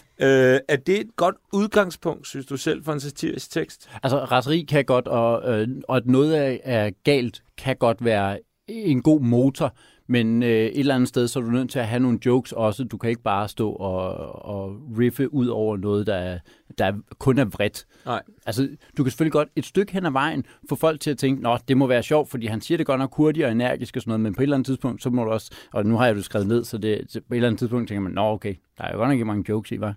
Øh, 0.53 0.59
er 0.67 0.75
det 0.75 0.99
et 0.99 1.15
godt 1.15 1.35
udgangspunkt, 1.53 2.27
synes 2.27 2.45
du 2.45 2.57
selv, 2.57 2.83
for 2.85 2.93
en 2.93 2.99
satirisk 2.99 3.51
tekst? 3.51 3.89
Altså, 4.03 4.17
raseri 4.17 4.61
kan 4.61 4.85
godt, 4.85 5.07
og, 5.07 5.59
øh, 5.59 5.67
og 5.87 5.97
at 5.97 6.05
noget 6.05 6.37
er, 6.37 6.57
er 6.63 6.89
galt, 7.03 7.41
kan 7.57 7.75
godt 7.75 8.05
være 8.05 8.39
en 8.67 9.01
god 9.01 9.21
motor, 9.21 9.75
men 10.07 10.43
øh, 10.43 10.49
et 10.49 10.79
eller 10.79 10.95
andet 10.95 11.09
sted, 11.09 11.27
så 11.27 11.39
er 11.39 11.43
du 11.43 11.49
nødt 11.49 11.69
til 11.69 11.79
at 11.79 11.87
have 11.87 11.99
nogle 11.99 12.19
jokes 12.25 12.51
også. 12.51 12.83
Du 12.83 12.97
kan 12.97 13.09
ikke 13.09 13.21
bare 13.21 13.47
stå 13.47 13.71
og, 13.71 14.15
og 14.45 14.81
riffe 14.99 15.33
ud 15.33 15.47
over 15.47 15.77
noget, 15.77 16.07
der, 16.07 16.15
er, 16.15 16.39
der 16.77 16.93
kun 17.19 17.37
er 17.37 17.45
vredt. 17.45 17.87
Nej. 18.05 18.23
Altså, 18.45 18.69
du 18.97 19.03
kan 19.03 19.11
selvfølgelig 19.11 19.33
godt 19.33 19.49
et 19.55 19.65
stykke 19.65 19.93
hen 19.93 20.05
ad 20.05 20.11
vejen 20.11 20.45
få 20.69 20.75
folk 20.75 20.99
til 20.99 21.11
at 21.11 21.17
tænke, 21.17 21.41
nå, 21.41 21.57
det 21.67 21.77
må 21.77 21.87
være 21.87 22.03
sjovt, 22.03 22.29
fordi 22.29 22.45
han 22.45 22.61
siger 22.61 22.77
det 22.77 22.85
godt 22.85 22.99
nok 22.99 23.15
hurtigt 23.15 23.45
og 23.45 23.51
energisk 23.51 23.95
og 23.95 24.01
sådan 24.01 24.09
noget, 24.09 24.21
men 24.21 24.35
på 24.35 24.41
et 24.41 24.43
eller 24.43 24.55
andet 24.55 24.65
tidspunkt, 24.65 25.03
så 25.03 25.09
må 25.09 25.23
du 25.23 25.31
også, 25.31 25.51
og 25.73 25.85
nu 25.85 25.97
har 25.97 26.05
jeg 26.05 26.15
det 26.15 26.25
skrevet 26.25 26.47
ned, 26.47 26.63
så 26.63 26.77
det, 26.77 27.07
på 27.27 27.33
et 27.33 27.35
eller 27.35 27.47
andet 27.47 27.59
tidspunkt 27.59 27.87
tænker 27.87 28.01
man, 28.01 28.11
nå, 28.11 28.21
okay, 28.21 28.55
der 28.77 28.83
er 28.83 28.91
jo 28.91 28.97
godt 28.97 29.07
nok 29.07 29.13
ikke 29.13 29.25
mange 29.25 29.45
jokes 29.49 29.71
i, 29.71 29.77
hva'? 29.77 29.93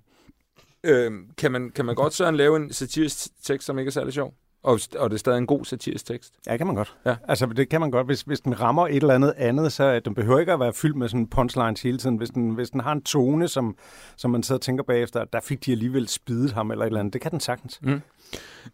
Øh, 0.85 1.13
kan, 1.39 1.53
man, 1.53 1.71
kan 1.71 1.85
man 1.85 1.95
godt 1.95 2.15
sådan 2.15 2.37
lave 2.37 2.57
en 2.57 2.73
satirisk 2.73 3.45
tekst, 3.45 3.67
som 3.67 3.79
ikke 3.79 3.89
er 3.89 3.93
særlig 3.93 4.13
sjov? 4.13 4.35
Og, 4.63 4.81
og 4.99 5.11
det 5.11 5.17
er 5.17 5.19
stadig 5.19 5.39
en 5.39 5.47
god 5.47 5.65
satirisk 5.65 6.07
tekst. 6.07 6.35
Ja, 6.47 6.57
kan 6.57 6.67
man 6.67 6.77
godt. 6.77 6.97
Ja. 7.07 7.17
Altså, 7.29 7.47
det 7.47 7.69
kan 7.69 7.81
man 7.81 7.91
godt. 7.91 8.07
Hvis, 8.07 8.23
hvis 8.23 8.41
den 8.41 8.61
rammer 8.61 8.87
et 8.87 8.97
eller 8.97 9.15
andet 9.15 9.35
andet, 9.37 9.73
så 9.73 10.01
den 10.01 10.15
behøver 10.15 10.39
ikke 10.39 10.53
at 10.53 10.61
være 10.61 10.73
fyldt 10.73 10.97
med 10.97 11.09
sådan 11.09 11.27
punchlines 11.27 11.83
hele 11.83 11.99
tiden. 11.99 12.17
Hvis 12.17 12.31
den, 12.31 12.51
hvis 12.51 12.71
den 12.71 12.81
har 12.81 12.93
en 12.93 13.03
tone, 13.03 13.49
som, 13.49 13.77
som 14.17 14.31
man 14.31 14.43
sidder 14.43 14.59
og 14.59 14.63
tænker 14.63 14.85
bagefter, 14.85 15.25
der 15.25 15.41
fik 15.41 15.67
de 15.67 15.73
alligevel 15.73 16.09
spidet 16.09 16.53
ham 16.53 16.71
eller 16.71 16.85
et 16.85 16.87
eller 16.87 17.01
andet. 17.01 17.13
Det 17.13 17.21
kan 17.21 17.31
den 17.31 17.41
sagtens. 17.41 17.81
Mm. 17.83 18.01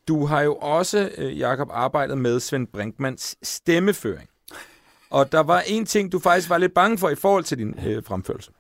Du 0.09 0.25
har 0.25 0.43
jo 0.43 0.55
også, 0.55 1.11
øh, 1.19 1.39
Jakob, 1.39 1.69
arbejdet 1.73 2.19
med 2.19 2.41
Svend 2.41 2.67
Brinkmans 2.67 3.37
stemmeføring. 3.43 4.29
Og 5.11 5.33
der 5.33 5.41
var 5.41 5.63
en 5.67 5.87
ting, 5.87 6.13
du 6.13 6.19
faktisk 6.19 6.51
var 6.51 6.59
lidt 6.59 6.75
bange 6.75 6.99
for 6.99 7.09
i 7.09 7.15
forhold 7.15 7.45
til 7.45 7.59
din 7.59 7.75
øh, 7.87 8.05
fremførelse. 8.05 8.51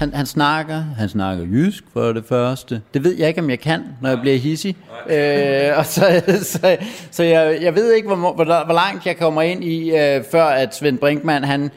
Han, 0.00 0.14
han 0.14 0.26
snakker, 0.26 0.84
han 0.98 1.08
snakker 1.08 1.44
jysk 1.44 1.84
for 1.92 2.12
det 2.12 2.24
første. 2.24 2.82
Det 2.94 3.04
ved 3.04 3.16
jeg 3.18 3.28
ikke, 3.28 3.40
om 3.40 3.50
jeg 3.50 3.60
kan, 3.60 3.84
når 4.02 4.08
jeg 4.08 4.18
bliver 4.20 4.36
hissig. 4.36 4.76
Øh, 5.10 5.78
og 5.78 5.86
så, 5.86 6.22
så, 6.42 6.76
så 7.10 7.22
jeg, 7.22 7.58
jeg 7.62 7.74
ved 7.74 7.92
ikke, 7.92 8.08
hvor, 8.08 8.16
hvor, 8.16 8.64
hvor 8.64 8.74
langt 8.74 9.06
jeg 9.06 9.16
kommer 9.16 9.42
ind 9.42 9.64
i, 9.64 9.90
øh, 9.90 10.24
før 10.30 10.44
at 10.44 10.74
Svend 10.76 10.98
Brinkmann, 10.98 11.44
han, 11.44 11.70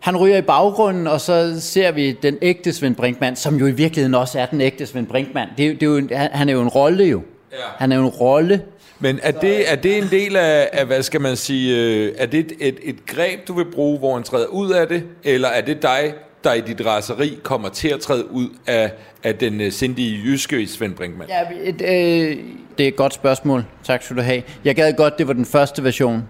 han 0.00 0.16
ryger 0.16 0.36
i 0.36 0.42
baggrunden, 0.42 1.06
og 1.06 1.20
så 1.20 1.60
ser 1.60 1.92
vi 1.92 2.12
den 2.12 2.38
ægte 2.42 2.72
Svend 2.72 2.96
Brinkmann, 2.96 3.36
som 3.36 3.56
jo 3.56 3.66
i 3.66 3.72
virkeligheden 3.72 4.14
også 4.14 4.38
er 4.38 4.46
den 4.46 4.60
ægte 4.60 4.86
Svend 4.86 5.06
Brinkmann. 5.06 5.50
Det, 5.58 5.80
det 5.80 5.82
er 5.82 5.90
jo 5.90 5.96
en, 5.96 6.10
han 6.12 6.48
er 6.48 6.52
jo 6.52 6.62
en 6.62 6.68
rolle 6.68 7.04
jo. 7.04 7.22
Han 7.78 7.92
er 7.92 7.96
jo 7.96 8.02
en 8.02 8.08
rolle. 8.08 8.62
Men 8.98 9.20
er 9.22 9.32
det, 9.32 9.72
er 9.72 9.76
det 9.76 9.98
en 9.98 10.08
del 10.10 10.36
af, 10.36 10.68
af, 10.72 10.86
hvad 10.86 11.02
skal 11.02 11.20
man 11.20 11.36
sige, 11.36 11.76
øh, 11.76 12.12
er 12.18 12.26
det 12.26 12.40
et, 12.40 12.52
et, 12.60 12.78
et 12.82 13.06
greb, 13.06 13.48
du 13.48 13.52
vil 13.52 13.66
bruge, 13.74 13.98
hvor 13.98 14.14
han 14.14 14.22
træder 14.22 14.46
ud 14.46 14.70
af 14.70 14.88
det, 14.88 15.04
eller 15.24 15.48
er 15.48 15.60
det 15.60 15.82
dig, 15.82 16.14
der 16.44 16.52
i 16.52 16.60
dit 16.60 16.86
raseri 16.86 17.38
kommer 17.42 17.68
til 17.68 17.88
at 17.88 18.00
træde 18.00 18.30
ud 18.30 18.48
af, 18.66 18.92
af 19.24 19.34
den 19.34 19.60
uh, 19.60 19.72
sindige 19.72 20.20
jyske 20.24 20.66
Svend 20.66 20.94
Brinkmann? 20.94 21.30
Ja, 21.30 21.40
et, 21.62 21.82
øh, 21.82 22.36
det 22.78 22.84
er 22.84 22.88
et 22.88 22.96
godt 22.96 23.14
spørgsmål. 23.14 23.64
Tak 23.84 24.02
skal 24.02 24.16
du 24.16 24.22
have. 24.22 24.42
Jeg 24.64 24.76
gad 24.76 24.92
godt, 24.92 25.18
det 25.18 25.28
var 25.28 25.32
den 25.32 25.44
første 25.44 25.84
version. 25.84 26.28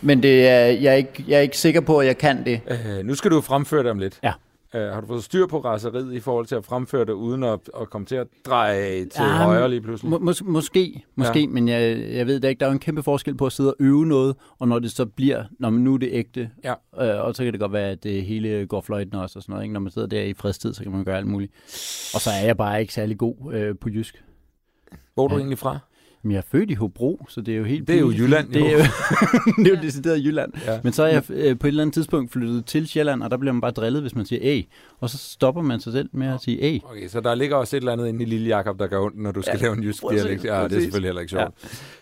Men 0.00 0.22
det 0.22 0.48
er, 0.48 0.64
jeg, 0.64 0.92
er 0.92 0.96
ikke, 0.96 1.24
jeg 1.28 1.36
er 1.36 1.40
ikke 1.40 1.58
sikker 1.58 1.80
på, 1.80 1.98
at 1.98 2.06
jeg 2.06 2.18
kan 2.18 2.44
det. 2.44 2.60
Uh, 2.70 3.06
nu 3.06 3.14
skal 3.14 3.30
du 3.30 3.40
fremføre 3.40 3.82
det 3.82 3.90
om 3.90 3.98
lidt. 3.98 4.18
Ja. 4.22 4.32
Uh, 4.74 4.80
har 4.80 5.00
du 5.00 5.06
fået 5.06 5.24
styr 5.24 5.46
på 5.46 5.58
raseriet 5.58 6.12
i 6.12 6.20
forhold 6.20 6.46
til 6.46 6.54
at 6.54 6.64
fremføre 6.64 7.04
det, 7.04 7.12
uden 7.12 7.42
at, 7.42 7.60
at 7.80 7.90
komme 7.90 8.06
til 8.06 8.14
at 8.16 8.26
dreje 8.46 9.04
til 9.04 9.22
ja, 9.22 9.44
højre 9.44 9.70
lige 9.70 9.80
pludselig? 9.80 10.10
Må, 10.10 10.18
mås- 10.18 10.44
måske, 10.44 11.04
måske 11.14 11.40
ja. 11.40 11.46
men 11.46 11.68
jeg, 11.68 11.98
jeg 12.12 12.26
ved 12.26 12.40
det 12.40 12.48
ikke. 12.48 12.60
Der 12.60 12.66
er 12.66 12.70
en 12.70 12.78
kæmpe 12.78 13.02
forskel 13.02 13.34
på 13.34 13.46
at 13.46 13.52
sidde 13.52 13.70
og 13.70 13.76
øve 13.80 14.06
noget, 14.06 14.36
og 14.58 14.68
når 14.68 14.78
det 14.78 14.92
så 14.92 15.06
bliver, 15.06 15.44
når 15.58 15.70
man 15.70 15.80
nu 15.80 15.94
er 15.94 15.98
det 15.98 16.08
ægte, 16.12 16.50
ja. 16.64 16.74
øh, 17.00 17.24
og 17.24 17.34
så 17.34 17.44
kan 17.44 17.52
det 17.52 17.60
godt 17.60 17.72
være, 17.72 17.90
at 17.90 18.02
det 18.02 18.22
hele 18.24 18.66
går 18.66 18.80
fløjten 18.80 19.14
også 19.14 19.38
og 19.38 19.42
sådan 19.42 19.52
noget. 19.52 19.64
Ikke? 19.64 19.72
Når 19.72 19.80
man 19.80 19.92
sidder 19.92 20.08
der 20.08 20.22
i 20.22 20.34
fredstid, 20.34 20.74
så 20.74 20.82
kan 20.82 20.92
man 20.92 21.04
gøre 21.04 21.16
alt 21.16 21.26
muligt. 21.26 21.52
Og 22.14 22.20
så 22.20 22.30
er 22.30 22.46
jeg 22.46 22.56
bare 22.56 22.80
ikke 22.80 22.94
særlig 22.94 23.18
god 23.18 23.52
øh, 23.52 23.74
på 23.80 23.88
jysk. 23.88 24.24
Hvor 25.14 25.24
er 25.24 25.28
du 25.28 25.34
ja. 25.34 25.38
egentlig 25.38 25.58
fra? 25.58 25.78
Men 26.24 26.32
jeg 26.32 26.38
er 26.38 26.42
født 26.50 26.70
i 26.70 26.74
Hobro, 26.74 27.26
så 27.28 27.40
det 27.40 27.54
er 27.54 27.58
jo 27.58 27.64
helt... 27.64 27.88
Det 27.88 27.96
er 27.96 28.00
jo 28.00 28.10
Jylland. 28.10 28.48
Det 28.48 28.66
er 28.66 28.72
jo, 28.72 28.78
det 29.64 29.66
er 29.66 29.76
jo 29.76 29.82
decideret 29.82 30.24
Jylland. 30.24 30.52
Ja. 30.66 30.78
Men 30.82 30.92
så 30.92 31.02
er 31.02 31.08
jeg 31.08 31.22
øh, 31.30 31.58
på 31.58 31.66
et 31.66 31.68
eller 31.68 31.82
andet 31.82 31.94
tidspunkt 31.94 32.32
flyttet 32.32 32.66
til 32.66 32.86
Sjælland, 32.86 33.22
og 33.22 33.30
der 33.30 33.36
bliver 33.36 33.52
man 33.52 33.60
bare 33.60 33.70
drillet, 33.70 34.02
hvis 34.02 34.14
man 34.14 34.26
siger 34.26 34.40
æ. 34.42 34.62
Og 35.00 35.10
så 35.10 35.18
stopper 35.18 35.62
man 35.62 35.80
sig 35.80 35.92
selv 35.92 36.08
med 36.12 36.26
at 36.26 36.40
sige 36.42 36.62
æ. 36.62 36.78
Okay, 36.84 37.08
så 37.08 37.20
der 37.20 37.34
ligger 37.34 37.56
også 37.56 37.76
et 37.76 37.80
eller 37.80 37.92
andet 37.92 38.08
inde 38.08 38.22
i 38.22 38.26
lille 38.26 38.48
Jakob, 38.48 38.78
der 38.78 38.86
gør 38.86 39.00
ondt, 39.00 39.18
når 39.18 39.32
du 39.32 39.42
skal 39.42 39.58
ja. 39.58 39.62
lave 39.62 39.76
en 39.76 39.82
jysk 39.82 40.02
dialekt. 40.10 40.44
Ja, 40.44 40.64
det 40.64 40.72
er 40.72 40.80
selvfølgelig 40.80 41.08
heller 41.08 41.20
ikke 41.20 41.30
sjovt. 41.30 41.54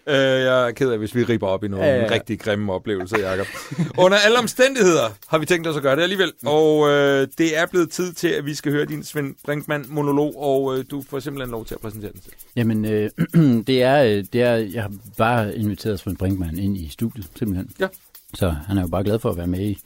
Ja. 0.07 0.39
Øh, 0.39 0.45
jeg 0.45 0.69
er 0.69 0.73
ked 0.73 0.91
af, 0.91 0.99
hvis 0.99 1.15
vi 1.15 1.25
riber 1.25 1.47
op 1.47 1.65
i 1.65 1.69
nogle 1.69 1.87
ja, 1.87 1.97
ja, 1.97 2.03
ja. 2.03 2.11
rigtig 2.11 2.41
grimme 2.41 2.73
oplevelser, 2.73 3.19
Jakob. 3.19 3.47
Under 4.05 4.19
alle 4.19 4.39
omstændigheder 4.39 5.11
har 5.27 5.39
vi 5.39 5.47
tænkt 5.47 5.67
os 5.67 5.77
at 5.77 5.83
gøre 5.83 5.97
det 5.97 6.03
alligevel. 6.03 6.33
Og 6.47 6.89
øh, 6.89 7.29
det 7.39 7.59
er 7.59 7.67
blevet 7.67 7.91
tid 7.91 8.13
til, 8.13 8.29
at 8.29 8.47
vi 8.47 8.55
skal 8.55 8.73
høre 8.73 8.85
din 8.85 9.05
Svend 9.05 9.35
Brinkmann-monolog, 9.45 10.35
og 10.37 10.79
øh, 10.79 10.85
du 10.91 11.03
får 11.11 11.21
simpelthen 11.21 11.51
lov 11.51 11.65
til 11.65 11.75
at 11.75 11.81
præsentere 11.81 12.13
den 12.13 12.21
til. 12.21 12.33
Jamen, 12.57 12.85
øh, 12.85 13.11
det, 13.69 13.83
er, 13.83 14.23
det 14.33 14.43
er... 14.43 14.55
Jeg 14.55 14.83
har 14.83 14.93
bare 15.17 15.57
inviteret 15.57 16.01
Svend 16.01 16.17
Brinkmann 16.17 16.59
ind 16.59 16.77
i 16.77 16.89
studiet, 16.89 17.27
simpelthen. 17.39 17.71
Ja. 17.81 17.89
Så 18.35 18.55
han 18.67 18.79
er 18.79 18.83
jo 18.83 18.89
bare 18.89 19.05
glad 19.05 19.19
for 19.19 19.31
at 19.31 19.37
være 19.37 19.47
med 19.47 19.61
i... 19.61 19.79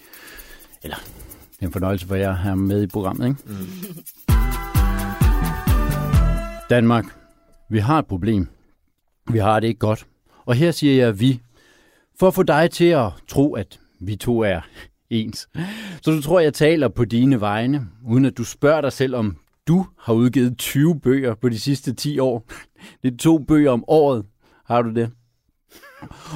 Eller, 0.82 0.96
det 1.56 1.62
er 1.62 1.66
en 1.66 1.72
fornøjelse 1.72 2.06
for 2.06 2.14
jer 2.14 2.30
at 2.30 2.36
have 2.36 2.56
med 2.56 2.82
i 2.82 2.86
programmet, 2.86 3.28
ikke? 3.28 3.40
Mm. 3.46 3.54
Danmark, 6.70 7.04
vi 7.70 7.78
har 7.78 7.98
et 7.98 8.06
problem. 8.06 8.48
Vi 9.30 9.38
har 9.38 9.60
det 9.60 9.66
ikke 9.66 9.78
godt. 9.78 10.06
Og 10.44 10.54
her 10.54 10.70
siger 10.70 11.04
jeg 11.04 11.20
vi, 11.20 11.40
for 12.18 12.28
at 12.28 12.34
få 12.34 12.42
dig 12.42 12.70
til 12.70 12.84
at 12.84 13.10
tro, 13.28 13.54
at 13.54 13.80
vi 14.00 14.16
to 14.16 14.40
er 14.40 14.60
ens. 15.10 15.48
Så 16.02 16.10
du 16.10 16.22
tror, 16.22 16.40
jeg 16.40 16.54
taler 16.54 16.88
på 16.88 17.04
dine 17.04 17.40
vegne, 17.40 17.88
uden 18.04 18.24
at 18.24 18.38
du 18.38 18.44
spørger 18.44 18.80
dig 18.80 18.92
selv, 18.92 19.14
om 19.14 19.36
du 19.68 19.86
har 19.98 20.14
udgivet 20.14 20.58
20 20.58 21.00
bøger 21.00 21.34
på 21.34 21.48
de 21.48 21.60
sidste 21.60 21.94
10 21.94 22.18
år. 22.18 22.44
Det 23.02 23.12
er 23.12 23.16
to 23.16 23.38
bøger 23.38 23.70
om 23.70 23.84
året. 23.88 24.24
Har 24.66 24.82
du 24.82 24.90
det? 24.90 25.10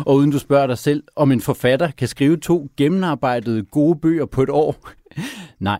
Og 0.06 0.16
uden 0.16 0.30
du 0.30 0.38
spørger 0.38 0.66
dig 0.66 0.78
selv, 0.78 1.02
om 1.16 1.32
en 1.32 1.40
forfatter 1.40 1.90
kan 1.90 2.08
skrive 2.08 2.36
to 2.36 2.68
gennemarbejdede 2.76 3.62
gode 3.62 4.00
bøger 4.00 4.26
på 4.26 4.42
et 4.42 4.50
år. 4.50 4.90
Nej. 5.58 5.78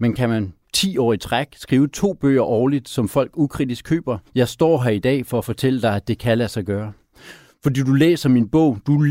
Men 0.00 0.14
kan 0.14 0.28
man 0.28 0.52
10 0.72 0.98
år 0.98 1.12
i 1.12 1.18
træk 1.18 1.48
skrive 1.56 1.88
to 1.88 2.12
bøger 2.12 2.42
årligt, 2.42 2.88
som 2.88 3.08
folk 3.08 3.30
ukritisk 3.36 3.84
køber? 3.84 4.18
Jeg 4.34 4.48
står 4.48 4.82
her 4.82 4.90
i 4.90 4.98
dag 4.98 5.26
for 5.26 5.38
at 5.38 5.44
fortælle 5.44 5.82
dig, 5.82 5.96
at 5.96 6.08
det 6.08 6.18
kan 6.18 6.38
lade 6.38 6.48
sig 6.48 6.64
gøre. 6.64 6.92
Fordi 7.62 7.82
du 7.82 7.92
læser 7.92 8.28
min 8.28 8.48
bog, 8.48 8.78
du 8.86 9.04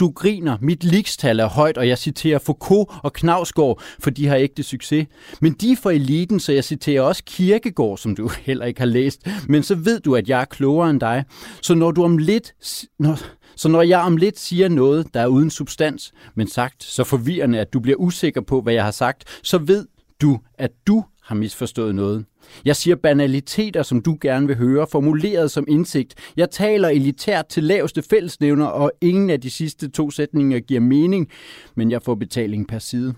du 0.00 0.10
griner, 0.10 0.56
mit 0.60 0.84
likstal 0.84 1.40
er 1.40 1.48
højt, 1.48 1.78
og 1.78 1.88
jeg 1.88 1.98
citerer 1.98 2.38
Foucault 2.38 2.90
og 3.02 3.12
Knavsgaard, 3.12 3.82
for 3.98 4.10
de 4.10 4.26
har 4.26 4.36
ægte 4.36 4.62
succes. 4.62 5.06
Men 5.40 5.52
de 5.52 5.72
er 5.72 5.76
for 5.76 5.90
eliten, 5.90 6.40
så 6.40 6.52
jeg 6.52 6.64
citerer 6.64 7.02
også 7.02 7.22
Kirkegård, 7.26 7.98
som 7.98 8.16
du 8.16 8.30
heller 8.46 8.64
ikke 8.64 8.80
har 8.80 8.86
læst. 8.86 9.28
Men 9.48 9.62
så 9.62 9.74
ved 9.74 10.00
du, 10.00 10.14
at 10.14 10.28
jeg 10.28 10.40
er 10.40 10.44
klogere 10.44 10.90
end 10.90 11.00
dig. 11.00 11.24
Så 11.62 11.74
når 11.74 11.90
du 11.90 12.04
om 12.04 12.18
lidt... 12.18 12.54
Når, 12.98 13.18
så 13.56 13.68
når 13.68 13.82
jeg 13.82 14.00
om 14.00 14.16
lidt 14.16 14.38
siger 14.38 14.68
noget, 14.68 15.14
der 15.14 15.20
er 15.20 15.26
uden 15.26 15.50
substans, 15.50 16.12
men 16.34 16.46
sagt 16.46 16.84
så 16.84 17.04
forvirrende, 17.04 17.60
at 17.60 17.72
du 17.72 17.80
bliver 17.80 17.96
usikker 17.96 18.40
på, 18.40 18.60
hvad 18.60 18.74
jeg 18.74 18.84
har 18.84 18.90
sagt, 18.90 19.40
så 19.42 19.58
ved 19.58 19.86
du, 20.20 20.38
at 20.54 20.70
du 20.86 21.04
har 21.22 21.34
misforstået 21.34 21.94
noget. 21.94 22.24
Jeg 22.64 22.76
siger 22.76 22.96
banaliteter, 22.96 23.82
som 23.82 24.02
du 24.02 24.18
gerne 24.20 24.46
vil 24.46 24.56
høre, 24.56 24.86
formuleret 24.92 25.50
som 25.50 25.64
indsigt. 25.68 26.14
Jeg 26.36 26.50
taler 26.50 26.88
elitært 26.88 27.46
til 27.46 27.64
laveste 27.64 28.02
fællesnævner, 28.02 28.66
og 28.66 28.92
ingen 29.00 29.30
af 29.30 29.40
de 29.40 29.50
sidste 29.50 29.90
to 29.90 30.10
sætninger 30.10 30.60
giver 30.60 30.80
mening, 30.80 31.28
men 31.74 31.90
jeg 31.90 32.02
får 32.02 32.14
betaling 32.14 32.68
per 32.68 32.78
side. 32.78 33.14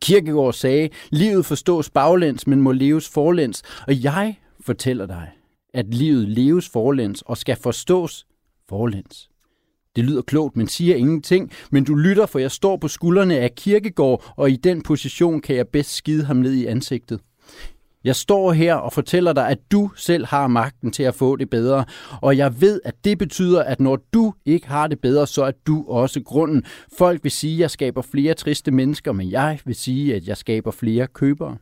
Kirkegaard 0.00 0.52
sagde, 0.52 0.88
livet 1.10 1.46
forstås 1.46 1.90
baglæns, 1.90 2.46
men 2.46 2.60
må 2.60 2.72
leves 2.72 3.08
forlæns. 3.08 3.62
Og 3.86 4.04
jeg 4.04 4.38
fortæller 4.60 5.06
dig, 5.06 5.30
at 5.74 5.94
livet 5.94 6.28
leves 6.28 6.68
forlæns 6.68 7.22
og 7.22 7.36
skal 7.36 7.56
forstås 7.56 8.26
forlæns. 8.68 9.29
Det 9.96 10.04
lyder 10.04 10.22
klogt, 10.22 10.56
men 10.56 10.66
siger 10.66 10.96
ingenting, 10.96 11.50
men 11.70 11.84
du 11.84 11.94
lytter, 11.94 12.26
for 12.26 12.38
jeg 12.38 12.50
står 12.50 12.76
på 12.76 12.88
skuldrene 12.88 13.38
af 13.38 13.54
Kirkegård, 13.54 14.32
og 14.36 14.50
i 14.50 14.56
den 14.56 14.82
position 14.82 15.40
kan 15.40 15.56
jeg 15.56 15.68
bedst 15.68 15.94
skide 15.94 16.24
ham 16.24 16.36
ned 16.36 16.52
i 16.52 16.66
ansigtet. 16.66 17.20
Jeg 18.04 18.16
står 18.16 18.52
her 18.52 18.74
og 18.74 18.92
fortæller 18.92 19.32
dig, 19.32 19.48
at 19.48 19.58
du 19.72 19.90
selv 19.96 20.26
har 20.26 20.46
magten 20.46 20.90
til 20.90 21.02
at 21.02 21.14
få 21.14 21.36
det 21.36 21.50
bedre. 21.50 21.84
Og 22.22 22.36
jeg 22.36 22.60
ved, 22.60 22.80
at 22.84 22.94
det 23.04 23.18
betyder, 23.18 23.62
at 23.62 23.80
når 23.80 23.98
du 24.14 24.32
ikke 24.46 24.68
har 24.68 24.86
det 24.86 25.00
bedre, 25.00 25.26
så 25.26 25.44
er 25.44 25.52
du 25.66 25.84
også 25.88 26.20
grunden. 26.22 26.64
Folk 26.98 27.24
vil 27.24 27.32
sige, 27.32 27.54
at 27.54 27.60
jeg 27.60 27.70
skaber 27.70 28.02
flere 28.02 28.34
triste 28.34 28.70
mennesker, 28.70 29.12
men 29.12 29.30
jeg 29.30 29.60
vil 29.64 29.74
sige, 29.74 30.14
at 30.14 30.28
jeg 30.28 30.36
skaber 30.36 30.70
flere 30.70 31.06
købere. 31.06 31.56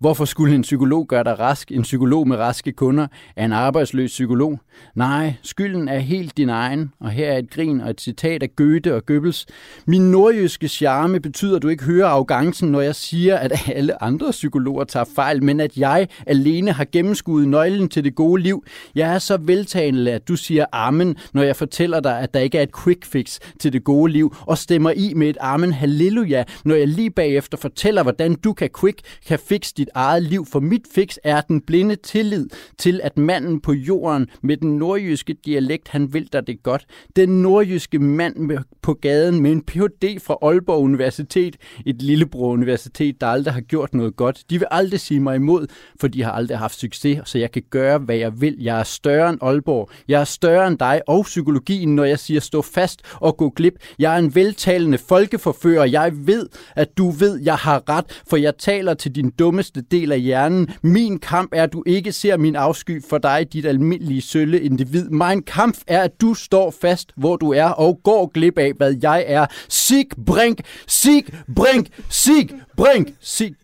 Hvorfor 0.00 0.24
skulle 0.24 0.54
en 0.54 0.62
psykolog 0.62 1.06
gøre 1.08 1.24
dig 1.24 1.38
rask? 1.38 1.72
En 1.72 1.82
psykolog 1.82 2.28
med 2.28 2.36
raske 2.36 2.72
kunder 2.72 3.06
er 3.36 3.44
en 3.44 3.52
arbejdsløs 3.52 4.10
psykolog. 4.10 4.60
Nej, 4.94 5.34
skylden 5.42 5.88
er 5.88 5.98
helt 5.98 6.36
din 6.36 6.48
egen, 6.48 6.92
og 7.00 7.10
her 7.10 7.32
er 7.32 7.38
et 7.38 7.50
grin 7.50 7.80
og 7.80 7.90
et 7.90 8.00
citat 8.00 8.42
af 8.42 8.56
Goethe 8.56 8.94
og 8.94 9.06
Goebbels. 9.06 9.46
Min 9.86 10.10
nordjyske 10.10 10.68
charme 10.68 11.20
betyder, 11.20 11.56
at 11.56 11.62
du 11.62 11.68
ikke 11.68 11.84
hører 11.84 12.06
arrogancen, 12.06 12.68
når 12.72 12.80
jeg 12.80 12.94
siger, 12.94 13.36
at 13.36 13.52
alle 13.74 14.02
andre 14.02 14.30
psykologer 14.30 14.84
tager 14.84 15.04
fejl, 15.14 15.44
men 15.44 15.60
at 15.60 15.76
jeg 15.76 16.08
alene 16.26 16.72
har 16.72 16.86
gennemskuet 16.92 17.48
nøglen 17.48 17.88
til 17.88 18.04
det 18.04 18.14
gode 18.14 18.42
liv. 18.42 18.64
Jeg 18.94 19.14
er 19.14 19.18
så 19.18 19.36
veltalende, 19.36 20.12
at 20.12 20.28
du 20.28 20.36
siger 20.36 20.64
amen, 20.72 21.16
når 21.32 21.42
jeg 21.42 21.56
fortæller 21.56 22.00
dig, 22.00 22.20
at 22.20 22.34
der 22.34 22.40
ikke 22.40 22.58
er 22.58 22.62
et 22.62 22.76
quick 22.84 23.04
fix 23.04 23.38
til 23.60 23.72
det 23.72 23.84
gode 23.84 24.12
liv, 24.12 24.36
og 24.40 24.58
stemmer 24.58 24.90
i 24.90 25.12
med 25.14 25.28
et 25.28 25.38
amen 25.40 25.72
halleluja, 25.72 26.44
når 26.64 26.74
jeg 26.74 26.88
lige 26.88 27.10
bagefter 27.10 27.58
fortæller, 27.58 28.02
hvordan 28.02 28.34
du 28.34 28.52
kan 28.52 28.70
quick 28.80 29.00
kan 29.26 29.38
fix 29.38 29.72
dit 29.72 29.87
eget 29.94 30.22
liv. 30.22 30.46
For 30.46 30.60
mit 30.60 30.82
fix 30.94 31.16
er 31.24 31.40
den 31.40 31.60
blinde 31.60 31.96
tillid 31.96 32.48
til, 32.78 33.00
at 33.04 33.18
manden 33.18 33.60
på 33.60 33.72
jorden 33.72 34.26
med 34.42 34.56
den 34.56 34.76
nordjyske 34.76 35.36
dialekt, 35.44 35.88
han 35.88 36.12
vil 36.12 36.32
dig 36.32 36.46
det 36.46 36.62
godt. 36.62 36.86
Den 37.16 37.42
nordjyske 37.42 37.98
mand 37.98 38.58
på 38.82 38.94
gaden 38.94 39.40
med 39.42 39.52
en 39.52 39.62
Ph.D. 39.62 40.20
fra 40.20 40.36
Aalborg 40.42 40.82
Universitet, 40.82 41.56
et 41.86 42.02
lillebror 42.02 42.52
universitet, 42.52 43.20
der 43.20 43.26
aldrig 43.26 43.54
har 43.54 43.60
gjort 43.60 43.94
noget 43.94 44.16
godt. 44.16 44.44
De 44.50 44.58
vil 44.58 44.68
aldrig 44.70 45.00
sige 45.00 45.20
mig 45.20 45.36
imod, 45.36 45.66
for 46.00 46.08
de 46.08 46.22
har 46.22 46.32
aldrig 46.32 46.58
haft 46.58 46.78
succes, 46.78 47.20
så 47.24 47.38
jeg 47.38 47.50
kan 47.50 47.62
gøre, 47.70 47.98
hvad 47.98 48.16
jeg 48.16 48.40
vil. 48.40 48.56
Jeg 48.60 48.78
er 48.78 48.82
større 48.82 49.30
end 49.30 49.38
Aalborg. 49.42 49.90
Jeg 50.08 50.20
er 50.20 50.24
større 50.24 50.68
end 50.68 50.78
dig 50.78 51.02
og 51.06 51.24
psykologien, 51.24 51.94
når 51.94 52.04
jeg 52.04 52.18
siger 52.18 52.40
stå 52.40 52.62
fast 52.62 53.02
og 53.14 53.36
gå 53.36 53.50
glip. 53.50 53.74
Jeg 53.98 54.14
er 54.14 54.18
en 54.18 54.34
veltalende 54.34 54.98
folkeforfører. 54.98 55.84
Jeg 55.84 56.26
ved, 56.26 56.48
at 56.76 56.98
du 56.98 57.10
ved, 57.10 57.40
jeg 57.42 57.56
har 57.56 57.88
ret, 57.88 58.22
for 58.26 58.36
jeg 58.36 58.58
taler 58.58 58.94
til 58.94 59.14
din 59.14 59.30
dummeste 59.30 59.77
del 59.82 60.12
af 60.12 60.20
hjernen. 60.20 60.68
Min 60.82 61.18
kamp 61.18 61.50
er, 61.52 61.62
at 61.62 61.72
du 61.72 61.82
ikke 61.86 62.12
ser 62.12 62.36
min 62.36 62.56
afsky 62.56 63.04
for 63.08 63.18
dig, 63.18 63.46
dit 63.52 63.66
almindelige 63.66 64.22
sølle 64.22 64.60
individ. 64.60 65.08
Min 65.10 65.42
kamp 65.42 65.76
er, 65.86 66.02
at 66.02 66.20
du 66.20 66.34
står 66.34 66.74
fast, 66.80 67.12
hvor 67.16 67.36
du 67.36 67.52
er, 67.52 67.68
og 67.68 68.00
går 68.04 68.30
glip 68.34 68.58
af, 68.58 68.72
hvad 68.76 68.94
jeg 69.02 69.24
er. 69.26 69.46
Sig 69.68 70.04
brink, 70.26 70.60
sig 70.86 71.24
brink, 71.56 71.86
sig 72.10 72.48
brink, 72.76 73.08
sig. 73.20 73.54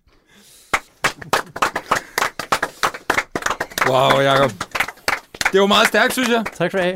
Wow, 3.88 4.20
Jacob. 4.20 4.52
Det 5.52 5.60
var 5.60 5.66
meget 5.66 5.88
stærkt, 5.88 6.12
synes 6.12 6.28
jeg. 6.28 6.44
Tak 6.54 6.70
for 6.70 6.78
det. 6.78 6.92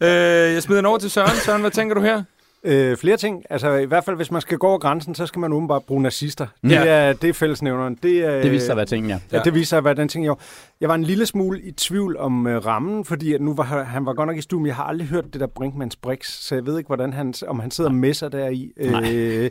Øh, 0.00 0.54
jeg 0.54 0.62
smider 0.62 0.80
den 0.80 0.86
over 0.86 0.98
til 0.98 1.10
Søren. 1.10 1.36
Søren, 1.44 1.60
hvad 1.60 1.70
tænker 1.70 1.94
du 1.94 2.00
her? 2.00 2.22
Øh, 2.64 2.96
flere 2.96 3.16
ting. 3.16 3.42
Altså 3.50 3.72
i 3.74 3.84
hvert 3.84 4.04
fald, 4.04 4.16
hvis 4.16 4.30
man 4.30 4.40
skal 4.40 4.58
gå 4.58 4.66
over 4.66 4.78
grænsen, 4.78 5.14
så 5.14 5.26
skal 5.26 5.40
man 5.40 5.52
åbenbart 5.52 5.84
bruge 5.84 6.02
nazister. 6.02 6.46
Det, 6.62 6.70
Ja. 6.70 6.84
er, 6.86 7.12
det 7.12 7.28
er 7.30 7.32
fællesnævneren. 7.34 7.98
Det, 8.02 8.24
er, 8.24 8.42
Det 8.42 8.50
viste 8.52 8.66
sig 8.66 8.72
at 8.72 8.76
være 8.76 8.86
ting, 8.86 9.06
ja. 9.06 9.18
Ja. 9.32 9.40
det 9.44 9.54
viser 9.54 9.66
sig 9.66 9.78
at 9.78 9.84
være 9.84 9.94
den 9.94 10.08
ting, 10.08 10.24
jeg 10.24 10.34
Jeg 10.80 10.88
var 10.88 10.94
en 10.94 11.04
lille 11.04 11.26
smule 11.26 11.60
i 11.60 11.70
tvivl 11.72 12.16
om 12.16 12.46
uh, 12.46 12.52
rammen, 12.52 13.04
fordi 13.04 13.34
at 13.34 13.40
nu 13.40 13.54
var 13.54 13.62
han- 13.62 14.06
var 14.06 14.12
godt 14.12 14.26
nok 14.26 14.36
i 14.36 14.40
stuen. 14.40 14.66
Jeg 14.66 14.74
har 14.76 14.84
aldrig 14.84 15.08
hørt 15.08 15.24
det 15.32 15.40
der 15.40 15.46
Brinkmanns 15.46 15.96
Brix, 15.96 16.26
så 16.26 16.54
jeg 16.54 16.66
ved 16.66 16.78
ikke, 16.78 16.86
hvordan 16.86 17.12
han, 17.12 17.34
om 17.46 17.60
han 17.60 17.70
sidder 17.70 17.90
med 17.90 18.14
sig 18.14 18.32
der 18.32 18.48
i. 18.48 18.70
Øh, 18.76 19.50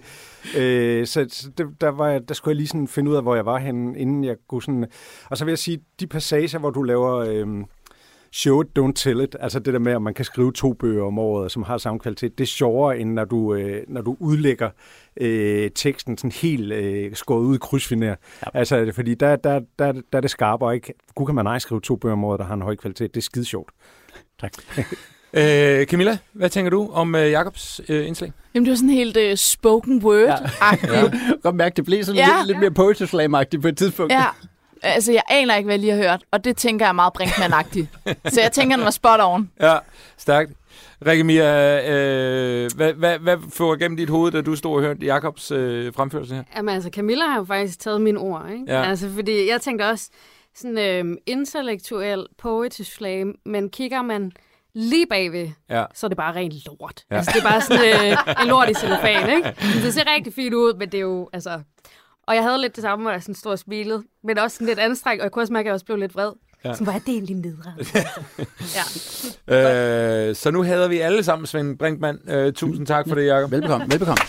øh, 0.58 1.08
så 1.08 1.26
så 1.30 1.50
det, 1.58 1.68
der, 1.82 1.90
var, 1.90 2.08
jeg- 2.08 2.28
der 2.28 2.34
skulle 2.34 2.52
jeg 2.52 2.58
lige 2.58 2.68
sådan 2.68 2.88
finde 2.88 3.12
ud 3.12 3.16
af, 3.16 3.22
hvor 3.22 3.36
jeg 3.36 3.46
var 3.46 3.58
henne, 3.58 4.00
inden 4.00 4.24
jeg 4.24 4.36
kunne 4.50 4.62
sådan... 4.64 4.86
Og 5.30 5.38
så 5.38 5.46
vil 5.46 5.52
jeg 5.52 5.60
sige, 5.60 5.80
de 6.00 6.08
passager, 6.08 6.60
hvor 6.60 6.70
du 6.70 6.84
laver... 6.84 7.16
Øh, 7.16 7.48
show 8.32 8.62
it, 8.62 8.68
don't 8.80 8.94
tell 8.96 9.22
it. 9.22 9.36
Altså 9.40 9.60
det 9.60 9.74
der 9.74 9.80
med, 9.80 9.92
at 9.92 10.02
man 10.02 10.14
kan 10.14 10.26
skrive 10.26 10.52
to 10.52 10.74
bøger 10.74 11.04
om 11.04 11.20
året, 11.20 11.52
som 11.52 11.64
har 11.64 11.78
samme 11.78 12.00
kvalitet. 12.00 12.38
Det 12.38 12.44
er 12.44 12.48
sjovere, 12.48 13.00
end 13.00 13.14
når 13.14 13.26
du, 13.26 13.54
øh, 13.56 13.84
når 13.88 14.02
du 14.02 14.18
udlægger 14.20 14.70
øh, 15.22 15.72
teksten 15.76 16.18
sådan 16.18 16.32
helt 16.32 16.74
øh, 16.74 17.16
skåret 17.16 17.44
ud 17.44 17.56
i 17.56 17.60
krydsfiner. 17.62 18.08
Ja. 18.08 18.16
Altså, 18.54 18.92
fordi 18.96 19.14
der, 19.16 19.36
der, 19.36 19.60
der, 19.80 19.92
der 19.92 20.02
er 20.18 20.22
det 20.22 20.32
skarpere, 20.32 20.76
ikke? 20.76 20.94
Gud 21.16 21.26
kan 21.26 21.36
man 21.36 21.48
ej 21.48 21.60
skrive 21.60 21.82
to 21.82 21.96
bøger 21.96 22.14
om 22.14 22.24
året, 22.24 22.40
der 22.40 22.46
har 22.46 22.54
en 22.54 22.62
høj 22.62 22.76
kvalitet. 22.76 23.16
Det 23.16 23.22
er 23.22 23.24
skide 23.24 23.46
sjovt. 23.46 23.70
Tak. 24.40 24.52
Øh, 25.34 25.86
Camilla, 25.86 26.18
hvad 26.34 26.50
tænker 26.50 26.70
du 26.70 26.90
om 26.92 27.16
øh, 27.16 27.32
Jacobs 27.32 27.82
øh, 27.90 28.08
indslag? 28.08 28.32
Jamen, 28.54 28.66
det 28.66 28.70
var 28.72 28.76
sådan 28.76 28.90
helt 28.90 29.18
uh, 29.18 29.36
spoken 29.36 30.02
word-agtigt. 30.06 30.94
Ja. 30.94 31.12
Godt 31.44 31.56
mærke, 31.56 31.76
det 31.76 31.86
blev 31.86 32.04
sådan 32.04 32.18
Ja. 32.20 32.28
lidt, 32.38 32.48
lidt 32.48 32.60
mere 32.60 32.72
poetry 32.72 33.06
slam 33.06 33.36
på 33.62 33.68
et 33.68 33.78
tidspunkt. 33.78 34.14
ja. 34.14 34.26
Altså, 34.84 35.12
jeg 35.12 35.22
aner 35.30 35.56
ikke, 35.56 35.66
hvad 35.68 35.74
jeg 35.76 35.80
lige 35.80 35.92
har 35.94 36.02
hørt, 36.02 36.24
og 36.32 36.44
det 36.44 36.58
tænker 36.58 36.86
jeg 36.86 36.90
er 36.90 36.94
meget 36.94 37.14
brinkmann-agtigt. 37.14 37.88
Så 38.34 38.42
jeg 38.42 38.52
tænker, 38.52 38.76
den 38.76 38.86
var 38.86 38.92
spot 38.92 39.20
on. 39.24 39.52
Ja, 39.62 39.78
stærkt. 40.18 40.52
Rikke 41.08 41.24
Mia, 41.24 41.90
øh, 41.92 42.70
hvad, 42.76 42.94
hvad, 42.94 43.20
hvad 43.20 43.38
får 43.54 43.76
igennem 43.76 43.98
dit 43.98 44.10
hoved, 44.10 44.32
da 44.32 44.42
du 44.42 44.56
stod 44.56 44.76
og 44.76 44.82
hørte 44.82 45.06
Jacobs 45.06 45.52
øh, 45.52 45.94
fremførelse 45.94 46.36
her? 46.36 46.44
Jamen 46.56 46.76
altså, 46.76 46.90
Camilla 46.94 47.26
har 47.26 47.38
jo 47.38 47.44
faktisk 47.46 47.80
taget 47.80 48.02
mine 48.02 48.20
ord, 48.20 48.46
ikke? 48.52 48.64
Ja. 48.68 48.84
Altså, 48.84 49.10
fordi 49.10 49.50
jeg 49.50 49.62
tænkte 49.62 49.84
også 49.90 50.10
sådan 50.56 50.78
øhm, 50.78 51.18
intellektuel 51.26 52.26
poetry 52.38 52.82
slam, 52.82 53.36
men 53.46 53.70
kigger 53.70 54.02
man 54.02 54.32
lige 54.74 55.06
bagved, 55.10 55.50
Ja. 55.70 55.86
så 55.96 56.06
er 56.06 56.08
det 56.08 56.18
bare 56.18 56.36
rent 56.36 56.54
lort. 56.66 57.04
Ja. 57.12 57.16
Altså, 57.16 57.32
det 57.36 57.44
er 57.46 57.50
bare 57.50 57.62
sådan 57.62 58.12
øh, 58.12 58.42
en 58.44 58.48
lort 58.48 58.70
i 58.70 58.74
cellofan, 58.82 59.30
ikke? 59.30 59.54
Så 59.74 59.80
det 59.86 59.94
ser 59.94 60.14
rigtig 60.16 60.34
fint 60.34 60.54
ud, 60.54 60.74
men 60.74 60.90
det 60.92 60.98
er 60.98 61.02
jo, 61.02 61.30
altså... 61.34 61.62
Og 62.30 62.36
jeg 62.36 62.44
havde 62.44 62.62
lidt 62.62 62.76
det 62.76 62.82
samme, 62.82 63.04
hvor 63.04 63.12
jeg 63.12 63.22
sådan 63.22 63.36
stod 63.36 63.52
og 63.52 63.60
smilede, 63.60 64.04
men 64.24 64.38
også 64.38 64.56
sådan 64.56 64.68
lidt 64.68 64.80
anstrengt, 64.80 65.22
og 65.22 65.24
jeg 65.24 65.32
kunne 65.32 65.44
også 65.44 65.54
mærke, 65.54 65.64
at 65.64 65.66
jeg 65.66 65.74
også 65.74 65.86
blev 65.86 65.98
lidt 65.98 66.16
vred. 66.16 66.32
Ja. 66.66 66.74
Sådan, 66.74 66.86
hvor 66.86 66.94
er 66.94 67.00
det 67.00 67.10
egentlig 67.10 67.36
nedret? 67.36 67.96
ja. 69.48 70.30
Øh, 70.30 70.36
så 70.36 70.52
nu 70.52 70.64
hader 70.64 70.88
vi 70.88 71.00
alle 71.00 71.24
sammen 71.24 71.46
Svend 71.46 71.78
Brinkmann. 71.78 72.20
Øh, 72.30 72.54
tusind 72.54 72.88
tak 72.88 73.08
for 73.08 73.16
det, 73.16 73.28
Jacob. 73.28 73.52
Velbekomme, 73.52 73.86
velbekomme. 73.90 74.24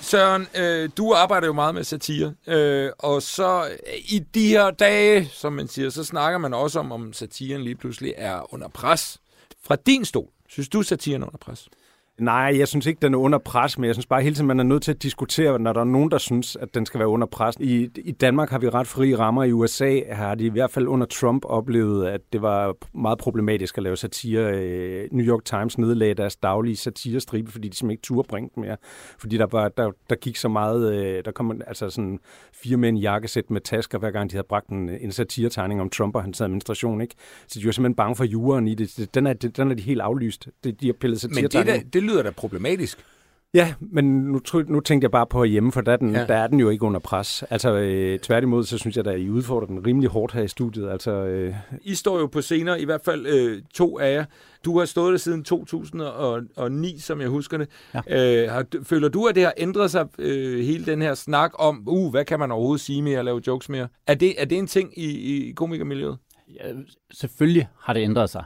Søren, 0.00 0.46
øh, 0.56 0.90
du 0.96 1.12
arbejder 1.12 1.46
jo 1.46 1.52
meget 1.52 1.74
med 1.74 1.84
satire, 1.84 2.34
øh, 2.46 2.90
og 2.98 3.22
så 3.22 3.64
øh, 3.64 3.98
i 4.08 4.18
de 4.18 4.48
her 4.48 4.70
dage, 4.70 5.28
som 5.32 5.52
man 5.52 5.68
siger, 5.68 5.90
så 5.90 6.04
snakker 6.04 6.38
man 6.38 6.54
også 6.54 6.78
om, 6.78 6.92
om 6.92 7.12
satiren 7.12 7.62
lige 7.62 7.76
pludselig 7.76 8.14
er 8.16 8.54
under 8.54 8.68
pres. 8.68 9.20
Fra 9.64 9.76
din 9.76 10.04
stol, 10.04 10.28
synes 10.48 10.68
du, 10.68 10.82
satiren 10.82 11.22
er 11.22 11.26
under 11.26 11.38
pres? 11.38 11.68
Nej, 12.18 12.54
jeg 12.58 12.68
synes 12.68 12.86
ikke, 12.86 12.98
den 13.02 13.14
er 13.14 13.18
under 13.18 13.38
pres, 13.38 13.78
men 13.78 13.86
jeg 13.86 13.94
synes 13.94 14.06
bare 14.06 14.22
hele 14.22 14.34
tiden, 14.34 14.46
man 14.46 14.60
er 14.60 14.64
nødt 14.64 14.82
til 14.82 14.90
at 14.90 15.02
diskutere, 15.02 15.58
når 15.58 15.72
der 15.72 15.80
er 15.80 15.84
nogen, 15.84 16.10
der 16.10 16.18
synes, 16.18 16.56
at 16.56 16.74
den 16.74 16.86
skal 16.86 16.98
være 16.98 17.08
under 17.08 17.26
pres. 17.26 17.54
I, 17.60 17.88
I 17.96 18.12
Danmark 18.12 18.50
har 18.50 18.58
vi 18.58 18.68
ret 18.68 18.86
frie 18.86 19.18
rammer. 19.18 19.44
I 19.44 19.52
USA 19.52 20.00
har 20.12 20.34
de 20.34 20.46
i 20.46 20.48
hvert 20.48 20.70
fald 20.70 20.86
under 20.86 21.06
Trump 21.06 21.44
oplevet, 21.44 22.06
at 22.06 22.20
det 22.32 22.42
var 22.42 22.74
meget 22.94 23.18
problematisk 23.18 23.78
at 23.78 23.82
lave 23.82 23.96
satire. 23.96 24.40
Øh, 24.40 25.08
New 25.12 25.26
York 25.26 25.44
Times 25.44 25.78
nedlagde 25.78 26.14
deres 26.14 26.36
daglige 26.36 26.76
satirestribe, 26.76 27.50
fordi 27.52 27.68
de 27.68 27.76
simpelthen 27.76 27.90
ikke 27.90 28.02
turde 28.02 28.28
bringe 28.28 28.50
mere. 28.56 28.76
Fordi 29.18 29.38
der, 29.38 29.46
var, 29.52 29.68
der, 29.68 29.90
der 30.10 30.16
gik 30.16 30.36
så 30.36 30.48
meget, 30.48 30.94
øh, 30.94 31.24
der 31.24 31.30
kom 31.30 31.60
altså 31.66 31.90
sådan 31.90 32.18
fire 32.62 32.76
mænd 32.76 32.98
i 32.98 33.00
jakkesæt 33.00 33.50
med 33.50 33.60
tasker, 33.60 33.98
hver 33.98 34.10
gang 34.10 34.30
de 34.30 34.34
havde 34.36 34.46
bragt 34.48 34.68
en, 34.68 34.88
en 34.88 35.12
satiretegning 35.12 35.80
om 35.80 35.90
Trump 35.90 36.16
og 36.16 36.22
hans 36.22 36.40
administration. 36.40 37.00
Ikke? 37.00 37.14
Så 37.48 37.60
de 37.60 37.66
var 37.66 37.72
simpelthen 37.72 37.94
bange 37.96 38.16
for 38.16 38.24
juraen 38.24 38.68
i 38.68 38.74
det. 38.74 39.14
Den 39.14 39.26
er, 39.26 39.32
den 39.32 39.70
er 39.70 39.74
de 39.74 39.82
helt 39.82 40.00
aflyst. 40.00 40.48
De, 40.64 40.72
de 40.72 40.86
har 40.86 40.92
pillet 40.92 41.24
Men 41.34 41.44
det, 41.44 41.52
der, 41.52 41.80
det 41.92 42.02
lyder 42.08 42.22
da 42.22 42.30
problematisk. 42.30 42.98
Ja, 43.54 43.74
men 43.80 44.04
nu, 44.22 44.40
nu 44.66 44.80
tænkte 44.80 45.04
jeg 45.04 45.10
bare 45.10 45.26
på 45.26 45.44
hjemme, 45.44 45.72
for 45.72 45.80
der 45.80 45.92
er 45.92 45.96
den, 45.96 46.14
Ja. 46.14 46.24
der 46.26 46.34
er 46.36 46.46
den 46.46 46.60
jo 46.60 46.68
ikke 46.70 46.84
under 46.84 47.00
pres. 47.00 47.44
Altså 47.50 47.74
øh, 47.74 48.18
tværtimod, 48.18 48.64
så 48.64 48.78
synes 48.78 48.96
jeg, 48.96 49.06
at 49.06 49.20
I 49.20 49.30
udfordrer 49.30 49.66
den 49.66 49.86
rimelig 49.86 50.10
hårdt 50.10 50.32
her 50.32 50.42
i 50.42 50.48
studiet. 50.48 50.88
Altså, 50.90 51.10
øh, 51.12 51.54
I 51.82 51.94
står 51.94 52.18
jo 52.18 52.26
på 52.26 52.40
scener, 52.40 52.76
i 52.76 52.84
hvert 52.84 53.00
fald 53.04 53.26
øh, 53.26 53.62
to 53.74 53.98
af 53.98 54.14
jer. 54.14 54.24
Du 54.64 54.78
har 54.78 54.84
stået 54.86 55.12
der 55.12 55.18
siden 55.18 55.44
2009, 55.44 56.98
som 56.98 57.20
jeg 57.20 57.28
husker 57.28 57.58
det. 57.58 57.68
Ja. 58.08 58.42
Øh, 58.44 58.50
har, 58.50 58.64
føler 58.82 59.08
du, 59.08 59.24
at 59.26 59.34
det 59.34 59.42
har 59.44 59.54
ændret 59.56 59.90
sig, 59.90 60.06
øh, 60.18 60.64
hele 60.64 60.86
den 60.86 61.02
her 61.02 61.14
snak 61.14 61.50
om, 61.54 61.82
uh, 61.86 62.10
hvad 62.10 62.24
kan 62.24 62.38
man 62.38 62.50
overhovedet 62.52 62.80
sige 62.80 63.02
mere 63.02 63.18
og 63.18 63.24
lave 63.24 63.40
jokes 63.46 63.68
mere? 63.68 63.88
Er 64.06 64.14
det, 64.14 64.34
er 64.40 64.44
det 64.44 64.58
en 64.58 64.66
ting 64.66 64.98
i, 64.98 65.06
i 65.48 65.52
komikermiljøet? 65.52 66.16
Ja, 66.54 66.72
selvfølgelig 67.12 67.68
har 67.80 67.92
det 67.92 68.00
ændret 68.00 68.30
sig. 68.30 68.44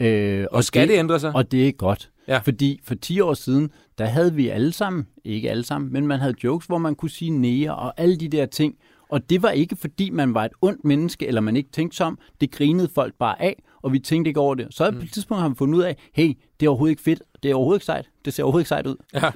Øh, 0.00 0.46
Og 0.50 0.64
skal 0.64 0.88
det 0.88 0.98
ændre 0.98 1.20
sig? 1.20 1.34
Og 1.34 1.52
det 1.52 1.68
er 1.68 1.72
godt. 1.72 2.10
Ja. 2.28 2.38
Fordi 2.38 2.80
for 2.84 2.94
10 2.94 3.20
år 3.20 3.34
siden, 3.34 3.70
der 3.98 4.04
havde 4.04 4.34
vi 4.34 4.48
alle 4.48 4.72
sammen, 4.72 5.06
ikke 5.24 5.50
alle 5.50 5.64
sammen, 5.64 5.92
men 5.92 6.06
man 6.06 6.20
havde 6.20 6.34
jokes, 6.44 6.66
hvor 6.66 6.78
man 6.78 6.94
kunne 6.94 7.10
sige 7.10 7.30
nære 7.30 7.74
og 7.74 7.94
alle 7.96 8.16
de 8.16 8.28
der 8.28 8.46
ting. 8.46 8.74
Og 9.08 9.30
det 9.30 9.42
var 9.42 9.50
ikke 9.50 9.76
fordi, 9.76 10.10
man 10.10 10.34
var 10.34 10.44
et 10.44 10.52
ondt 10.62 10.84
menneske, 10.84 11.26
eller 11.26 11.40
man 11.40 11.56
ikke 11.56 11.70
tænkte 11.70 11.96
sig 11.96 12.06
om. 12.06 12.18
Det 12.40 12.50
grinede 12.50 12.88
folk 12.94 13.14
bare 13.18 13.42
af, 13.42 13.62
og 13.82 13.92
vi 13.92 13.98
tænkte 13.98 14.28
ikke 14.28 14.40
over 14.40 14.54
det. 14.54 14.66
Så 14.70 14.90
mm. 14.90 14.96
på 14.96 15.02
et 15.02 15.12
tidspunkt 15.12 15.42
har 15.42 15.48
vi 15.48 15.54
fundet 15.54 15.78
ud 15.78 15.82
af, 15.82 15.96
hey, 16.12 16.32
det 16.60 16.66
er 16.66 16.70
overhovedet 16.70 16.92
ikke 16.92 17.02
fedt, 17.02 17.22
det 17.42 17.50
er 17.50 17.54
overhovedet 17.54 17.78
ikke 17.78 17.84
sejt, 17.86 18.08
det 18.24 18.34
ser 18.34 18.42
overhovedet 18.42 18.62
ikke 18.62 18.68
sejt 18.68 18.86
ud. 18.86 18.96
Ja. 19.14 19.30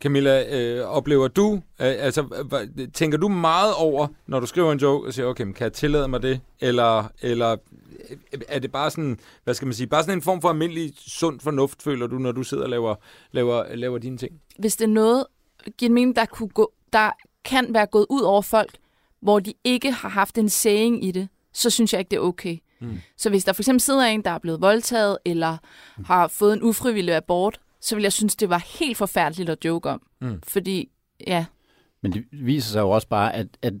Camilla, 0.00 0.56
øh, 0.56 0.86
oplever 0.86 1.28
du, 1.28 1.54
øh, 1.54 1.60
altså, 1.78 2.46
tænker 2.94 3.18
du 3.18 3.28
meget 3.28 3.74
over, 3.74 4.06
når 4.26 4.40
du 4.40 4.46
skriver 4.46 4.72
en 4.72 4.78
joke, 4.78 5.08
og 5.08 5.14
siger, 5.14 5.26
okay, 5.26 5.44
men 5.44 5.54
kan 5.54 5.64
jeg 5.64 5.72
tillade 5.72 6.08
mig 6.08 6.22
det? 6.22 6.40
Eller, 6.60 7.04
eller 7.22 7.56
øh, 8.10 8.40
er 8.48 8.58
det 8.58 8.72
bare 8.72 8.90
sådan, 8.90 9.18
hvad 9.44 9.54
skal 9.54 9.66
man 9.66 9.74
sige, 9.74 9.86
bare 9.86 10.02
sådan 10.02 10.18
en 10.18 10.22
form 10.22 10.40
for 10.40 10.48
almindelig 10.48 10.92
sund 10.96 11.40
fornuft, 11.40 11.82
føler 11.82 12.06
du, 12.06 12.18
når 12.18 12.32
du 12.32 12.42
sidder 12.42 12.64
og 12.64 12.70
laver, 12.70 12.94
laver, 13.32 13.74
laver 13.74 13.98
dine 13.98 14.18
ting? 14.18 14.40
Hvis 14.58 14.76
det 14.76 14.84
er 14.84 14.88
noget, 14.88 15.24
giver 15.78 15.92
mening, 15.92 16.16
der 16.16 16.24
kunne 16.24 16.48
gå 16.48 16.72
der 16.92 17.10
kan 17.44 17.74
være 17.74 17.86
gået 17.86 18.06
ud 18.10 18.22
over 18.22 18.42
folk, 18.42 18.76
hvor 19.20 19.40
de 19.40 19.54
ikke 19.64 19.92
har 19.92 20.08
haft 20.08 20.38
en 20.38 20.48
saying 20.48 21.04
i 21.04 21.10
det, 21.10 21.28
så 21.52 21.70
synes 21.70 21.92
jeg 21.92 21.98
ikke, 21.98 22.10
det 22.10 22.16
er 22.16 22.20
okay. 22.20 22.58
Mm. 22.80 22.98
Så 23.16 23.30
hvis 23.30 23.44
der 23.44 23.52
for 23.52 23.62
eksempel 23.62 23.80
sidder 23.80 24.02
en, 24.04 24.24
der 24.24 24.30
er 24.30 24.38
blevet 24.38 24.60
voldtaget, 24.60 25.18
eller 25.24 25.56
har 26.04 26.28
fået 26.28 26.52
en 26.52 26.62
ufrivillig 26.62 27.14
abort, 27.14 27.60
så 27.86 27.94
vil 27.94 28.02
jeg 28.02 28.12
synes, 28.12 28.36
det 28.36 28.50
var 28.50 28.64
helt 28.78 28.96
forfærdeligt 28.96 29.50
at 29.50 29.64
joke 29.64 29.90
om. 29.90 30.02
Mm. 30.20 30.40
Fordi, 30.42 30.88
ja, 31.26 31.44
Men 32.02 32.12
det 32.12 32.24
viser 32.32 32.72
sig 32.72 32.80
jo 32.80 32.90
også 32.90 33.08
bare, 33.08 33.34
at, 33.34 33.46
at 33.62 33.74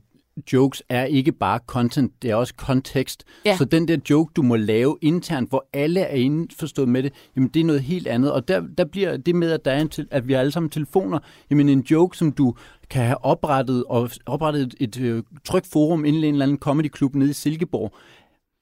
jokes 0.52 0.82
er 0.88 1.04
ikke 1.04 1.32
bare 1.32 1.60
content, 1.66 2.22
det 2.22 2.30
er 2.30 2.34
også 2.34 2.54
kontekst. 2.54 3.24
Ja. 3.44 3.56
Så 3.56 3.64
den 3.64 3.88
der 3.88 3.96
joke, 4.10 4.32
du 4.36 4.42
må 4.42 4.56
lave 4.56 4.98
internt, 5.02 5.48
hvor 5.48 5.66
alle 5.72 6.00
er 6.00 6.16
indforstået 6.16 6.88
med 6.88 7.02
det, 7.02 7.12
jamen 7.36 7.48
det 7.48 7.60
er 7.60 7.64
noget 7.64 7.82
helt 7.82 8.06
andet. 8.06 8.32
Og 8.32 8.48
der, 8.48 8.62
der 8.78 8.84
bliver 8.84 9.16
det 9.16 9.34
med, 9.34 9.50
at, 9.50 9.64
der 9.64 9.70
er 9.70 9.80
en 9.80 9.88
til, 9.88 10.08
at 10.10 10.28
vi 10.28 10.32
har 10.32 10.40
alle 10.40 10.52
sammen 10.52 10.70
telefoner, 10.70 11.18
jamen 11.50 11.68
en 11.68 11.80
joke, 11.80 12.16
som 12.16 12.32
du 12.32 12.54
kan 12.90 13.04
have 13.04 13.24
oprettet, 13.24 13.84
og 13.84 14.10
oprettet 14.26 14.62
et, 14.62 14.74
et 14.80 15.00
øh, 15.00 15.22
trygt 15.44 15.66
forum 15.66 16.04
inden 16.04 16.24
i 16.24 16.26
en 16.26 16.34
eller 16.34 16.44
anden 16.44 16.58
comedyklub 16.58 17.14
nede 17.14 17.30
i 17.30 17.32
Silkeborg, 17.32 17.94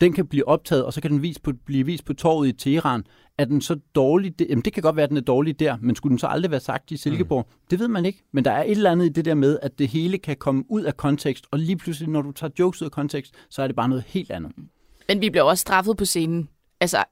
den 0.01 0.13
kan 0.13 0.27
blive 0.27 0.49
optaget, 0.49 0.85
og 0.85 0.93
så 0.93 1.01
kan 1.01 1.11
den 1.11 1.23
vis 1.23 1.39
på, 1.39 1.53
blive 1.67 1.87
vist 1.87 2.05
på 2.05 2.15
torvet 2.15 2.49
i 2.49 2.53
Teheran. 2.53 3.05
Er 3.39 3.45
den 3.45 3.61
så 3.61 3.77
dårlig? 3.95 4.39
Det, 4.39 4.47
jamen 4.51 4.65
det 4.65 4.73
kan 4.73 4.83
godt 4.83 4.97
være, 4.97 5.03
at 5.03 5.09
den 5.09 5.17
er 5.17 5.21
dårlig 5.23 5.61
der, 5.61 5.77
men 5.81 5.97
skulle 5.97 6.11
den 6.11 6.19
så 6.19 6.27
aldrig 6.27 6.51
være 6.51 6.61
sagt 6.61 6.91
i 6.91 6.97
Silkeborg? 6.97 7.47
Mm. 7.49 7.67
Det 7.71 7.79
ved 7.79 7.89
man 7.89 8.05
ikke. 8.05 8.25
Men 8.33 8.45
der 8.45 8.51
er 8.51 8.63
et 8.63 8.71
eller 8.71 8.91
andet 8.91 9.07
i 9.07 9.09
det 9.09 9.25
der 9.25 9.35
med, 9.35 9.59
at 9.63 9.79
det 9.79 9.89
hele 9.89 10.19
kan 10.19 10.37
komme 10.37 10.65
ud 10.69 10.83
af 10.83 10.97
kontekst, 10.97 11.47
og 11.51 11.59
lige 11.59 11.77
pludselig, 11.77 12.09
når 12.11 12.23
du 12.23 12.33
tager 12.33 12.51
jokes 12.59 12.83
ud 12.83 12.87
af 12.87 12.93
kontekst, 12.93 13.35
så 13.51 13.63
er 13.63 13.67
det 13.67 13.77
bare 13.77 13.89
noget 13.89 14.05
helt 14.07 14.31
andet. 14.31 14.53
men 15.09 15.21
vi 15.21 15.31
bliver 15.31 15.45
også 15.45 15.63
straffet 15.63 15.97
på 15.97 16.05
scenen. 16.05 16.49
Altså, 16.81 17.05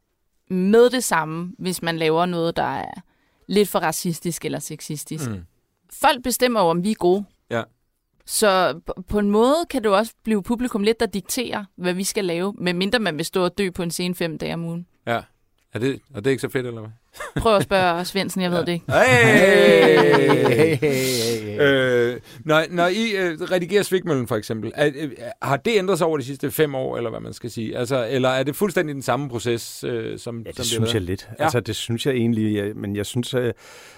med 0.51 0.91
det 0.91 1.05
samme, 1.05 1.53
hvis 1.59 1.83
man 1.83 1.97
laver 1.97 2.27
noget, 2.27 2.57
der 2.57 2.63
er 2.63 3.01
lidt 3.49 3.69
for 3.69 3.79
racistisk 3.79 4.45
eller 4.45 4.59
sexistisk. 4.59 5.31
Mm. 5.31 5.41
Folk 5.93 6.23
bestemmer 6.23 6.61
jo, 6.61 6.67
om 6.67 6.85
vi 6.85 6.91
er 6.91 6.95
gode. 6.95 7.25
Så 8.27 8.81
på- 9.09 9.19
en 9.19 9.31
måde 9.31 9.57
kan 9.71 9.83
det 9.83 9.89
jo 9.89 9.97
også 9.97 10.13
blive 10.25 10.43
publikum 10.43 10.83
lidt, 10.83 11.01
der 11.01 11.07
dikterer, 11.07 11.65
hvad 11.77 11.95
vi 11.95 12.05
skal 12.05 12.25
lave, 12.25 12.55
medmindre 12.59 12.99
man 12.99 13.17
vil 13.17 13.25
stå 13.25 13.45
og 13.45 13.59
dø 13.59 13.71
på 13.71 13.83
en 13.83 13.91
scene 13.91 14.15
fem 14.15 14.39
dage 14.39 14.55
om 14.55 14.65
ugen. 14.65 14.87
Ja. 15.07 15.21
Er 15.73 15.79
det, 15.79 16.01
og 16.15 16.25
det 16.25 16.27
er 16.27 16.31
ikke 16.31 16.41
så 16.41 16.49
fedt, 16.49 16.67
eller 16.67 16.81
hvad? 16.81 16.91
Prøv 17.37 17.57
at 17.57 17.63
spørge 17.63 18.05
Svendsen, 18.05 18.43
jeg 18.43 18.51
ved 18.51 18.61
det 18.67 18.73
ikke. 18.73 18.93
Hey! 18.93 20.79
øh, 21.61 22.21
når, 22.45 22.63
når 22.71 22.87
I 22.87 23.11
øh, 23.17 23.41
redigerer 23.41 23.83
Svigmøllen 23.83 24.29
for 24.29 24.37
eksempel, 24.37 24.73
er, 24.75 24.91
øh, 24.95 25.11
har 25.43 25.57
det 25.57 25.73
ændret 25.79 25.99
sig 25.99 26.07
over 26.07 26.19
de 26.19 26.25
sidste 26.25 26.51
fem 26.51 26.75
år, 26.75 26.97
eller 26.97 27.11
hvad 27.11 27.21
man 27.21 27.33
skal 27.33 27.51
sige? 27.51 27.79
Altså, 27.79 28.07
eller 28.11 28.29
er 28.29 28.43
det 28.43 28.57
fuldstændig 28.57 28.95
den 28.95 29.03
samme 29.03 29.29
proces, 29.29 29.85
øh, 29.85 30.19
som, 30.19 30.39
Ja, 30.39 30.43
det 30.51 30.57
som 30.57 30.65
synes 30.65 30.95
jeg 30.95 31.03
lidt. 31.03 31.29
Ja. 31.39 31.45
Altså, 31.45 31.61
det 31.61 31.77
synes 31.77 32.07
jeg 32.07 32.15
egentlig, 32.15 32.57
øh, 32.57 32.77
men 32.77 32.97
jeg 32.97 33.07
synes, 33.07 33.35
øh, 33.35 33.53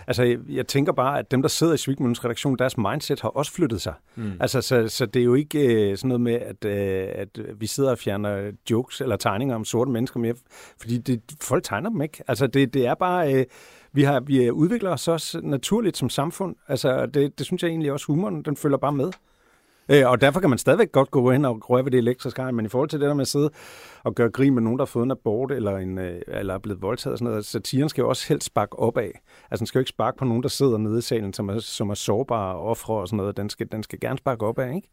altså, 0.07 0.23
jeg, 0.23 0.39
jeg 0.49 0.67
tænker 0.67 0.93
bare, 0.93 1.19
at 1.19 1.31
dem, 1.31 1.43
der 1.43 1.49
sidder 1.49 1.75
i 1.75 1.77
Svigmundens 1.77 2.25
redaktion, 2.25 2.59
deres 2.59 2.79
mindset 2.79 3.21
har 3.21 3.29
også 3.29 3.53
flyttet 3.53 3.81
sig. 3.81 3.95
Mm. 4.17 4.33
Altså, 4.41 4.61
så, 4.61 4.89
så 4.89 5.07
det 5.07 5.21
er 5.21 5.25
jo 5.25 5.35
ikke 5.35 5.59
øh, 5.59 5.97
sådan 5.97 6.09
noget 6.09 6.21
med, 6.21 6.35
at, 6.35 6.65
øh, 6.65 7.09
at 7.15 7.29
vi 7.61 7.67
sidder 7.67 7.91
og 7.91 7.99
fjerner 7.99 8.51
jokes 8.71 9.01
eller 9.01 9.17
tegninger 9.17 9.55
om 9.55 9.65
sorte 9.65 9.91
mennesker 9.91 10.21
mere, 10.21 10.35
fordi 10.81 10.99
det, 10.99 11.21
folk 11.43 11.65
tegner 11.65 11.91
dem 11.91 12.03
ikke. 12.03 12.23
Altså, 12.29 12.47
det, 12.47 12.75
det 12.75 12.87
er 12.87 12.95
bare... 12.95 13.04
Øh, 13.11 13.45
vi, 13.93 14.03
har, 14.03 14.21
vi 14.21 14.51
udvikler 14.51 14.91
os 14.91 15.09
også 15.09 15.41
naturligt 15.43 15.97
som 15.97 16.09
samfund. 16.09 16.57
Altså, 16.69 17.07
det, 17.07 17.39
det 17.39 17.47
synes 17.47 17.63
jeg 17.63 17.69
egentlig 17.69 17.93
også, 17.93 18.07
humoren, 18.07 18.43
den 18.43 18.57
følger 18.57 18.79
bare 18.79 18.93
med. 18.93 19.11
Øh, 19.89 20.11
og 20.11 20.21
derfor 20.21 20.41
kan 20.41 20.51
man 20.51 20.59
stadigvæk 20.59 20.93
godt 20.93 21.11
gå 21.11 21.31
hen 21.33 21.45
og 21.45 21.71
røre 21.71 21.85
ved 21.85 21.91
det 21.91 21.99
elektriske 21.99 22.43
ej, 22.43 22.51
men 22.51 22.67
i 22.67 22.69
forhold 22.69 22.89
til 22.89 23.01
det 23.01 23.09
der 23.09 23.15
med 23.15 23.23
at 23.23 23.29
sidde 23.29 23.51
og 24.05 24.15
gøre 24.15 24.31
grin 24.31 24.55
med 24.55 24.63
nogen, 24.63 24.79
der 24.79 24.85
har 24.85 24.87
fået 24.91 25.05
en 25.05 25.11
abort 25.11 25.53
eller, 25.53 25.77
en, 25.77 25.99
øh, 25.99 26.21
eller 26.29 26.55
er 26.55 26.59
blevet 26.59 26.83
voldtaget 26.83 27.13
og 27.13 27.19
sådan 27.19 27.31
noget, 27.31 27.45
satiren 27.45 27.89
skal 27.89 28.03
jo 28.03 28.09
også 28.09 28.29
helst 28.29 28.47
sparke 28.47 28.79
op 28.79 28.99
af. 28.99 29.21
Altså 29.51 29.61
den 29.61 29.67
skal 29.67 29.79
jo 29.79 29.81
ikke 29.81 29.89
sparke 29.89 30.19
på 30.19 30.25
nogen, 30.25 30.43
der 30.43 30.49
sidder 30.49 30.79
nede 30.79 30.99
i 30.99 31.03
salen, 31.03 31.33
som 31.33 31.49
er, 31.49 31.59
som 31.59 31.91
er 31.91 31.95
sårbare 31.95 32.55
og 32.55 32.67
ofre 32.67 32.95
og 32.95 33.09
sådan 33.09 33.17
noget. 33.17 33.37
Den 33.37 33.51
skal, 33.51 33.67
den 33.73 33.83
skal 33.83 34.01
gerne 34.01 34.19
sparke 34.19 34.47
op 34.47 34.59
af, 34.59 34.75
ikke? 34.75 34.89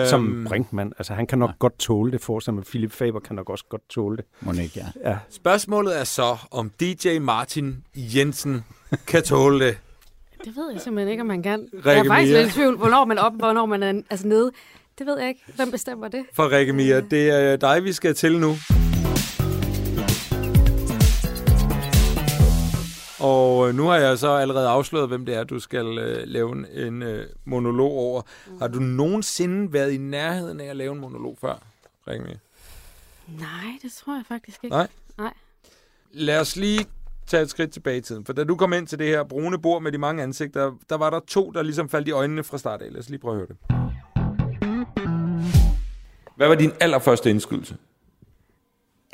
Øhm, 0.00 0.06
Som 0.08 0.46
Brinkmann. 0.48 0.92
Altså 0.98 1.14
han 1.14 1.26
kan 1.26 1.38
nok 1.38 1.50
godt 1.58 1.78
tåle 1.78 2.12
det, 2.12 2.20
forestiller 2.20 2.54
mig. 2.54 2.64
Philip 2.64 2.92
Faber 2.92 3.20
kan 3.20 3.36
nok 3.36 3.50
også 3.50 3.64
godt 3.70 3.88
tåle 3.88 4.16
det. 4.16 4.24
Ikke, 4.62 4.84
ja. 5.04 5.10
Ja. 5.10 5.18
Spørgsmålet 5.30 6.00
er 6.00 6.04
så, 6.04 6.36
om 6.50 6.70
DJ 6.80 7.18
Martin 7.18 7.84
Jensen 7.94 8.64
kan 9.06 9.22
tåle 9.22 9.66
det. 9.66 9.78
Det 10.46 10.56
ved 10.56 10.72
jeg 10.72 10.80
simpelthen 10.80 11.10
ikke, 11.10 11.20
om 11.20 11.26
man 11.26 11.42
kan. 11.42 11.60
Rikke 11.74 11.90
jeg 11.90 11.98
er 11.98 12.04
faktisk 12.04 12.32
Mia. 12.32 12.42
lidt 12.42 12.50
i 12.50 12.54
tvivl, 12.54 12.76
hvornår 12.76 13.04
man 13.04 13.18
er 13.18 13.22
oppe, 13.22 13.38
hvornår 13.38 13.66
man 13.66 13.82
er 13.82 14.02
altså 14.10 14.26
nede. 14.28 14.52
Det 14.98 15.06
ved 15.06 15.18
jeg 15.18 15.28
ikke. 15.28 15.42
Hvem 15.56 15.70
bestemmer 15.70 16.08
det? 16.08 16.24
For 16.32 16.50
Rikke 16.52 16.72
Mia, 16.72 17.00
det 17.00 17.30
er 17.30 17.56
dig, 17.56 17.84
vi 17.84 17.92
skal 17.92 18.14
til 18.14 18.38
nu. 18.38 18.56
Og 23.20 23.68
øh, 23.68 23.74
nu 23.74 23.86
har 23.86 23.96
jeg 23.96 24.18
så 24.18 24.28
allerede 24.30 24.68
afsløret, 24.68 25.08
hvem 25.08 25.26
det 25.26 25.34
er, 25.34 25.44
du 25.44 25.60
skal 25.60 25.98
øh, 25.98 26.22
lave 26.26 26.52
en, 26.52 26.66
en 26.72 27.02
øh, 27.02 27.26
monolog 27.44 27.92
over. 27.92 28.22
Har 28.58 28.68
du 28.68 28.78
nogensinde 28.78 29.72
været 29.72 29.92
i 29.92 29.98
nærheden 29.98 30.60
af 30.60 30.64
at 30.66 30.76
lave 30.76 30.92
en 30.92 31.00
monolog 31.00 31.38
før, 31.40 31.62
Rikke 32.08 32.24
Mia? 32.24 32.38
Nej, 33.38 33.78
det 33.82 33.92
tror 33.92 34.14
jeg 34.14 34.24
faktisk 34.28 34.64
ikke. 34.64 34.76
Nej? 34.76 34.88
Nej. 35.18 35.32
Lad 36.12 36.40
os 36.40 36.56
lige 36.56 36.86
tage 37.26 37.42
et 37.42 37.50
skridt 37.50 37.72
tilbage 37.72 37.96
i 37.96 38.00
tiden. 38.00 38.24
For 38.24 38.32
da 38.32 38.44
du 38.44 38.56
kom 38.56 38.72
ind 38.72 38.86
til 38.86 38.98
det 38.98 39.06
her 39.06 39.24
brune 39.24 39.58
bord 39.58 39.82
med 39.82 39.92
de 39.92 39.98
mange 39.98 40.22
ansigter, 40.22 40.72
der 40.88 40.96
var 40.96 41.10
der 41.10 41.20
to, 41.26 41.50
der 41.50 41.62
ligesom 41.62 41.88
faldt 41.88 42.08
i 42.08 42.10
øjnene 42.10 42.44
fra 42.44 42.58
start 42.58 42.82
af. 42.82 42.92
Lad 42.92 43.00
os 43.00 43.08
lige 43.08 43.18
prøve 43.18 43.32
at 43.32 43.36
høre 43.38 43.48
det. 43.48 43.56
Hvad 46.36 46.48
var 46.48 46.54
din 46.54 46.72
allerførste 46.80 47.30
indskydelse? 47.30 47.76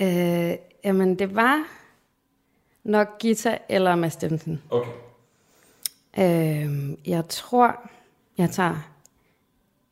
Øh, 0.00 0.52
jamen, 0.84 1.18
det 1.18 1.34
var 1.34 1.64
nok 2.84 3.18
Gita 3.18 3.58
eller 3.68 3.94
Mads 3.94 4.12
Steffensen. 4.12 4.62
Okay. 4.70 4.90
Øh, 6.18 6.96
jeg 7.06 7.28
tror, 7.28 7.90
jeg 8.38 8.50
tager... 8.50 8.88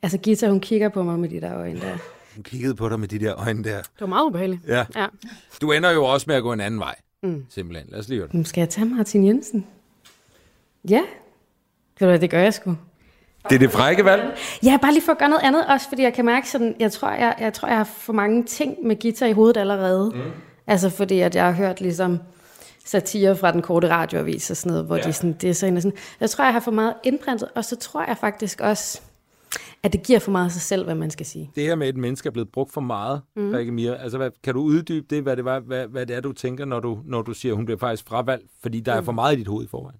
Altså, 0.02 0.18
Gita, 0.18 0.48
hun 0.48 0.60
kigger 0.60 0.88
på 0.88 1.02
mig 1.02 1.18
med 1.18 1.28
de 1.28 1.40
der 1.40 1.56
øjne 1.56 1.80
der. 1.80 1.96
Hun 2.34 2.42
kiggede 2.42 2.74
på 2.74 2.88
dig 2.88 3.00
med 3.00 3.08
de 3.08 3.18
der 3.18 3.36
øjne 3.36 3.64
der. 3.64 3.76
Det 3.76 4.00
var 4.00 4.06
meget 4.06 4.24
ubehageligt. 4.24 4.62
Ja. 4.66 4.86
Ja. 4.96 5.06
Du 5.60 5.72
ender 5.72 5.90
jo 5.90 6.04
også 6.04 6.24
med 6.28 6.36
at 6.36 6.42
gå 6.42 6.52
en 6.52 6.60
anden 6.60 6.80
vej. 6.80 6.94
Mm. 7.22 7.46
Simpelthen. 7.48 7.86
Lad 7.90 7.98
os 7.98 8.08
lige 8.08 8.18
høre 8.18 8.26
det. 8.26 8.34
Men 8.34 8.44
Skal 8.44 8.60
jeg 8.60 8.68
tage 8.68 8.84
Martin 8.84 9.26
Jensen? 9.26 9.66
Ja. 10.88 11.00
Ved 11.98 12.06
du 12.06 12.06
hvad, 12.06 12.18
det 12.18 12.30
gør 12.30 12.40
jeg 12.40 12.54
sgu. 12.54 12.76
Det 13.48 13.54
er 13.54 13.58
det 13.58 13.70
frække 13.70 14.04
valg. 14.04 14.36
Ja, 14.64 14.78
bare 14.82 14.92
lige 14.92 15.02
for 15.02 15.12
at 15.12 15.18
gøre 15.18 15.28
noget 15.28 15.42
andet 15.42 15.66
også, 15.66 15.88
fordi 15.88 16.02
jeg 16.02 16.14
kan 16.14 16.24
mærke 16.24 16.50
sådan, 16.50 16.76
jeg 16.78 16.92
tror, 16.92 17.10
jeg, 17.10 17.34
jeg 17.40 17.52
tror, 17.52 17.68
jeg 17.68 17.76
har 17.76 17.84
for 17.84 18.12
mange 18.12 18.44
ting 18.44 18.86
med 18.86 19.00
guitar 19.02 19.26
i 19.26 19.32
hovedet 19.32 19.56
allerede. 19.56 20.12
Mm. 20.14 20.20
Altså 20.66 20.90
fordi, 20.90 21.20
at 21.20 21.34
jeg 21.34 21.44
har 21.44 21.52
hørt 21.52 21.80
ligesom 21.80 22.18
satire 22.84 23.36
fra 23.36 23.52
den 23.52 23.62
korte 23.62 23.88
radioavis 23.88 24.50
og 24.50 24.56
sådan 24.56 24.70
noget, 24.70 24.86
hvor 24.86 24.96
ja. 24.96 25.02
de 25.02 25.12
sådan, 25.12 25.32
det 25.32 25.50
er 25.50 25.54
sådan, 25.54 25.82
sådan. 25.82 25.98
Jeg 26.20 26.30
tror, 26.30 26.44
jeg 26.44 26.52
har 26.52 26.60
for 26.60 26.70
meget 26.70 26.94
indprintet, 27.02 27.48
og 27.54 27.64
så 27.64 27.76
tror 27.76 28.04
jeg 28.04 28.16
faktisk 28.18 28.60
også, 28.60 29.00
at 29.82 29.92
det 29.92 30.03
giver 30.03 30.18
for 30.18 30.30
meget 30.30 30.44
af 30.44 30.53
sig 30.53 30.62
selv, 30.62 30.84
hvad 30.84 30.94
man 30.94 31.11
skal 31.11 31.26
sige. 31.26 31.51
Det 31.55 31.62
her 31.62 31.74
med, 31.74 31.86
at 31.86 31.94
et 31.94 32.01
menneske 32.01 32.26
er 32.26 32.30
blevet 32.30 32.48
brugt 32.48 32.72
for 32.72 32.80
meget, 32.80 33.20
mm. 33.36 33.51
Rikke 33.51 33.72
Mia. 33.72 33.94
Altså, 33.94 34.18
hvad, 34.18 34.30
kan 34.42 34.55
du 34.55 34.61
uddybe 34.61 35.07
det, 35.11 35.22
hvad 35.22 35.36
det, 35.36 35.44
var, 35.44 35.61
hvad, 35.61 35.86
hvad 35.86 36.07
det 36.07 36.16
er, 36.16 36.20
du 36.20 36.32
tænker, 36.32 36.64
når 36.64 36.80
du, 36.80 36.98
når 37.05 37.22
du 37.22 37.34
siger, 37.34 37.53
at 37.53 37.57
hun 37.57 37.64
bliver 37.64 37.78
faktisk 37.78 38.09
fravalgt, 38.09 38.51
fordi 38.62 38.80
der 38.80 38.92
er 38.92 39.03
for 39.03 39.12
meget 39.12 39.36
i 39.36 39.38
dit 39.38 39.48
hoved 39.48 39.64
i 39.64 39.68
forvejen? 39.68 39.98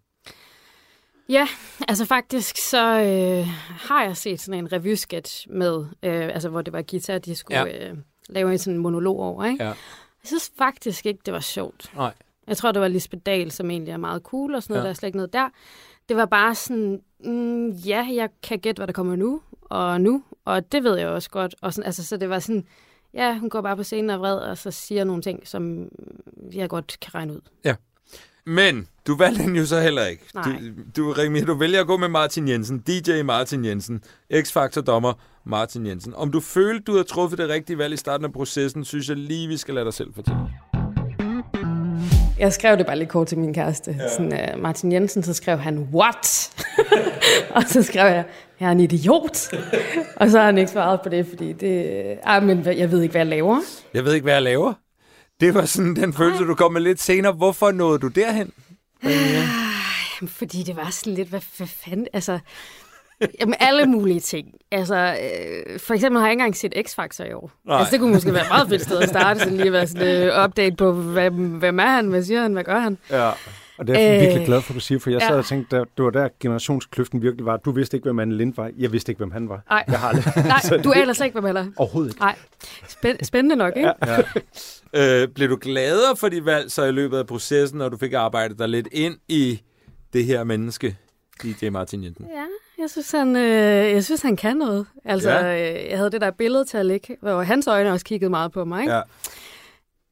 Ja, 1.28 1.48
altså 1.88 2.05
faktisk 2.05 2.57
så 2.57 2.86
øh, 2.86 3.46
har 3.68 4.05
jeg 4.05 4.16
set 4.16 4.40
sådan 4.40 4.59
en 4.59 4.72
revy-sketch 4.72 5.46
med, 5.51 5.84
øh, 6.03 6.24
altså 6.24 6.48
hvor 6.48 6.62
det 6.62 6.72
var 6.72 6.82
guitar, 6.82 7.18
de 7.18 7.34
skulle 7.34 7.61
ja. 7.61 7.90
øh, 7.90 7.96
lave 8.28 8.53
en 8.53 8.59
sådan 8.59 8.78
monolog 8.78 9.20
over, 9.20 9.44
ikke? 9.44 9.64
Ja. 9.64 9.68
Jeg 9.68 10.26
synes 10.26 10.53
faktisk 10.59 11.07
ikke, 11.07 11.20
det 11.26 11.34
var 11.34 11.40
sjovt. 11.40 11.92
Nej. 11.96 12.12
Jeg 12.46 12.57
tror, 12.57 12.72
det 12.72 12.82
var 12.82 12.88
Lisbeth 12.88 13.22
Dahl, 13.26 13.51
som 13.51 13.70
egentlig 13.70 13.92
er 13.92 13.96
meget 13.96 14.22
cool 14.22 14.55
og 14.55 14.62
sådan 14.62 14.74
noget. 14.74 14.82
Ja. 14.82 14.84
Der 14.84 14.90
er 14.90 14.94
slet 14.94 15.07
ikke 15.07 15.16
noget 15.16 15.32
der. 15.32 15.48
Det 16.11 16.16
var 16.16 16.26
bare 16.26 16.54
sådan, 16.54 17.00
mm, 17.24 17.70
ja, 17.70 18.06
jeg 18.14 18.28
kan 18.42 18.58
gætte, 18.58 18.80
hvad 18.80 18.86
der 18.86 18.92
kommer 18.92 19.16
nu 19.16 19.40
og 19.62 20.00
nu, 20.00 20.22
og 20.44 20.72
det 20.72 20.84
ved 20.84 20.98
jeg 20.98 21.08
også 21.08 21.30
godt. 21.30 21.54
Og 21.62 21.74
sådan, 21.74 21.86
altså, 21.86 22.06
så 22.06 22.16
det 22.16 22.30
var 22.30 22.38
sådan, 22.38 22.64
ja, 23.14 23.38
hun 23.38 23.50
går 23.50 23.61
bare 23.61 23.76
på 23.76 23.82
scenen 23.82 24.11
og 24.11 24.20
vred, 24.20 24.36
og 24.36 24.58
så 24.58 24.70
siger 24.70 25.04
nogle 25.04 25.22
ting, 25.22 25.48
som 25.48 25.88
jeg 26.52 26.68
godt 26.68 26.96
kan 27.00 27.14
regne 27.14 27.32
ud. 27.32 27.40
Men 28.46 28.88
du 29.06 29.16
valgte 29.16 29.42
den 29.42 29.56
jo 29.56 29.66
så 29.66 29.80
heller 29.80 30.06
ikke. 30.06 30.24
Nej. 30.34 30.44
Du, 30.96 31.02
du, 31.02 31.12
Rikke 31.12 31.32
Mia, 31.32 31.44
du 31.44 31.54
vælger 31.54 31.80
at 31.80 31.86
gå 31.86 31.96
med 31.96 32.08
Martin 32.08 32.48
Jensen, 32.48 32.78
DJ 32.78 33.22
Martin 33.22 33.64
Jensen, 33.64 34.02
X-Factor-dommer 34.32 35.12
Martin 35.44 35.86
Jensen. 35.86 36.14
Om 36.14 36.32
du 36.32 36.40
følte, 36.40 36.82
du 36.82 36.92
havde 36.92 37.04
truffet 37.04 37.38
det 37.38 37.48
rigtige 37.48 37.78
valg 37.78 37.94
i 37.94 37.96
starten 37.96 38.24
af 38.24 38.32
processen, 38.32 38.84
synes 38.84 39.08
jeg 39.08 39.16
lige, 39.16 39.48
vi 39.48 39.56
skal 39.56 39.74
lade 39.74 39.84
dig 39.84 39.94
selv 39.94 40.14
fortælle. 40.14 40.40
Jeg 42.41 42.53
skrev 42.53 42.78
det 42.78 42.86
bare 42.86 42.99
lidt 42.99 43.09
kort 43.09 43.26
til 43.26 43.38
min 43.38 43.55
kæreste. 43.55 43.97
Ja. 43.99 44.09
Sådan, 44.09 44.55
uh, 44.55 44.62
Martin 44.62 44.93
Jensen, 44.93 45.22
så 45.22 45.34
skrev 45.34 45.59
han, 45.59 45.78
what? 45.78 46.51
og 47.57 47.62
så 47.66 47.82
skrev 47.82 48.07
jeg, 48.07 48.24
jeg 48.61 48.66
er 48.66 48.72
en 48.72 48.80
idiot. 48.80 49.49
og 50.16 50.30
så 50.30 50.38
har 50.38 50.47
han 50.47 50.59
ikke 50.59 50.70
svaret 50.70 51.01
på 51.03 51.09
det, 51.09 51.26
fordi 51.26 51.53
det... 51.53 52.03
Ah, 52.22 52.43
men 52.43 52.66
jeg 52.66 52.91
ved 52.91 53.03
ikke, 53.03 53.12
hvad 53.12 53.20
jeg 53.20 53.26
laver. 53.26 53.61
Jeg 53.95 54.05
ved 54.05 54.14
ikke, 54.14 54.24
hvad 54.24 54.32
jeg 54.32 54.43
laver. 54.43 54.72
Det 55.41 55.55
var 55.55 55.64
sådan 55.64 55.97
den 55.97 56.12
følelse, 56.12 56.45
du 56.45 56.55
kom 56.55 56.72
med 56.72 56.80
lidt 56.80 57.01
senere. 57.01 57.32
Hvorfor 57.32 57.70
nåede 57.70 57.99
du 57.99 58.09
derhen? 58.09 58.53
Jamen, 60.20 60.28
fordi 60.28 60.62
det 60.62 60.76
var 60.76 60.91
sådan 60.91 61.14
lidt, 61.14 61.28
hvad, 61.28 61.41
hvad 61.57 61.66
fanden, 61.66 62.07
altså... 62.12 62.38
Jamen, 63.40 63.54
alle 63.60 63.86
mulige 63.86 64.20
ting. 64.20 64.48
Altså, 64.72 64.96
øh, 64.96 65.78
for 65.80 65.94
eksempel 65.94 66.20
har 66.20 66.26
jeg 66.26 66.32
ikke 66.32 66.40
engang 66.40 66.56
set 66.56 66.72
X-Factor 66.88 67.24
i 67.30 67.32
år. 67.32 67.50
Nej. 67.66 67.78
Altså, 67.78 67.92
det 67.92 68.00
kunne 68.00 68.12
måske 68.14 68.32
være 68.32 68.42
et 68.42 68.48
meget 68.50 68.68
fedt 68.68 68.82
sted 68.82 68.98
at 68.98 69.08
starte, 69.08 69.40
sådan 69.40 69.56
lige 69.56 69.72
være 69.72 69.86
sådan 69.86 70.22
øh, 70.28 70.44
update 70.44 70.76
på, 70.76 70.92
hvad, 70.92 71.30
hvem 71.30 71.78
er 71.78 71.86
han, 71.86 72.06
hvad 72.08 72.22
siger 72.22 72.42
han, 72.42 72.52
hvad 72.52 72.64
gør 72.64 72.78
han? 72.78 72.98
Ja. 73.10 73.30
Og 73.78 73.86
det 73.86 73.96
er 73.96 74.00
jeg 74.00 74.14
Øh, 74.16 74.20
virkelig 74.20 74.46
glad 74.46 74.60
for, 74.62 74.70
at 74.72 74.74
du 74.74 74.80
siger, 74.80 74.98
for 74.98 75.10
jeg 75.10 75.20
sad 75.20 75.28
ja. 75.30 75.36
og 75.36 75.44
tænkte, 75.44 75.76
der, 75.76 75.84
det 75.96 76.04
var 76.04 76.10
der 76.10 76.28
generationskløften 76.40 77.22
virkelig 77.22 77.46
var. 77.46 77.56
Du 77.56 77.70
vidste 77.70 77.96
ikke, 77.96 78.04
hvem 78.04 78.18
Anne 78.18 78.36
Lind 78.36 78.54
var. 78.56 78.70
Jeg 78.78 78.92
vidste 78.92 79.12
ikke, 79.12 79.18
hvem 79.18 79.30
han 79.30 79.48
var. 79.48 79.62
Nej. 79.70 79.84
Jeg 79.88 79.98
har 79.98 80.08
aldrig. 80.08 80.32
Nej, 80.72 80.82
du 80.84 80.92
aner 80.92 81.12
slet 81.12 81.26
ikke, 81.26 81.40
hvad 81.40 81.52
man 81.52 81.66
er. 81.66 81.70
Overhovedet 81.76 82.10
ikke. 82.10 82.20
Nej. 82.20 82.36
Spænd- 82.88 83.24
spændende 83.24 83.56
nok, 83.56 83.72
ikke? 83.76 83.92
Øh, 84.94 85.28
blev 85.28 85.48
du 85.48 85.58
gladere 85.60 86.16
for 86.16 86.28
dit 86.28 86.44
valg 86.44 86.70
så 86.72 86.84
i 86.84 86.90
løbet 86.92 87.18
af 87.18 87.26
processen, 87.26 87.78
når 87.78 87.88
du 87.88 87.96
fik 87.96 88.12
arbejdet 88.12 88.58
dig 88.58 88.68
lidt 88.68 88.88
ind 88.92 89.14
i 89.28 89.60
det 90.12 90.24
her 90.24 90.44
menneske, 90.44 90.96
DJ 91.43 91.68
Martin 91.68 92.05
Jensen? 92.05 92.26
Ja, 92.34 92.45
jeg 92.82 92.91
synes, 92.91 93.11
han, 93.11 93.36
øh, 93.36 93.93
jeg 93.93 94.05
synes, 94.05 94.22
han 94.22 94.36
kan 94.36 94.57
noget. 94.57 94.86
Altså, 95.05 95.30
Ja. 95.30 95.70
øh, 95.84 95.91
jeg 95.91 95.99
havde 95.99 96.11
det 96.11 96.20
der 96.20 96.30
billede 96.30 96.64
til 96.64 96.76
at 96.78 96.86
ligge, 96.86 97.16
hvor 97.20 97.43
hans 97.43 97.66
øjne 97.66 97.93
også 97.93 98.05
kiggede 98.07 98.30
meget 98.30 98.53
på 98.53 98.64
mig. 98.64 98.80
Ikke? 98.82 98.95
Ja. 98.95 99.01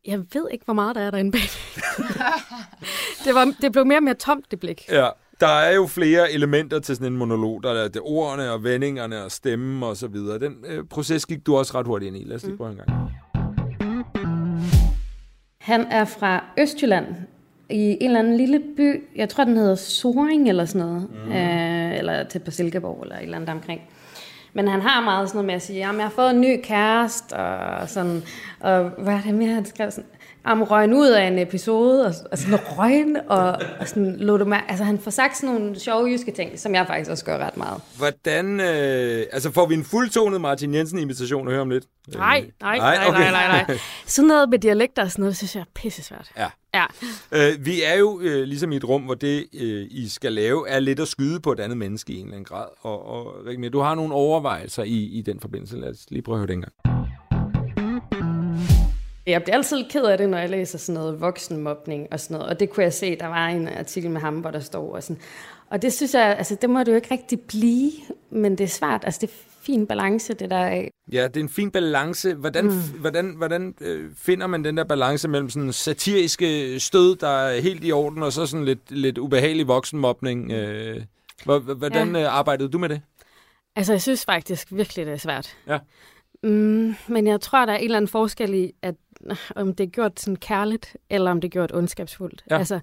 Jeg 0.07 0.19
ved 0.35 0.49
ikke, 0.53 0.65
hvor 0.65 0.75
meget 0.75 0.97
der 0.97 1.03
er 1.03 1.11
derinde 1.11 1.33
bag. 1.33 1.41
det, 3.25 3.35
var, 3.35 3.53
det 3.63 3.73
blev 3.73 3.87
mere 3.87 3.99
og 3.99 4.03
mere 4.03 4.15
tomt, 4.15 4.51
det 4.51 4.61
blik. 4.61 4.85
Ja, 4.91 5.09
der 5.41 5.47
er 5.47 5.75
jo 5.75 5.87
flere 5.87 6.33
elementer 6.33 6.79
til 6.79 6.97
sådan 6.97 7.13
en 7.13 7.19
monolog. 7.19 7.63
Der 7.63 7.71
er 7.73 7.89
det 7.89 8.03
ordene 8.05 8.51
og 8.53 8.65
vendingerne 8.65 9.25
og 9.25 9.31
stemmen 9.33 9.83
og 9.83 9.97
så 9.97 10.07
videre. 10.09 10.39
Den 10.39 10.57
øh, 10.67 10.85
proces 10.85 11.27
gik 11.27 11.47
du 11.47 11.57
også 11.57 11.79
ret 11.79 11.87
hurtigt 11.87 12.15
ind 12.15 12.25
i. 12.25 12.29
Lad 12.29 12.37
os 12.37 12.45
lige 12.45 12.57
prøve 12.57 12.71
en 12.71 12.77
gang. 12.77 12.91
Han 15.61 15.81
er 15.81 16.05
fra 16.05 16.45
Østjylland, 16.59 17.07
i 17.71 17.99
en 18.01 18.07
eller 18.07 18.19
anden 18.19 18.37
lille 18.37 18.61
by. 18.77 19.05
Jeg 19.17 19.29
tror, 19.29 19.45
den 19.45 19.57
hedder 19.57 19.75
Soring 19.75 20.49
eller 20.49 20.65
sådan 20.65 20.87
noget. 20.87 21.09
Mm. 21.27 21.33
Øh, 21.33 21.99
eller 21.99 22.25
til 22.25 22.39
på 22.39 22.51
Silkeborg 22.51 23.03
eller 23.03 23.17
et 23.17 23.23
eller 23.23 23.37
andet 23.37 23.51
omkring. 23.51 23.81
Men 24.53 24.69
han 24.69 24.81
har 24.81 25.05
meget 25.05 25.29
sådan 25.29 25.37
noget 25.37 25.47
med 25.47 25.55
at 25.55 25.63
sige, 25.63 25.79
jamen 25.79 26.01
jeg 26.01 26.05
har 26.05 26.11
fået 26.11 26.31
en 26.31 26.41
ny 26.41 26.61
kæreste, 26.63 27.35
og 27.35 27.89
sådan, 27.89 28.23
og 28.61 28.85
hvad 28.85 29.15
er 29.15 29.21
det 29.21 29.35
mere, 29.35 29.55
han 29.55 29.65
skrev 29.65 29.91
sådan, 29.91 30.11
om 30.45 30.63
røgen 30.63 30.95
ud 30.95 31.09
af 31.09 31.27
en 31.27 31.39
episode, 31.39 32.07
og, 32.07 32.15
og 32.33 32.39
sådan 32.39 32.59
røgen, 32.79 33.17
og, 33.29 33.59
og 33.81 33.89
sådan 33.89 34.17
lå 34.17 34.37
du 34.37 34.45
med, 34.45 34.59
altså 34.69 34.85
han 34.85 34.99
får 34.99 35.11
sagt 35.11 35.37
sådan 35.37 35.55
nogle 35.55 35.81
sjove 35.81 36.07
jyske 36.11 36.33
ting, 36.33 36.59
som 36.59 36.75
jeg 36.75 36.87
faktisk 36.87 37.11
også 37.11 37.25
gør 37.25 37.39
ret 37.39 37.57
meget. 37.57 37.81
Hvordan, 37.97 38.61
øh, 38.61 39.27
altså 39.33 39.51
får 39.53 39.67
vi 39.67 39.75
en 39.75 39.85
fuldtonet 39.85 40.41
Martin 40.41 40.75
Jensen-imitation 40.75 41.47
at 41.47 41.53
høre 41.53 41.63
om 41.63 41.71
lidt? 41.71 41.85
Nej, 42.15 42.51
nej, 42.61 42.79
nej, 42.79 42.97
nej, 42.97 43.09
okay. 43.09 43.19
nej, 43.19 43.31
nej, 43.31 43.65
nej. 43.69 43.79
Sådan 44.07 44.29
noget 44.29 44.49
med 44.49 44.59
dialekter 44.59 45.03
og 45.03 45.11
sådan 45.11 45.23
noget, 45.23 45.37
synes 45.37 45.55
jeg 45.55 45.61
er 45.61 45.65
pisse 45.75 46.03
svært. 46.03 46.31
Ja. 46.37 46.47
Ja. 46.75 46.85
Øh, 47.33 47.67
vi 47.67 47.83
er 47.83 47.95
jo 47.95 48.21
øh, 48.21 48.43
ligesom 48.43 48.73
i 48.73 48.77
et 48.77 48.85
rum, 48.85 49.03
hvor 49.03 49.15
det, 49.15 49.47
øh, 49.55 49.87
I 49.91 50.09
skal 50.09 50.33
lave, 50.33 50.69
er 50.69 50.81
lidt 50.81 51.01
at 51.01 51.09
skyde 51.09 51.41
på 51.41 51.53
et 51.53 51.61
andet 51.61 51.79
menneske 51.79 52.13
i 52.13 52.17
en 52.17 52.25
eller 52.25 52.37
anden 52.37 52.45
grad. 52.45 52.67
Og, 52.81 53.07
og 53.07 53.47
Rigmir, 53.47 53.69
du 53.69 53.81
har 53.81 53.95
nogle 53.95 54.15
overvejelser 54.15 54.83
i, 54.83 55.05
i 55.05 55.23
den 55.23 55.41
forbindelse. 55.41 55.77
Lad 55.77 55.91
os 55.91 56.07
lige 56.11 56.23
prøve 56.23 56.37
at 56.37 56.39
høre 56.39 56.47
det 56.47 56.55
en 56.55 56.61
gang. 56.61 56.98
Jeg 59.29 59.43
bliver 59.43 59.57
altid 59.57 59.85
ked 59.91 60.05
af 60.05 60.19
det, 60.19 60.29
når 60.29 60.39
jeg 60.39 60.51
læser 60.51 60.79
sådan 60.79 61.01
noget 61.01 61.21
voksenmobning 61.21 62.07
og 62.11 62.21
sådan 62.21 62.35
noget. 62.35 62.51
Og 62.53 62.61
det 62.61 62.71
kunne 62.71 62.85
jeg 62.85 62.93
se, 62.93 63.17
der 63.17 63.27
var 63.27 63.49
en 63.49 63.69
artikel 63.69 64.11
med 64.11 64.21
ham, 64.21 64.35
hvor 64.41 64.51
der 64.51 64.61
står 64.61 64.95
og 64.95 65.03
sådan. 65.03 65.23
Og 65.71 65.83
det 65.83 65.93
synes 65.93 66.15
jeg, 66.15 66.35
altså 66.39 66.57
det 66.63 66.71
må 66.71 66.79
det 66.81 66.89
jo 66.89 66.97
ikke 66.97 67.09
rigtig 67.11 67.41
blive, 67.41 67.93
men 68.31 68.59
det 68.59 68.65
er 68.65 68.69
svært. 68.69 69.03
Altså 69.05 69.19
det 69.21 69.29
er 69.31 69.35
fin 69.61 69.87
balance, 69.87 70.35
det 70.35 70.51
der 70.51 70.59
af. 70.59 70.91
Ja, 71.13 71.29
det 71.29 71.37
er 71.37 71.41
en 71.41 71.49
fin 71.49 71.71
balance. 71.71 72.35
Hvordan, 72.35 72.65
mm. 72.65 73.01
hvordan, 73.01 73.35
hvordan 73.37 73.75
øh, 73.81 74.11
finder 74.17 74.47
man 74.47 74.65
den 74.65 74.77
der 74.77 74.85
balance 74.85 75.29
mellem 75.29 75.51
sådan 75.51 75.73
satiriske 75.73 76.81
stød, 76.81 77.17
der 77.17 77.29
er 77.29 77.61
helt 77.61 77.85
i 77.85 77.93
orden, 77.93 78.23
og 78.23 78.33
så 78.33 78.47
sådan 78.47 78.65
lidt, 78.65 78.91
lidt 78.91 79.19
ubehagelig 79.19 79.69
voksenmobning? 79.69 80.53
Øh, 80.53 81.03
hvor- 81.45 81.59
hvor- 81.59 81.75
hvordan 81.75 82.17
ja. 82.17 82.29
arbejdede 82.29 82.69
du 82.69 82.79
med 82.79 82.89
det? 82.89 83.01
Altså 83.77 83.93
jeg 83.93 84.03
synes 84.03 84.25
faktisk 84.25 84.69
virkelig, 84.73 85.07
det 85.07 85.13
er 85.13 85.19
svært. 85.19 85.57
Ja. 85.67 85.79
Mm, 86.43 86.95
men 87.09 87.27
jeg 87.27 87.41
tror, 87.41 87.67
der 87.67 87.73
er 87.73 87.77
en 87.77 87.85
eller 87.85 87.97
anden 87.97 88.09
forskel 88.09 88.55
i, 88.55 88.73
at 88.83 88.95
øh, 88.95 88.99
om 89.57 89.75
det 89.75 89.85
er 89.85 89.91
gjort 89.91 90.21
sådan 90.21 90.37
kærligt, 90.37 90.97
eller 91.11 91.31
om 91.31 91.41
det 91.41 91.49
er 91.49 91.53
gjort 91.53 91.73
ondskabsfuldt. 91.75 92.45
Ja. 92.51 92.59
Altså, 92.59 92.81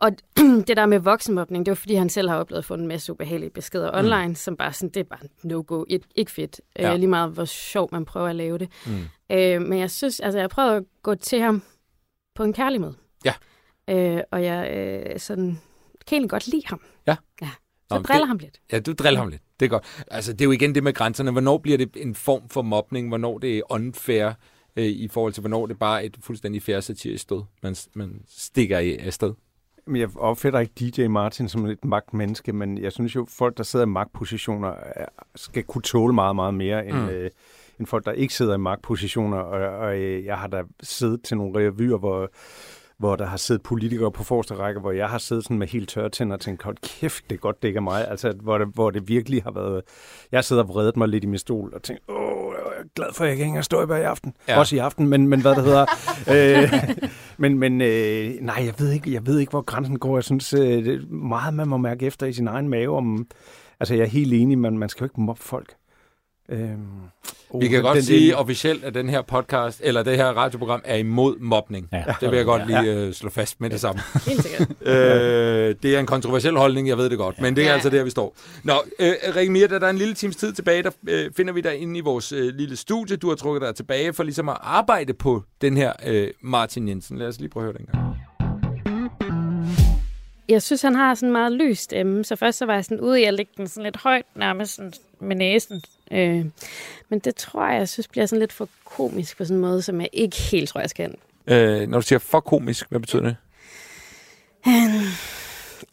og 0.00 0.10
det 0.68 0.76
der 0.76 0.86
med 0.86 0.98
voksenmobning, 0.98 1.66
det 1.66 1.70
var 1.70 1.76
fordi, 1.76 1.94
han 1.94 2.08
selv 2.08 2.28
har 2.28 2.36
oplevet 2.36 2.58
at 2.58 2.64
få 2.64 2.74
en 2.74 2.86
masse 2.88 3.12
ubehagelige 3.12 3.50
beskeder 3.50 3.90
mm. 3.92 3.98
online, 3.98 4.36
som 4.36 4.56
bare 4.56 4.72
sådan, 4.72 4.88
det 4.88 5.00
er 5.00 5.04
bare 5.04 5.28
no-go, 5.42 5.84
ikke, 6.16 6.30
fedt. 6.30 6.60
Ja. 6.78 6.86
Ja. 6.86 6.92
Øh, 6.92 6.98
lige 6.98 7.08
meget, 7.08 7.30
hvor 7.30 7.44
sjov 7.44 7.88
man 7.92 8.04
prøver 8.04 8.28
at 8.28 8.36
lave 8.36 8.58
det. 8.58 8.68
Mm. 8.86 8.92
Øh, 9.36 9.62
men 9.62 9.78
jeg 9.78 9.90
synes, 9.90 10.20
altså 10.20 10.38
jeg 10.38 10.50
prøvede 10.50 10.76
at 10.76 10.84
gå 11.02 11.14
til 11.14 11.40
ham 11.40 11.62
på 12.34 12.42
en 12.44 12.52
kærlig 12.52 12.80
måde. 12.80 12.94
Ja. 13.24 13.34
Øh, 13.90 14.22
og 14.30 14.44
jeg 14.44 14.70
øh, 14.76 15.18
sådan, 15.20 15.60
kan 16.06 16.16
egentlig 16.16 16.30
godt 16.30 16.46
lide 16.48 16.62
ham. 16.66 16.80
Ja. 17.06 17.16
ja. 17.42 17.50
Nå, 17.90 17.94
Så 17.96 17.98
men 17.98 18.04
driller 18.04 18.20
det- 18.20 18.28
ham 18.28 18.38
lidt. 18.38 18.60
Ja, 18.72 18.80
du 18.80 18.92
driller 18.92 19.20
ham 19.20 19.28
lidt. 19.28 19.42
Det 19.60 19.66
er 19.66 19.70
godt. 19.70 20.04
Altså, 20.10 20.32
det 20.32 20.40
er 20.40 20.44
jo 20.44 20.50
igen 20.52 20.74
det 20.74 20.84
med 20.84 20.92
grænserne. 20.92 21.30
Hvornår 21.30 21.58
bliver 21.58 21.78
det 21.78 21.96
en 21.96 22.14
form 22.14 22.48
for 22.48 22.62
mobning? 22.62 23.08
Hvornår 23.08 23.38
det 23.38 23.58
er 23.58 23.62
unfair 23.70 24.32
øh, 24.76 24.84
i 24.84 25.08
forhold 25.08 25.32
til, 25.32 25.40
hvornår 25.40 25.66
det 25.66 25.78
bare 25.78 26.02
er 26.02 26.06
et 26.06 26.16
fuldstændig 26.20 26.62
fair 26.62 26.80
satirisk 26.80 27.22
stød, 27.22 27.42
man, 27.62 27.76
man 27.94 28.20
stikker 28.28 28.78
i 28.78 28.96
afsted? 28.96 29.32
Men 29.86 30.00
jeg 30.00 30.08
opfatter 30.16 30.60
ikke 30.60 30.72
DJ 30.80 31.06
Martin 31.06 31.48
som 31.48 31.66
et 31.66 31.84
magtmenneske, 31.84 32.52
men 32.52 32.78
jeg 32.78 32.92
synes 32.92 33.14
jo, 33.16 33.26
folk, 33.28 33.56
der 33.56 33.62
sidder 33.62 33.86
i 33.86 33.88
magtpositioner, 33.88 34.68
er- 34.68 35.06
skal 35.36 35.62
kunne 35.62 35.82
tåle 35.82 36.12
meget, 36.14 36.36
meget 36.36 36.54
mere 36.54 36.86
end, 36.86 36.96
Mm. 36.96 37.08
øh, 37.08 37.30
end 37.78 37.86
folk, 37.86 38.04
der 38.04 38.12
ikke 38.12 38.34
sidder 38.34 38.54
i 38.54 38.58
magtpositioner. 38.58 39.36
Og, 39.36 39.78
og 39.78 39.96
øh, 39.98 40.24
jeg 40.24 40.38
har 40.38 40.46
da 40.46 40.62
siddet 40.82 41.22
til 41.22 41.36
nogle 41.36 41.58
revyer, 41.68 41.96
hvor, 41.98 42.30
hvor 42.98 43.16
der 43.16 43.26
har 43.26 43.36
siddet 43.36 43.62
politikere 43.62 44.12
på 44.12 44.24
forreste 44.24 44.54
række, 44.54 44.80
hvor 44.80 44.92
jeg 44.92 45.08
har 45.08 45.18
siddet 45.18 45.44
sådan 45.44 45.58
med 45.58 45.66
helt 45.66 45.88
tørre 45.88 46.08
tænder 46.10 46.34
og 46.36 46.40
tænkt, 46.40 46.62
hold 46.62 46.76
kæft, 46.82 47.24
det 47.30 47.36
er 47.36 47.40
godt, 47.40 47.62
det 47.62 47.68
ikke 47.68 47.78
er 47.78 47.80
mig. 47.82 48.08
Altså, 48.08 48.32
hvor 48.32 48.58
det, 48.58 48.68
hvor 48.74 48.90
det 48.90 49.08
virkelig 49.08 49.42
har 49.42 49.50
været... 49.50 49.82
Jeg 50.32 50.44
sidder 50.44 50.62
og 50.62 50.68
vredet 50.68 50.96
mig 50.96 51.08
lidt 51.08 51.24
i 51.24 51.26
min 51.26 51.38
stol 51.38 51.74
og 51.74 51.82
tænkt, 51.82 52.02
åh, 52.08 52.33
glad 52.94 53.12
for, 53.12 53.24
at 53.24 53.28
jeg 53.28 53.32
ikke 53.32 53.44
hænger 53.44 53.62
støjber 53.62 53.96
i 53.96 54.02
aften. 54.02 54.34
Ja. 54.48 54.58
Også 54.58 54.76
i 54.76 54.78
aften, 54.78 55.08
men, 55.08 55.28
men 55.28 55.40
hvad 55.40 55.54
det 55.54 55.64
hedder. 55.64 55.86
øh, 56.34 56.72
men 57.36 57.58
men 57.58 57.80
øh, 57.80 58.30
nej, 58.40 58.62
jeg 58.64 58.74
ved, 58.78 58.90
ikke, 58.90 59.12
jeg 59.12 59.26
ved 59.26 59.38
ikke, 59.38 59.50
hvor 59.50 59.62
grænsen 59.62 59.98
går. 59.98 60.16
Jeg 60.16 60.24
synes, 60.24 60.54
øh, 60.54 61.12
meget, 61.12 61.54
man 61.54 61.68
må 61.68 61.76
mærke 61.76 62.06
efter 62.06 62.26
i 62.26 62.32
sin 62.32 62.48
egen 62.48 62.68
mave. 62.68 62.96
Om, 62.96 63.26
altså, 63.80 63.94
jeg 63.94 64.02
er 64.02 64.08
helt 64.08 64.32
enig, 64.32 64.58
men 64.58 64.78
man 64.78 64.88
skal 64.88 65.00
jo 65.00 65.06
ikke 65.06 65.20
mobbe 65.20 65.42
folk. 65.42 65.74
Øhm, 66.48 66.78
oh, 67.50 67.60
Vi 67.60 67.68
kan 67.68 67.76
den- 67.76 67.82
godt 67.84 67.96
den- 67.96 68.02
sige 68.04 68.36
officielt, 68.36 68.84
at 68.84 68.94
den 68.94 69.08
her 69.08 69.22
podcast, 69.22 69.80
eller 69.84 70.02
det 70.02 70.16
her 70.16 70.26
radioprogram, 70.26 70.82
er 70.84 70.96
imod 70.96 71.38
mobning. 71.38 71.88
Ja. 71.92 72.04
Det 72.20 72.30
vil 72.30 72.36
jeg 72.36 72.44
godt 72.44 72.62
Ja. 72.70 72.80
lige 72.82 72.94
øh, 72.94 73.12
slå 73.12 73.30
fast 73.30 73.60
med 73.60 73.70
det 73.70 73.80
samme. 73.80 74.00
Helt 74.26 74.42
sikkert. 74.42 74.68
øh, 74.88 75.74
det 75.82 75.96
er 75.96 76.00
en 76.00 76.06
kontroversiel 76.06 76.56
holdning, 76.56 76.88
jeg 76.88 76.98
ved 76.98 77.10
det 77.10 77.18
godt, 77.18 77.40
men 77.40 77.56
det 77.56 77.62
er 77.64 77.68
Ja. 77.68 77.74
altså 77.74 77.90
der, 77.90 78.04
vi 78.04 78.10
står. 78.10 78.36
Nå, 78.62 78.72
øh, 78.98 79.12
Rikke 79.36 79.52
Mia, 79.52 79.66
da 79.66 79.78
der 79.78 79.86
er 79.86 79.90
en 79.90 79.98
lille 79.98 80.14
times 80.14 80.36
tid 80.36 80.52
tilbage, 80.52 80.82
der 80.82 80.90
øh, 81.08 81.30
finder 81.36 81.52
vi 81.52 81.60
dig 81.60 81.76
inde 81.76 81.98
i 81.98 82.00
vores 82.00 82.32
øh, 82.32 82.54
lille 82.54 82.76
studie. 82.76 83.16
Du 83.16 83.28
har 83.28 83.34
trukket 83.36 83.62
dig 83.62 83.74
tilbage 83.74 84.12
for 84.12 84.22
ligesom 84.22 84.48
at 84.48 84.56
arbejde 84.60 85.14
på 85.14 85.42
den 85.60 85.76
her 85.76 85.92
øh, 86.06 86.28
Martin 86.40 86.88
Jensen. 86.88 87.18
Lad 87.18 87.26
os 87.26 87.38
lige 87.38 87.48
prøve 87.48 87.66
at 87.68 87.72
høre 87.72 87.78
den 87.78 87.86
gang. 87.86 88.16
Jeg 90.48 90.62
synes, 90.62 90.82
han 90.82 90.94
har 90.94 91.14
sådan 91.14 91.28
en 91.28 91.32
meget 91.32 91.52
lys 91.52 91.78
stemme, 91.78 92.24
så 92.24 92.36
først 92.36 92.58
så 92.58 92.66
var 92.66 92.74
jeg 92.74 92.84
sådan 92.84 93.00
ude 93.00 93.20
i 93.20 93.24
at 93.24 93.34
lægge 93.34 93.52
den 93.56 93.68
sådan 93.68 93.82
lidt 93.84 93.96
højt, 93.96 94.24
nærmest 94.36 94.74
sådan 94.76 94.92
med 95.20 95.36
næsen. 95.36 95.82
Øh, 96.12 96.44
men 97.08 97.18
det 97.18 97.36
tror 97.36 97.66
jeg, 97.66 97.78
jeg 97.78 97.88
synes 97.88 98.08
bliver 98.08 98.26
sådan 98.26 98.40
lidt 98.40 98.52
for 98.52 98.68
komisk 98.84 99.36
på 99.36 99.44
sådan 99.44 99.56
en 99.56 99.60
måde, 99.60 99.82
som 99.82 100.00
jeg 100.00 100.08
ikke 100.12 100.36
helt 100.36 100.68
tror, 100.68 100.80
jeg 100.80 100.90
skal. 100.90 101.14
Øh, 101.46 101.88
når 101.88 101.98
du 101.98 102.02
siger 102.02 102.18
for 102.18 102.40
komisk, 102.40 102.86
hvad 102.88 103.00
betyder 103.00 103.22
det? 103.22 103.36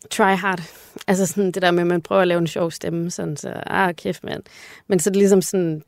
Try 0.10 0.36
hard. 0.36 0.62
Altså 1.08 1.26
sådan 1.26 1.52
det 1.52 1.62
der 1.62 1.72
med, 1.72 1.82
at 1.82 1.88
man 1.88 2.02
prøver 2.02 2.22
at 2.22 2.28
lave 2.28 2.38
en 2.38 2.48
sjov 2.48 2.72
stemme, 2.72 3.12
sådan 3.12 3.38
så, 3.38 3.64
ah, 3.66 3.96
kæft 3.96 4.24
mand. 4.24 4.44
Men 4.88 5.00
så 5.00 5.10
er 5.10 5.12
det 5.12 5.18
ligesom 5.18 5.42
sådan, 5.42 5.84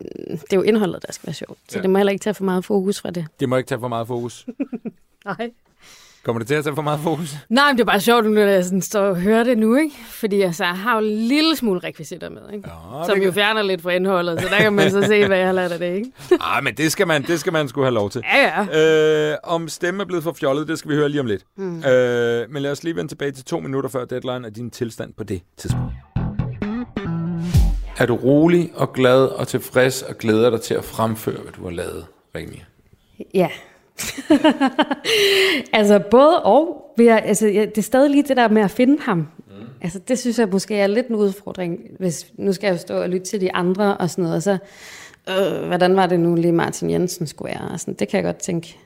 det 0.00 0.52
er 0.52 0.56
jo 0.56 0.62
indholdet, 0.62 1.02
der 1.06 1.12
skal 1.12 1.26
være 1.26 1.34
sjovt. 1.34 1.58
Så 1.68 1.78
ja. 1.78 1.82
det 1.82 1.90
må 1.90 1.98
heller 1.98 2.12
ikke 2.12 2.22
tage 2.22 2.34
for 2.34 2.44
meget 2.44 2.64
fokus 2.64 3.00
fra 3.00 3.10
det. 3.10 3.26
Det 3.40 3.48
må 3.48 3.56
ikke 3.56 3.68
tage 3.68 3.80
for 3.80 3.88
meget 3.88 4.06
fokus. 4.06 4.46
Nej. 5.24 5.50
Kommer 6.24 6.38
det 6.38 6.48
til 6.48 6.54
at 6.54 6.64
tage 6.64 6.74
for 6.74 6.82
meget 6.82 7.00
fokus? 7.00 7.36
Nej, 7.48 7.68
men 7.68 7.76
det 7.76 7.80
er 7.82 7.86
bare 7.86 8.00
sjovt, 8.00 8.30
når 8.30 8.40
jeg 8.40 8.64
sådan 8.64 8.82
står 8.82 9.00
og 9.00 9.16
hører 9.16 9.44
det 9.44 9.58
nu, 9.58 9.76
ikke? 9.76 9.94
Fordi 10.06 10.40
altså, 10.40 10.64
jeg 10.64 10.74
har 10.74 10.92
jo 11.00 11.06
en 11.06 11.12
lille 11.12 11.56
smule 11.56 11.80
rekvisitter 11.80 12.30
med, 12.30 12.40
ikke? 12.52 12.68
Ja, 12.68 13.06
Som 13.06 13.18
det, 13.18 13.26
jo 13.26 13.32
fjerner 13.32 13.62
lidt 13.62 13.82
fra 13.82 13.90
indholdet, 13.90 14.40
så 14.40 14.48
der 14.48 14.56
kan 14.56 14.72
man 14.72 14.90
så 14.90 15.02
se, 15.02 15.26
hvad 15.26 15.38
jeg 15.38 15.46
har 15.46 15.52
lært 15.52 15.72
af 15.72 15.78
det, 15.78 15.94
ikke? 15.94 16.12
ah, 16.56 16.64
men 16.64 16.74
det 16.74 16.92
skal 16.92 17.06
man, 17.06 17.22
det 17.22 17.40
skal 17.40 17.52
man 17.52 17.68
sgu 17.68 17.82
have 17.82 17.94
lov 17.94 18.10
til. 18.10 18.22
Ja, 18.34 18.64
ja. 18.72 19.30
Øh, 19.32 19.36
om 19.44 19.68
stemmen 19.68 20.00
er 20.00 20.04
blevet 20.04 20.24
for 20.24 20.32
fjollet, 20.32 20.68
det 20.68 20.78
skal 20.78 20.90
vi 20.90 20.96
høre 20.96 21.08
lige 21.08 21.20
om 21.20 21.26
lidt. 21.26 21.42
Mm. 21.56 21.84
Øh, 21.84 22.50
men 22.50 22.62
lad 22.62 22.70
os 22.70 22.84
lige 22.84 22.96
vende 22.96 23.10
tilbage 23.10 23.30
til 23.32 23.44
to 23.44 23.60
minutter 23.60 23.90
før 23.90 24.04
deadline 24.04 24.46
af 24.46 24.52
din 24.54 24.70
tilstand 24.70 25.12
på 25.18 25.24
det 25.24 25.42
tidspunkt. 25.56 25.92
Er 27.98 28.06
du 28.06 28.14
rolig 28.16 28.70
og 28.74 28.92
glad 28.92 29.24
og 29.24 29.48
tilfreds 29.48 30.02
og 30.02 30.18
glæder 30.18 30.50
dig 30.50 30.60
til 30.60 30.74
at 30.74 30.84
fremføre, 30.84 31.40
hvad 31.42 31.52
du 31.52 31.64
har 31.64 31.70
lavet, 31.70 32.06
Remi? 32.36 32.62
Ja. 33.34 33.48
altså 35.72 35.98
både 36.10 36.42
og. 36.42 36.78
Vi 36.96 37.06
er, 37.06 37.16
altså, 37.16 37.46
ja, 37.48 37.60
det 37.60 37.78
er 37.78 37.82
stadig 37.82 38.10
lige 38.10 38.22
det 38.22 38.36
der 38.36 38.48
med 38.48 38.62
at 38.62 38.70
finde 38.70 39.02
ham. 39.02 39.16
Mm. 39.18 39.26
Altså 39.80 39.98
det 40.08 40.18
synes 40.18 40.38
jeg 40.38 40.48
måske 40.48 40.76
er 40.76 40.86
lidt 40.86 41.06
en 41.06 41.14
udfordring, 41.14 41.80
hvis 41.98 42.26
nu 42.38 42.52
skal 42.52 42.66
jeg 42.66 42.72
jo 42.72 42.78
stå 42.78 43.02
og 43.02 43.08
lytte 43.08 43.26
til 43.26 43.40
de 43.40 43.54
andre 43.54 43.96
og 43.96 44.10
sådan 44.10 44.22
noget, 44.22 44.36
og 44.36 44.42
så, 44.42 44.58
øh, 45.28 45.66
hvordan 45.66 45.96
var 45.96 46.06
det 46.06 46.20
nu 46.20 46.34
lige 46.34 46.52
Martin 46.52 46.90
Jensen 46.90 47.26
skulle 47.26 47.54
være? 47.54 47.70
Og 47.72 47.80
sådan, 47.80 47.94
det 47.94 48.08
kan 48.08 48.16
jeg 48.16 48.24
godt 48.24 48.36
tænke, 48.36 48.76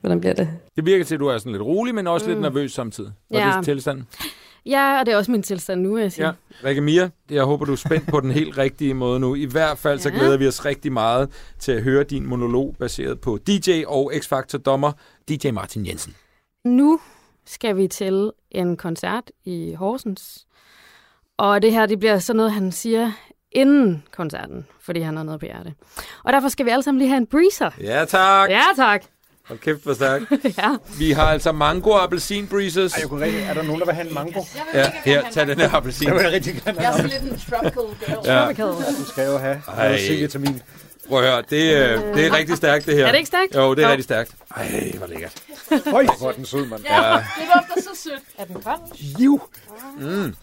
hvordan 0.00 0.20
bliver 0.20 0.34
det? 0.34 0.48
Det 0.76 0.86
virker 0.86 1.04
til, 1.04 1.14
at 1.14 1.20
du 1.20 1.26
er 1.26 1.38
sådan 1.38 1.52
lidt 1.52 1.62
rolig, 1.62 1.94
men 1.94 2.06
også 2.06 2.26
mm. 2.26 2.30
lidt 2.32 2.40
nervøs 2.42 2.72
samtidig. 2.72 3.10
Var 3.30 3.38
Ja. 3.38 3.52
det 3.56 3.64
tilstanden? 3.64 4.04
Ja, 4.66 4.98
og 5.00 5.06
det 5.06 5.12
er 5.12 5.16
også 5.16 5.30
min 5.30 5.42
tilstand 5.42 5.80
nu, 5.80 5.94
vil 5.94 6.02
jeg 6.02 6.12
sige. 6.12 6.26
Ja. 6.26 6.32
Rikke 6.64 6.80
Mia, 6.80 7.10
jeg 7.30 7.44
håber, 7.44 7.64
du 7.64 7.72
er 7.72 7.76
spændt 7.76 8.08
på 8.08 8.20
den 8.20 8.30
helt 8.30 8.58
rigtige 8.64 8.94
måde 8.94 9.20
nu. 9.20 9.34
I 9.34 9.44
hvert 9.44 9.78
fald 9.78 9.98
så 9.98 10.08
Ja. 10.08 10.14
glæder 10.14 10.36
vi 10.36 10.46
os 10.48 10.64
rigtig 10.64 10.92
meget 10.92 11.30
til 11.58 11.72
at 11.72 11.82
høre 11.82 12.04
din 12.04 12.26
monolog 12.26 12.76
baseret 12.78 13.20
på 13.20 13.38
DJ 13.46 13.82
og 13.86 14.12
X-Factor-dommer 14.14 14.92
DJ 15.28 15.50
Martin 15.50 15.86
Jensen. 15.86 16.14
Nu 16.64 17.00
skal 17.46 17.76
vi 17.76 17.88
til 17.88 18.32
en 18.50 18.76
koncert 18.76 19.30
i 19.44 19.74
Horsens. 19.74 20.46
Og 21.38 21.62
det 21.62 21.72
her, 21.72 21.86
det 21.86 21.98
bliver 21.98 22.18
sådan 22.18 22.36
noget, 22.36 22.52
han 22.52 22.72
siger 22.72 23.12
inden 23.52 24.02
koncerten, 24.12 24.66
fordi 24.80 25.00
han 25.00 25.16
har 25.16 25.22
noget 25.24 25.40
på 25.40 25.46
hjerte. 25.46 25.74
Og 26.24 26.32
derfor 26.32 26.48
skal 26.48 26.66
vi 26.66 26.70
alle 26.70 26.82
sammen 26.82 26.98
lige 26.98 27.08
have 27.08 27.16
en 27.18 27.26
breezer. 27.26 27.70
Ja, 27.80 28.04
tak. 28.04 28.50
Ja, 28.50 28.62
tak. 28.76 29.04
Hold 29.48 29.58
kæft, 29.58 29.82
hvor 29.82 29.94
stærkt. 29.94 30.24
Ja. 30.58 30.76
Vi 30.98 31.10
har 31.12 31.22
altså 31.30 31.52
mango 31.52 31.90
og 31.90 32.02
appelsin 32.02 32.46
breezers. 32.46 32.92
Ej, 32.92 33.00
jeg 33.00 33.08
kunne 33.08 33.24
rigtig, 33.24 33.42
er 33.42 33.54
der 33.54 33.62
nogen, 33.62 33.80
der 33.80 33.86
vil 33.86 33.94
have 33.94 34.08
en 34.08 34.14
mango? 34.14 34.42
Ja, 34.74 34.90
her, 35.04 35.22
tag 35.30 35.46
den 35.46 35.60
her 35.60 35.74
appelsin. 35.74 36.06
Det 36.06 36.14
vil 36.14 36.22
jeg 36.22 36.32
rigtig 36.32 36.62
gerne 36.64 36.80
Jeg 36.80 36.88
er 36.88 36.92
have. 36.96 37.10
sådan 37.10 37.22
lidt 37.22 37.32
en 37.32 37.40
tropical 37.50 37.82
girl. 38.06 38.26
Ja. 38.26 38.40
Tropical. 38.40 38.66
Du 38.98 39.04
skal 39.08 39.26
jo 39.26 39.38
have 39.38 39.62
noget 39.76 40.00
C-vitamin. 40.00 40.62
Prøv 41.08 41.18
at 41.24 41.24
høre, 41.30 41.42
det, 41.50 41.74
øh, 41.74 42.14
det 42.16 42.26
er 42.26 42.36
rigtig 42.36 42.56
stærkt, 42.56 42.86
det 42.86 42.94
her. 42.96 43.06
Er 43.06 43.10
det 43.10 43.18
ikke 43.18 43.26
stærkt? 43.26 43.54
Jo, 43.54 43.74
det 43.74 43.82
er 43.82 43.86
Jo. 43.86 43.90
rigtig 43.90 44.04
stærkt. 44.04 44.30
Ej, 44.56 44.92
hvor 44.98 45.06
lækkert. 45.06 45.32
Høj, 45.90 46.06
hvor 46.18 46.28
er 46.28 46.32
den 46.32 46.46
sød, 46.46 46.66
mand. 46.66 46.82
Ja, 46.90 47.12
det 47.12 47.22
lugter 47.54 47.82
så 47.94 48.02
sødt. 48.02 48.22
Er 48.38 48.44
den 48.44 48.62
kold? 48.62 48.78
Jiv. 49.20 49.40
Mm. 50.00 50.34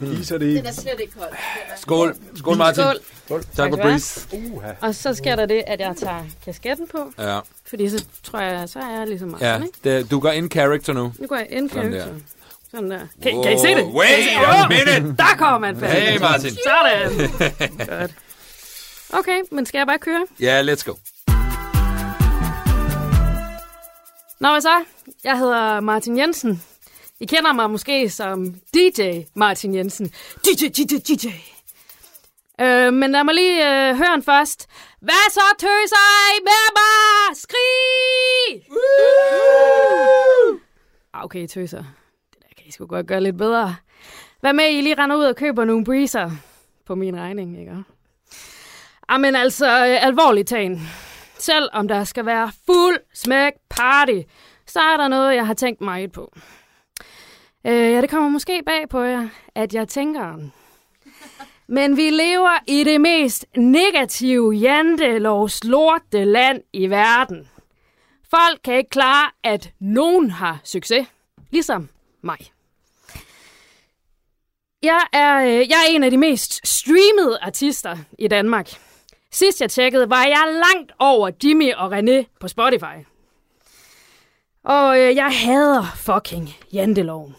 Viser 0.00 0.38
det 0.38 0.56
Den 0.56 0.66
er 0.66 0.72
slet 0.72 1.00
ikke 1.00 1.12
kold. 1.18 1.28
Skål. 1.76 2.16
Skål, 2.36 2.56
Martin. 2.56 2.84
Skål. 3.26 3.42
Tak 3.56 3.70
for 3.70 3.76
breeze. 3.76 4.20
Uha. 4.32 4.72
Og 4.80 4.94
så 4.94 5.14
sker 5.14 5.36
der 5.36 5.46
det, 5.46 5.62
at 5.66 5.80
jeg 5.80 5.94
tager 5.96 6.24
kasketten 6.44 6.86
på, 6.92 7.12
Ja, 7.18 7.38
fordi 7.68 7.88
så 7.88 8.04
tror 8.22 8.40
jeg, 8.40 8.68
så 8.68 8.78
er 8.78 8.98
jeg 8.98 9.08
ligesom 9.08 9.28
Martin, 9.28 9.46
ja. 9.46 9.56
ikke? 9.56 9.78
Det, 9.84 10.10
du 10.10 10.20
går 10.20 10.30
in 10.30 10.50
character 10.50 10.92
nu. 10.92 11.12
Nu 11.18 11.26
går 11.26 11.36
jeg 11.36 11.46
Sådan 11.50 11.68
character. 11.70 12.04
der. 12.06 12.14
Sådan 12.70 12.90
der. 12.90 13.00
Kan, 13.22 13.42
kan 13.42 13.52
I 13.52 13.58
se 13.58 13.68
det? 13.68 13.84
Wait 13.84 14.28
a 14.46 14.68
minute. 14.68 15.16
Der 15.16 15.36
kommer 15.38 15.58
man 15.58 15.80
fast. 15.80 15.92
Hey, 15.94 16.18
Martin. 16.20 16.50
Sådan. 16.50 17.28
Godt. 18.00 18.10
Okay, 19.12 19.38
men 19.52 19.66
skal 19.66 19.78
jeg 19.78 19.86
bare 19.86 19.98
køre? 19.98 20.26
Ja, 20.40 20.62
let's 20.62 20.84
go. 20.84 20.92
Nå, 24.40 24.48
hvad 24.50 24.60
så? 24.60 24.82
Jeg 25.24 25.38
hedder 25.38 25.80
Martin 25.80 26.18
Jensen. 26.18 26.62
I 27.20 27.26
kender 27.26 27.52
mig 27.52 27.70
måske 27.70 28.10
som 28.10 28.54
DJ 28.74 29.20
Martin 29.34 29.74
Jensen. 29.74 30.06
DJ, 30.44 30.66
DJ, 30.68 30.94
DJ. 31.08 31.26
Øh, 32.60 32.92
men 32.92 33.10
lad 33.10 33.24
mig 33.24 33.34
lige 33.34 33.88
øh, 33.88 33.96
høre 33.96 34.12
den 34.12 34.22
først. 34.22 34.68
Hvad 35.00 35.30
så, 35.32 35.40
tøser 35.58 36.36
I 36.36 36.40
med 36.42 36.72
mig? 36.74 37.36
Skrig! 37.36 38.62
Ah, 41.14 41.24
Okay, 41.24 41.46
tøser. 41.46 41.78
Det 42.34 42.42
der 42.42 42.48
kan 42.56 42.66
I 42.66 42.70
sgu 42.72 42.86
godt 42.86 43.06
gøre 43.06 43.20
lidt 43.20 43.38
bedre. 43.38 43.76
Hvad 44.40 44.52
med, 44.52 44.64
I 44.70 44.80
lige 44.80 44.94
render 44.98 45.16
ud 45.16 45.24
og 45.24 45.36
køber 45.36 45.64
nogle 45.64 45.84
breezer 45.84 46.30
på 46.86 46.94
min 46.94 47.16
regning, 47.16 47.60
ikke? 47.60 47.76
Ah, 49.08 49.20
men 49.20 49.36
altså, 49.36 49.66
øh, 49.66 50.06
alvorligt 50.06 50.48
tagen. 50.48 50.80
Selv 51.38 51.68
om 51.72 51.88
der 51.88 52.04
skal 52.04 52.26
være 52.26 52.52
fuld 52.66 52.98
smæk 53.14 53.52
party, 53.70 54.20
så 54.66 54.80
er 54.80 54.96
der 54.96 55.08
noget, 55.08 55.34
jeg 55.34 55.46
har 55.46 55.54
tænkt 55.54 55.80
meget 55.80 56.12
på. 56.12 56.32
Øh, 57.68 57.92
ja, 57.92 58.00
det 58.00 58.10
kommer 58.10 58.28
måske 58.28 58.62
bag 58.66 58.88
på 58.88 59.00
jer, 59.00 59.28
at 59.54 59.74
jeg 59.74 59.88
tænker... 59.88 60.36
Men 61.70 61.96
vi 61.96 62.10
lever 62.10 62.58
i 62.66 62.84
det 62.84 63.00
mest 63.00 63.46
negative 63.56 64.54
jantelovs 64.54 65.64
lorte 65.64 66.24
land 66.24 66.62
i 66.72 66.90
verden. 66.90 67.48
Folk 68.30 68.60
kan 68.64 68.76
ikke 68.76 68.90
klare, 68.90 69.30
at 69.44 69.70
nogen 69.80 70.30
har 70.30 70.60
succes. 70.64 71.06
Ligesom 71.50 71.88
mig. 72.22 72.38
Jeg 74.82 75.00
er, 75.12 75.36
øh, 75.36 75.68
jeg 75.68 75.76
er 75.86 75.90
en 75.90 76.04
af 76.04 76.10
de 76.10 76.16
mest 76.16 76.68
streamede 76.68 77.38
artister 77.42 77.96
i 78.18 78.28
Danmark. 78.28 78.70
Sidst 79.30 79.60
jeg 79.60 79.70
tjekkede, 79.70 80.10
var 80.10 80.24
jeg 80.24 80.62
langt 80.66 80.92
over 80.98 81.30
Jimmy 81.44 81.74
og 81.74 81.98
René 81.98 82.24
på 82.40 82.48
Spotify. 82.48 83.04
Og 84.64 85.00
øh, 85.00 85.16
jeg 85.16 85.30
hader 85.30 85.84
fucking 85.96 86.48
janteloven. 86.72 87.36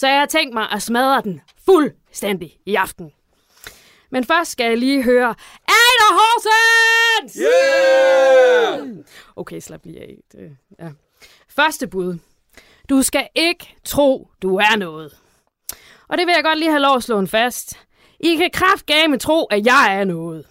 Så 0.00 0.08
jeg 0.08 0.18
har 0.18 0.26
tænkt 0.26 0.54
mig 0.54 0.68
at 0.70 0.82
smadre 0.82 1.20
den 1.24 1.40
fuldstændig 1.64 2.58
i 2.66 2.74
aften. 2.74 3.12
Men 4.10 4.24
først 4.24 4.50
skal 4.50 4.66
jeg 4.66 4.78
lige 4.78 5.02
høre, 5.02 5.34
Ada 5.68 6.06
Horsens! 6.10 7.38
Yeah! 7.40 9.04
Okay, 9.36 9.60
slap 9.60 9.84
lige 9.84 10.00
af. 10.00 10.16
Det, 10.32 10.56
ja. 10.78 10.88
Første 11.48 11.86
bud. 11.86 12.18
Du 12.88 13.02
skal 13.02 13.28
ikke 13.34 13.76
tro, 13.84 14.28
du 14.42 14.56
er 14.56 14.76
noget. 14.76 15.16
Og 16.08 16.18
det 16.18 16.26
vil 16.26 16.32
jeg 16.32 16.44
godt 16.44 16.58
lige 16.58 16.70
have 16.70 16.82
lov 16.82 16.96
at 16.96 17.02
slå 17.02 17.18
en 17.18 17.28
fast. 17.28 17.78
I 18.20 18.36
kan 18.36 18.50
kraftgame 18.52 19.18
tro, 19.18 19.44
at 19.44 19.66
jeg 19.66 19.98
er 20.00 20.04
noget. 20.04 20.46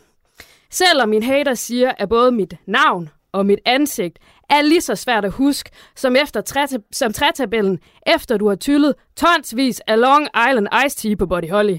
Selvom 0.69 1.09
min 1.09 1.23
hater 1.23 1.53
siger, 1.53 1.91
at 1.97 2.09
både 2.09 2.31
mit 2.31 2.53
navn 2.65 3.09
og 3.31 3.45
mit 3.45 3.59
ansigt 3.65 4.19
er 4.49 4.61
lige 4.61 4.81
så 4.81 4.95
svært 4.95 5.25
at 5.25 5.31
huske 5.31 5.69
som, 5.95 6.15
efter 6.15 6.41
tre, 6.41 6.67
som 6.91 7.13
trætabellen, 7.13 7.79
efter 8.07 8.37
du 8.37 8.47
har 8.47 8.55
tyllet 8.55 8.95
tonsvis 9.15 9.81
af 9.87 9.99
Long 9.99 10.27
Island 10.49 10.67
Ice 10.85 10.97
Tea 10.97 11.15
på 11.15 11.25
Body 11.25 11.49
Holly. 11.51 11.77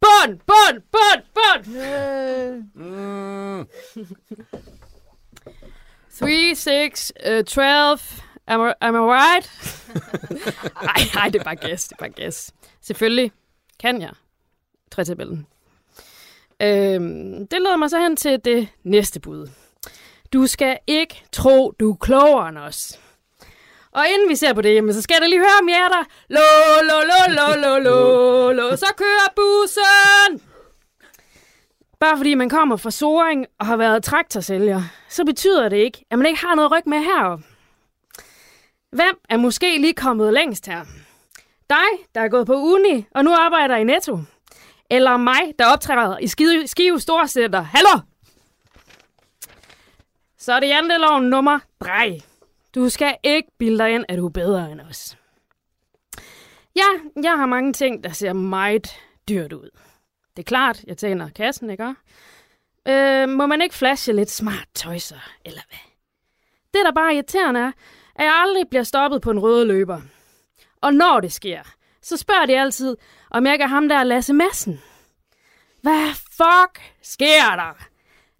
Bund, 0.00 0.38
bund, 0.46 0.82
bund, 0.92 1.22
bund! 1.34 1.64
3, 6.14 6.54
6, 6.54 7.12
uh, 7.26 7.44
12, 7.44 8.00
am 8.46 8.68
I, 8.68 8.72
am 8.80 8.94
I 8.94 8.98
right? 8.98 9.50
ej, 10.96 11.22
ej, 11.22 11.28
det 11.28 11.40
er 11.40 11.44
bare 11.44 11.56
gæs, 11.56 11.88
det 11.88 11.92
er 11.92 11.96
bare 11.96 12.08
gæs. 12.08 12.52
Selvfølgelig 12.80 13.32
kan 13.80 14.00
jeg 14.00 14.10
trætabellen. 14.90 15.46
Øhm, 16.62 17.46
det 17.46 17.58
leder 17.60 17.76
mig 17.76 17.90
så 17.90 18.00
hen 18.00 18.16
til 18.16 18.40
det 18.44 18.68
næste 18.82 19.20
bud. 19.20 19.48
Du 20.34 20.46
skal 20.46 20.78
ikke 20.86 21.24
tro, 21.32 21.70
du 21.80 21.90
er 21.90 21.96
klogere 21.96 22.48
end 22.48 22.58
os. 22.58 23.00
Og 23.92 24.04
inden 24.14 24.28
vi 24.28 24.36
ser 24.36 24.52
på 24.52 24.60
det, 24.60 24.74
jamen, 24.74 24.94
så 24.94 25.02
skal 25.02 25.14
jeg 25.14 25.22
da 25.22 25.26
lige 25.26 25.38
høre 25.38 25.58
om 25.60 25.68
jer 25.68 25.88
der. 25.88 26.04
Lo, 26.28 26.40
lo, 26.82 26.98
lo, 27.10 27.34
lo, 27.34 27.60
lo, 27.62 27.78
lo, 27.78 28.52
lo. 28.52 28.76
Så 28.76 28.86
kører 28.96 29.32
bussen! 29.36 30.48
Bare 32.00 32.16
fordi 32.16 32.34
man 32.34 32.48
kommer 32.48 32.76
fra 32.76 32.90
Soring 32.90 33.46
og 33.58 33.66
har 33.66 33.76
været 33.76 34.04
traktorsælger, 34.04 34.82
så 35.08 35.24
betyder 35.24 35.68
det 35.68 35.76
ikke, 35.76 36.04
at 36.10 36.18
man 36.18 36.26
ikke 36.26 36.40
har 36.40 36.54
noget 36.54 36.72
ryg 36.72 36.82
med 36.86 36.98
heroppe. 36.98 37.44
Hvem 38.92 39.18
er 39.28 39.36
måske 39.36 39.78
lige 39.78 39.94
kommet 39.94 40.32
længst 40.32 40.66
her? 40.66 40.84
Dig, 41.70 42.06
der 42.14 42.20
er 42.20 42.28
gået 42.28 42.46
på 42.46 42.54
uni 42.54 43.06
og 43.14 43.24
nu 43.24 43.32
arbejder 43.32 43.76
i 43.76 43.84
Netto. 43.84 44.18
Eller 44.90 45.16
mig, 45.16 45.52
der 45.58 45.66
optræder 45.66 46.18
i 46.18 46.26
Skive 46.66 47.00
Storcenter. 47.00 47.62
Hallo! 47.62 48.13
Så 50.44 50.52
er 50.52 50.60
det 50.60 50.68
janteloven 50.68 51.30
nummer 51.30 51.58
3. 51.84 52.20
Du 52.74 52.88
skal 52.88 53.16
ikke 53.22 53.48
bilde 53.58 53.78
dig 53.78 53.94
ind, 53.94 54.04
at 54.08 54.18
du 54.18 54.26
er 54.26 54.30
bedre 54.30 54.72
end 54.72 54.80
os. 54.80 55.16
Ja, 56.76 56.86
jeg 57.22 57.38
har 57.38 57.46
mange 57.46 57.72
ting, 57.72 58.04
der 58.04 58.10
ser 58.10 58.32
meget 58.32 58.96
dyrt 59.28 59.52
ud. 59.52 59.70
Det 60.36 60.42
er 60.42 60.44
klart, 60.44 60.84
jeg 60.86 60.96
tjener 60.96 61.28
kassen, 61.28 61.70
ikke? 61.70 61.94
Øh, 62.88 63.28
må 63.28 63.46
man 63.46 63.62
ikke 63.62 63.74
flashe 63.74 64.12
lidt 64.12 64.30
smart 64.30 64.68
tøjser, 64.74 65.18
eller 65.44 65.60
hvad? 65.68 65.78
Det, 66.74 66.80
der 66.84 66.92
bare 66.92 67.14
irriterende 67.14 67.60
er, 67.60 67.72
at 68.14 68.24
jeg 68.24 68.34
aldrig 68.34 68.68
bliver 68.68 68.82
stoppet 68.82 69.22
på 69.22 69.30
en 69.30 69.38
røde 69.38 69.66
løber. 69.66 70.00
Og 70.80 70.94
når 70.94 71.20
det 71.20 71.32
sker, 71.32 71.62
så 72.02 72.16
spørger 72.16 72.46
de 72.46 72.60
altid, 72.60 72.96
om 73.30 73.46
jeg 73.46 73.52
ikke 73.52 73.62
er 73.62 73.68
ham 73.68 73.88
der 73.88 74.04
Lasse 74.04 74.32
Madsen. 74.32 74.82
Hvad 75.82 76.14
fuck 76.14 76.94
sker 77.02 77.56
der? 77.56 77.93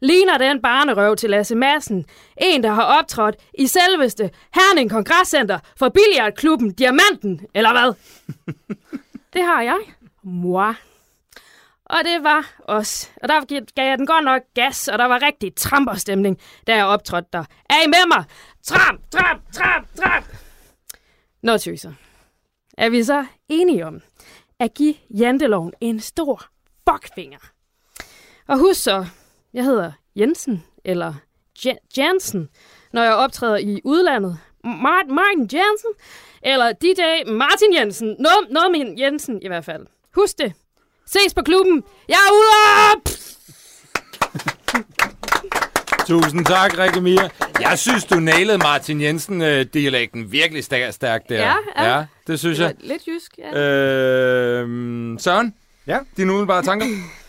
Ligner 0.04 0.38
den 0.38 0.62
barnerøv 0.62 1.16
til 1.16 1.30
Lasse 1.30 1.54
Madsen, 1.54 2.04
en 2.36 2.62
der 2.62 2.72
har 2.72 2.82
optrådt 2.82 3.36
i 3.58 3.66
selveste 3.66 4.30
Herning 4.54 4.90
Kongresscenter 4.90 5.58
for 5.78 5.88
billiardklubben 5.88 6.72
Diamanten, 6.72 7.46
eller 7.54 7.72
hvad? 7.72 7.94
det 9.34 9.42
har 9.42 9.62
jeg. 9.62 9.78
Moi. 10.22 10.74
Og 11.84 11.98
det 12.04 12.24
var 12.24 12.54
os. 12.64 13.10
Og 13.22 13.28
der 13.28 13.40
gav 13.74 13.88
jeg 13.88 13.98
den 13.98 14.06
godt 14.06 14.24
nok 14.24 14.42
gas, 14.54 14.88
og 14.88 14.98
der 14.98 15.04
var 15.04 15.22
rigtig 15.22 15.54
tramperstemning, 15.54 16.38
da 16.66 16.76
jeg 16.76 16.84
optrådte 16.84 17.28
der. 17.32 17.44
Er 17.70 17.84
I 17.84 17.86
med 17.86 18.16
mig? 18.16 18.24
Tramp, 18.62 19.10
tramp, 19.10 19.52
tramp, 19.52 19.88
tramp. 19.96 20.26
Nå, 21.42 21.56
tøser. 21.56 21.92
Er 22.78 22.88
vi 22.88 23.04
så 23.04 23.26
enige 23.48 23.86
om 23.86 24.00
at 24.60 24.74
give 24.74 24.94
janteloven 25.10 25.72
en 25.80 26.00
stor 26.00 26.42
fuckfinger? 26.88 27.38
Og 28.46 28.58
husk 28.58 28.82
så, 28.82 29.06
jeg 29.54 29.64
hedder 29.64 29.92
Jensen, 30.16 30.64
eller 30.84 31.14
J- 31.66 31.86
Jansen, 31.96 32.48
når 32.92 33.02
jeg 33.02 33.14
optræder 33.14 33.56
i 33.56 33.80
udlandet. 33.84 34.38
Martin, 34.64 35.14
Martin 35.14 35.40
Jensen, 35.42 35.90
eller 36.42 36.72
DJ 36.72 37.30
Martin 37.30 37.74
Jensen. 37.78 38.08
Noget, 38.18 38.38
noget 38.50 38.70
med 38.72 38.94
Jensen 38.98 39.42
i 39.42 39.48
hvert 39.48 39.64
fald. 39.64 39.86
Husk 40.14 40.38
det. 40.38 40.52
Ses 41.06 41.34
på 41.34 41.42
klubben. 41.42 41.82
Jeg 42.08 42.14
er 42.28 42.32
ude! 42.32 43.02
Tusind 46.06 46.44
tak, 46.46 46.78
Rikke 46.78 47.00
Mia. 47.00 47.28
Jeg 47.60 47.78
synes, 47.78 48.04
du 48.04 48.14
nailede 48.14 48.58
Martin 48.58 49.00
Jensen-dialekten 49.00 50.32
virkelig 50.32 50.64
stærkt 50.64 50.94
stærk 50.94 51.28
der. 51.28 51.36
Ja, 51.36 51.54
ja. 51.84 51.96
ja, 51.98 52.04
det 52.26 52.38
synes 52.38 52.58
jeg. 52.58 52.74
Lidt 52.80 53.06
jysk, 53.06 53.38
ja. 53.38 53.58
Øh, 53.60 54.68
Søren? 55.20 55.54
Ja? 55.86 55.98
Dine 56.16 56.32
umiddelbare 56.32 56.62
tanker? 56.62 56.86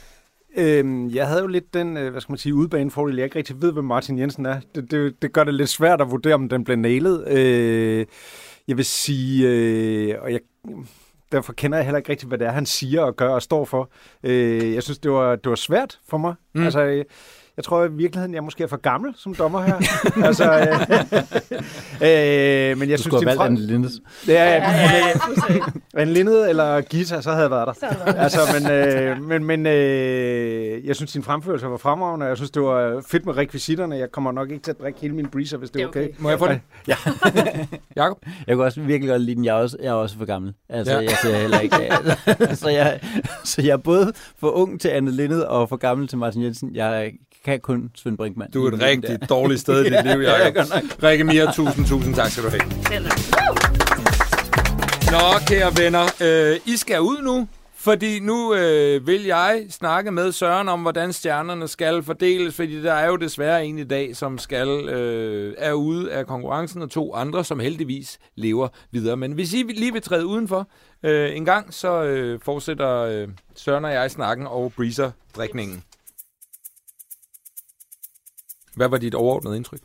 Øhm, 0.57 1.09
jeg 1.09 1.27
havde 1.27 1.41
jo 1.41 1.47
lidt 1.47 1.73
den, 1.73 1.97
øh, 1.97 2.11
hvad 2.11 2.21
skal 2.21 2.31
man 2.31 2.37
sige, 2.37 2.55
udbanefordel. 2.55 3.15
Jeg 3.15 3.23
ikke 3.23 3.37
rigtig 3.37 3.61
ved, 3.61 3.71
hvem 3.71 3.85
Martin 3.85 4.19
Jensen 4.19 4.45
er. 4.45 4.59
Det, 4.75 4.91
det, 4.91 5.21
det 5.21 5.33
gør 5.33 5.43
det 5.43 5.53
lidt 5.53 5.69
svært 5.69 6.01
at 6.01 6.11
vurdere, 6.11 6.33
om 6.33 6.49
den 6.49 6.63
blev 6.63 6.77
nailet. 6.77 7.27
Øh, 7.27 8.05
jeg 8.67 8.77
vil 8.77 8.85
sige, 8.85 9.49
øh, 9.49 10.15
og 10.21 10.31
jeg, 10.31 10.39
derfor 11.31 11.53
kender 11.53 11.77
jeg 11.77 11.85
heller 11.85 11.97
ikke 11.97 12.09
rigtigt, 12.09 12.29
hvad 12.29 12.37
det 12.37 12.47
er, 12.47 12.51
han 12.51 12.65
siger 12.65 13.01
og 13.01 13.15
gør 13.15 13.29
og 13.29 13.41
står 13.41 13.65
for. 13.65 13.89
Øh, 14.23 14.73
jeg 14.73 14.83
synes, 14.83 14.99
det 14.99 15.11
var, 15.11 15.35
det 15.35 15.49
var 15.49 15.55
svært 15.55 15.99
for 16.09 16.17
mig. 16.17 16.33
Mm. 16.53 16.63
Altså, 16.63 16.81
øh, 16.81 17.05
jeg 17.57 17.63
tror 17.63 17.83
i 17.85 17.91
virkeligheden, 17.91 18.33
jeg 18.35 18.43
måske 18.43 18.63
er 18.63 18.67
for 18.67 18.77
gammel 18.77 19.13
som 19.17 19.35
dommer 19.35 19.61
her. 19.61 19.75
altså, 20.27 20.43
øh, 20.43 20.67
øh, 22.01 22.77
men 22.77 22.89
jeg 22.89 22.97
Du 22.97 23.01
synes, 23.01 23.01
skulle 23.01 23.11
have 23.11 23.19
din 23.21 23.25
valgt 23.27 23.37
fra- 23.37 23.45
Anne 23.45 23.59
Lindes. 23.59 23.91
Ja, 24.27 24.33
ja, 24.55 24.71
ja. 25.95 26.01
En 26.01 26.07
Lindet 26.07 26.49
eller 26.49 26.81
Gita, 26.81 27.21
så 27.21 27.29
havde 27.29 27.41
jeg 27.41 27.51
været 27.51 27.69
der. 27.81 28.13
Altså, 28.13 28.39
men, 28.59 28.71
øh, 28.71 29.21
men, 29.23 29.43
men 29.43 29.65
øh, 29.67 30.85
jeg 30.87 30.95
synes, 30.95 31.11
din 31.11 31.23
fremførelse 31.23 31.67
var 31.67 31.77
fremragende, 31.77 32.23
og 32.23 32.29
jeg 32.29 32.37
synes, 32.37 32.51
det 32.51 32.61
var 32.61 33.03
fedt 33.07 33.25
med 33.25 33.37
rekvisitterne. 33.37 33.95
Jeg 33.95 34.11
kommer 34.11 34.31
nok 34.31 34.51
ikke 34.51 34.63
til 34.63 34.71
at 34.71 34.79
drikke 34.81 34.99
hele 35.01 35.15
min 35.15 35.27
breezer, 35.27 35.57
hvis 35.57 35.69
det 35.69 35.81
er 35.81 35.87
okay. 35.87 36.07
Må 36.19 36.29
jeg 36.29 36.39
få 36.39 36.47
det? 36.47 36.59
Ja. 36.87 36.95
Jakob? 37.95 38.17
Jeg 38.47 38.55
kunne 38.55 38.65
også 38.65 38.81
virkelig 38.81 39.09
godt 39.09 39.21
lide 39.21 39.35
den. 39.35 39.45
Jeg 39.45 39.51
er 39.57 39.61
også, 39.61 39.77
jeg 39.81 39.89
er 39.89 39.93
også 39.93 40.17
for 40.17 40.25
gammel. 40.25 40.53
Altså, 40.69 40.93
Ja. 40.93 40.99
ja. 40.99 41.03
jeg 41.09 41.17
ser 41.21 41.35
heller 41.37 41.59
ikke... 41.59 41.75
så, 42.55 42.69
jeg, 42.69 42.99
så 43.43 43.61
jeg 43.61 43.69
er 43.71 43.77
både 43.77 44.13
for 44.39 44.49
ung 44.49 44.81
til 44.81 44.87
Anne 44.89 45.11
Lindet 45.11 45.45
og 45.45 45.69
for 45.69 45.75
gammel 45.77 46.07
til 46.07 46.17
Martin 46.17 46.43
Jensen. 46.43 46.75
Jeg 46.75 47.11
kan 47.45 47.59
kun 47.59 47.91
Svend 47.95 48.17
Brinkmann. 48.17 48.51
Du 48.51 48.65
er 48.67 48.71
et 48.71 48.81
rigtig 48.81 49.17
dårligt 49.29 49.61
sted 49.61 49.85
i 49.85 49.89
dit 49.89 50.05
liv, 50.11 50.21
Ja, 50.21 50.45
Jacob. 50.45 50.65
nok. 50.73 51.03
Rikke 51.03 51.23
Mia, 51.23 51.51
tusind, 51.51 51.85
tusind 51.85 52.15
tak 52.15 52.29
skal 52.31 52.43
du 52.43 52.49
have. 52.49 52.61
Nå, 55.11 55.39
kære 55.47 55.71
venner, 55.77 56.05
øh, 56.21 56.59
I 56.73 56.77
skal 56.77 57.01
ud 57.01 57.17
nu, 57.23 57.47
fordi 57.75 58.19
nu 58.19 58.53
øh, 58.55 59.07
vil 59.07 59.23
jeg 59.25 59.65
snakke 59.69 60.11
med 60.11 60.31
Søren 60.31 60.69
om, 60.69 60.81
hvordan 60.81 61.13
stjernerne 61.13 61.67
skal 61.67 62.03
fordeles, 62.03 62.55
fordi 62.55 62.81
der 62.83 62.93
er 62.93 63.07
jo 63.07 63.15
desværre 63.15 63.65
en 63.65 63.79
i 63.79 63.83
dag, 63.83 64.15
som 64.15 64.37
skal 64.37 64.67
øh, 64.69 65.53
er 65.57 65.73
ude 65.73 66.11
af 66.11 66.27
konkurrencen, 66.27 66.81
og 66.81 66.89
to 66.89 67.13
andre, 67.15 67.43
som 67.45 67.59
heldigvis 67.59 68.19
lever 68.35 68.67
videre. 68.91 69.17
Men 69.17 69.31
hvis 69.31 69.53
I 69.53 69.63
lige 69.75 69.93
vil 69.93 70.01
træde 70.01 70.25
udenfor 70.25 70.67
øh, 71.03 71.35
en 71.35 71.45
gang, 71.45 71.73
så 71.73 72.03
øh, 72.03 72.39
fortsætter 72.43 72.99
øh, 73.01 73.27
Søren 73.55 73.85
og 73.85 73.91
jeg 73.93 74.11
snakken 74.11 74.47
og 74.47 74.73
breezer 74.77 75.11
drikningen. 75.35 75.83
Hvad 78.75 78.87
var 78.87 78.97
dit 78.97 79.15
overordnede 79.15 79.55
indtryk? 79.57 79.79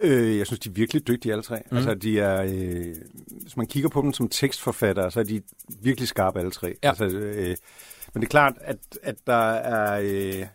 Øh, 0.00 0.38
jeg 0.38 0.46
synes, 0.46 0.60
de 0.60 0.68
er 0.68 0.72
virkelig 0.72 1.06
dygtige 1.06 1.32
alle 1.32 1.42
tre. 1.42 1.62
Mm. 1.70 1.76
Altså, 1.76 1.94
de 1.94 2.20
er, 2.20 2.42
øh, 2.42 2.94
hvis 3.42 3.56
man 3.56 3.66
kigger 3.66 3.88
på 3.88 4.00
dem 4.02 4.12
som 4.12 4.28
tekstforfattere, 4.28 5.10
så 5.10 5.20
er 5.20 5.24
de 5.24 5.42
virkelig 5.80 6.08
skarpe 6.08 6.38
alle 6.38 6.50
tre. 6.50 6.74
Ja. 6.82 6.88
Altså, 6.88 7.04
øh, 7.04 7.56
men 8.14 8.22
det 8.22 8.26
er 8.26 8.30
klart, 8.30 8.54
at, 8.60 8.78
at 9.02 9.16
der 9.26 9.50
er 9.52 10.00
øh, 10.02 10.46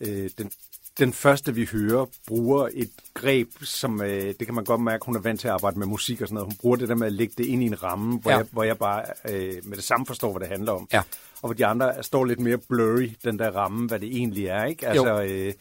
øh, 0.00 0.30
den, 0.38 0.50
den 0.98 1.12
første, 1.12 1.54
vi 1.54 1.68
hører, 1.72 2.06
bruger 2.26 2.68
et 2.74 2.90
greb, 3.14 3.48
som, 3.62 4.02
øh, 4.02 4.34
det 4.38 4.46
kan 4.46 4.54
man 4.54 4.64
godt 4.64 4.80
mærke, 4.80 5.04
hun 5.06 5.16
er 5.16 5.20
vant 5.20 5.40
til 5.40 5.48
at 5.48 5.54
arbejde 5.54 5.78
med 5.78 5.86
musik 5.86 6.20
og 6.20 6.28
sådan 6.28 6.34
noget. 6.34 6.46
Hun 6.46 6.56
bruger 6.60 6.76
det 6.76 6.88
der 6.88 6.94
med 6.94 7.06
at 7.06 7.12
lægge 7.12 7.34
det 7.38 7.46
ind 7.46 7.62
i 7.62 7.66
en 7.66 7.82
ramme, 7.82 8.18
hvor, 8.18 8.30
Ja. 8.30 8.36
jeg, 8.36 8.46
hvor 8.50 8.62
jeg 8.62 8.78
bare 8.78 9.04
øh, 9.28 9.54
med 9.64 9.76
det 9.76 9.84
samme 9.84 10.06
forstår, 10.06 10.32
hvad 10.32 10.40
det 10.40 10.48
handler 10.48 10.72
om. 10.72 10.88
Ja. 10.92 10.98
Og 11.42 11.48
hvor 11.48 11.52
de 11.52 11.66
andre 11.66 12.02
står 12.02 12.24
lidt 12.24 12.40
mere 12.40 12.58
blurry, 12.58 13.10
den 13.24 13.38
der 13.38 13.50
ramme, 13.50 13.88
hvad 13.88 13.98
det 14.00 14.16
egentlig 14.16 14.46
er. 14.46 14.64
Ikke? 14.64 14.88
Altså, 14.88 15.22
øh, 15.22 15.52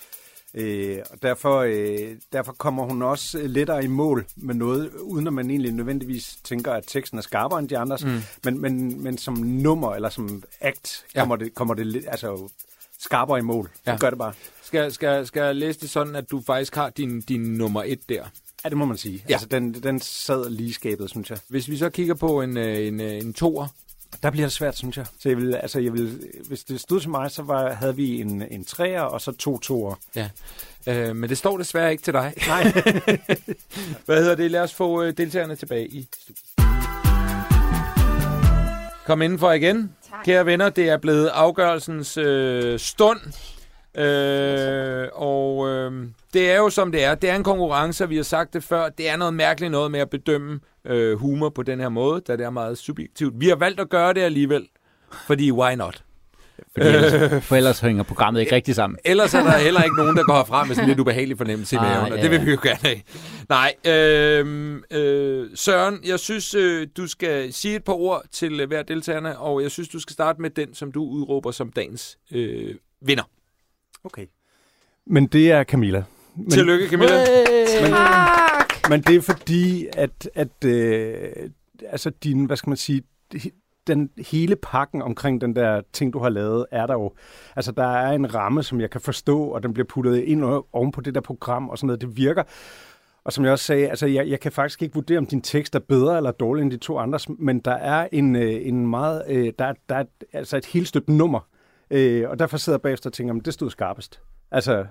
Øh, 0.53 0.97
og 1.11 1.21
derfor, 1.21 1.59
øh, 1.59 2.15
derfor 2.33 2.53
kommer 2.53 2.83
hun 2.83 3.01
også 3.01 3.37
lettere 3.47 3.83
i 3.83 3.87
mål 3.87 4.25
med 4.35 4.55
noget, 4.55 4.91
uden 5.01 5.27
at 5.27 5.33
man 5.33 5.49
egentlig 5.49 5.71
nødvendigvis 5.71 6.37
tænker, 6.43 6.71
at 6.73 6.83
teksten 6.87 7.17
er 7.17 7.21
skarpere 7.21 7.59
end 7.59 7.69
de 7.69 7.77
andres. 7.77 8.05
Mm. 8.05 8.19
Men, 8.43 8.61
men, 8.61 9.03
men 9.03 9.17
som 9.17 9.33
nummer 9.33 9.95
eller 9.95 10.09
som 10.09 10.43
act 10.61 11.05
Ja. 11.15 11.19
kommer, 11.19 11.35
det, 11.35 11.53
kommer 11.53 11.73
det 11.73 12.05
altså, 12.07 12.49
skarpere 12.99 13.39
i 13.39 13.41
mål. 13.41 13.69
Ja. 13.85 13.91
Ja. 13.91 13.93
Det 13.93 14.01
gør 14.01 14.09
det 14.09 14.19
bare. 14.19 14.33
Skal, 14.63 14.91
skal, 14.91 15.27
skal 15.27 15.41
jeg 15.41 15.55
læse 15.55 15.79
det 15.79 15.89
sådan, 15.89 16.15
at 16.15 16.31
du 16.31 16.41
faktisk 16.45 16.75
har 16.75 16.89
din, 16.89 17.21
din 17.21 17.41
nummer 17.41 17.83
et 17.85 18.09
der? 18.09 18.23
Ja, 18.63 18.69
det 18.69 18.77
må 18.77 18.85
man 18.85 18.97
sige. 18.97 19.23
Ja. 19.29 19.33
Altså, 19.33 19.47
den, 19.47 19.73
den 19.73 19.99
sad 20.01 20.49
lige 20.49 20.73
skabet, 20.73 21.09
synes 21.09 21.29
jeg. 21.29 21.37
Hvis 21.47 21.69
vi 21.69 21.77
så 21.77 21.89
kigger 21.89 22.13
på 22.13 22.41
en, 22.41 22.57
øh, 22.57 22.87
en, 22.87 23.01
øh, 23.01 23.13
en 23.13 23.33
toer, 23.33 23.67
Der 24.23 24.31
bliver 24.31 24.45
det 24.45 24.53
svært, 24.53 24.77
synes 24.77 24.97
jeg. 24.97 25.05
Så 25.19 25.29
jeg 25.29 25.37
vil, 25.37 25.55
altså, 25.55 25.79
jeg 25.79 25.93
vil, 25.93 26.19
hvis 26.47 26.63
det 26.63 26.81
stod 26.81 26.99
til 26.99 27.09
mig, 27.09 27.31
så 27.31 27.43
var, 27.43 27.73
havde 27.73 27.95
vi 27.95 28.21
en, 28.21 28.43
en 28.51 28.65
træer 28.65 29.01
og 29.01 29.21
så 29.21 29.31
to 29.31 29.57
toer. 29.57 29.95
ja. 30.15 30.29
Øh, 30.87 31.15
men 31.15 31.29
det 31.29 31.37
står 31.37 31.57
desværre 31.57 31.91
ikke 31.91 32.03
til 32.03 32.13
dig. 32.13 32.33
Nej. 32.47 32.63
Hvad 34.05 34.17
hedder 34.17 34.35
det? 34.35 34.51
Lad 34.51 34.61
os 34.61 34.73
få 34.73 35.03
øh, 35.03 35.17
deltagerne 35.17 35.55
tilbage 35.55 35.87
i 35.87 36.07
studiet. 36.19 36.45
Kom 39.05 39.21
indenfor 39.21 39.51
igen. 39.51 39.95
Tak. 40.09 40.25
Kære 40.25 40.45
venner, 40.45 40.69
det 40.69 40.89
er 40.89 40.97
blevet 40.97 41.27
afgørelsens 41.27 42.17
øh, 42.17 42.79
stund. 42.79 43.19
Øh, 43.95 45.07
og 45.13 45.67
øh, 45.69 46.07
det 46.33 46.51
er 46.51 46.57
jo 46.57 46.69
som 46.69 46.91
det 46.91 47.03
er. 47.03 47.15
Det 47.15 47.29
er 47.29 47.35
en 47.35 47.43
konkurrence, 47.43 48.03
og 48.03 48.09
vi 48.09 48.15
har 48.15 48.23
sagt 48.23 48.53
det 48.53 48.63
før. 48.63 48.89
Det 48.89 49.09
er 49.09 49.17
noget 49.17 49.33
mærkeligt 49.33 49.71
noget 49.71 49.91
med 49.91 49.99
at 49.99 50.09
bedømme 50.09 50.59
øh, 50.85 51.17
humor 51.17 51.49
på 51.49 51.63
den 51.63 51.79
her 51.79 51.89
måde, 51.89 52.21
da 52.27 52.35
det 52.35 52.45
er 52.45 52.49
meget 52.49 52.77
subjektivt. 52.77 53.33
Vi 53.39 53.47
har 53.47 53.55
valgt 53.55 53.79
at 53.79 53.89
gøre 53.89 54.13
det 54.13 54.21
alligevel, 54.21 54.67
fordi 55.27 55.51
why 55.51 55.73
not? 55.73 56.03
Fordi 56.73 56.87
ellers, 56.87 57.43
for 57.45 57.55
ellers 57.55 57.79
hænger 57.79 58.03
programmet 58.03 58.41
ikke 58.41 58.55
rigtig 58.55 58.75
sammen. 58.75 58.99
Ellers 59.05 59.33
er 59.33 59.43
der 59.43 59.57
heller 59.57 59.83
ikke 59.83 59.95
nogen, 59.95 60.17
der 60.17 60.23
går 60.23 60.33
herfra 60.33 60.63
med 60.63 60.75
sådan 60.75 60.83
en 60.83 60.89
lidt 60.89 60.99
ubehagelig 60.99 61.37
fornemmelse 61.37 61.75
i 61.75 61.79
Ah, 61.79 61.85
maven, 61.85 62.11
og 62.11 62.17
ja, 62.17 62.23
det 62.23 62.31
vil 62.31 62.45
vi 62.45 62.51
jo 62.51 62.59
gerne 62.63 62.79
have. 62.81 63.01
Nej, 63.49 63.73
øh, 63.87 64.81
øh, 64.91 65.49
Søren, 65.55 65.99
jeg 66.05 66.19
synes, 66.19 66.55
øh, 66.55 66.87
du 66.97 67.07
skal 67.07 67.53
sige 67.53 67.75
et 67.75 67.83
par 67.83 67.93
ord 67.93 68.23
til 68.31 68.59
øh, 68.59 68.67
hver 68.67 68.83
deltagerne, 68.83 69.37
og 69.37 69.61
jeg 69.63 69.71
synes, 69.71 69.89
du 69.89 69.99
skal 69.99 70.13
starte 70.13 70.41
med 70.41 70.49
den, 70.49 70.73
som 70.73 70.91
du 70.91 71.03
udråber 71.03 71.51
som 71.51 71.71
dagens 71.71 72.17
øh, 72.31 72.75
vinder. 73.01 73.23
Okay. 74.03 74.25
Men 75.07 75.27
det 75.27 75.51
er 75.51 75.63
Camilla. 75.63 76.03
Men, 76.35 76.49
Tillykke, 76.49 76.87
Camilla. 76.89 77.15
Men, 77.81 77.91
men 78.89 79.01
det 79.01 79.15
er 79.15 79.21
fordi, 79.21 79.87
at, 79.93 80.29
at 80.35 80.65
øh, 80.65 81.29
altså 81.89 82.09
din, 82.09 82.45
hvad 82.45 82.57
skal 82.57 82.69
man 82.69 82.77
sige, 82.77 83.01
den 83.87 84.09
hele 84.31 84.55
pakken 84.55 85.01
omkring 85.01 85.41
den 85.41 85.55
der 85.55 85.81
ting, 85.93 86.13
du 86.13 86.19
har 86.19 86.29
lavet, 86.29 86.65
er 86.71 86.85
der 86.87 86.93
jo. 86.93 87.11
Altså, 87.55 87.71
der 87.71 87.85
er 87.87 88.11
en 88.11 88.35
ramme, 88.35 88.63
som 88.63 88.81
jeg 88.81 88.89
kan 88.89 89.01
forstå, 89.01 89.43
og 89.43 89.63
den 89.63 89.73
bliver 89.73 89.85
puttet 89.87 90.17
ind 90.17 90.43
oven 90.73 90.91
på 90.91 91.01
det 91.01 91.15
der 91.15 91.21
program, 91.21 91.69
og 91.69 91.77
sådan 91.77 91.87
noget. 91.87 92.01
Det 92.01 92.17
virker. 92.17 92.43
Og 93.23 93.33
som 93.33 93.43
jeg 93.43 93.51
også 93.53 93.65
sagde, 93.65 93.89
altså, 93.89 94.05
jeg, 94.07 94.27
jeg 94.29 94.39
kan 94.39 94.51
faktisk 94.51 94.81
ikke 94.81 94.93
vurdere, 94.93 95.17
om 95.17 95.25
din 95.25 95.41
tekst 95.41 95.75
er 95.75 95.79
bedre 95.79 96.17
eller 96.17 96.31
dårligere 96.31 96.63
end 96.63 96.71
de 96.71 96.77
to 96.77 96.97
andres, 96.99 97.29
men 97.39 97.59
der 97.59 97.71
er 97.73 98.07
en, 98.11 98.35
øh, 98.35 98.67
en 98.67 98.87
meget, 98.87 99.23
øh, 99.27 99.53
der, 99.59 99.65
er- 99.65 99.73
der 99.89 99.95
er 99.95 99.99
et- 99.99 100.23
altså 100.33 100.57
et 100.57 100.65
helt 100.65 100.87
støbt 100.87 101.09
nummer. 101.09 101.39
Øh, 101.91 102.29
og 102.29 102.39
derfor 102.39 102.57
sidder 102.57 102.77
jeg 102.77 102.81
bagefter 102.81 103.09
og 103.09 103.13
tænker, 103.13 103.33
men 103.33 103.41
det 103.45 103.53
stod 103.53 103.69
skarpest. 103.69 104.21
Altså, 104.51 104.85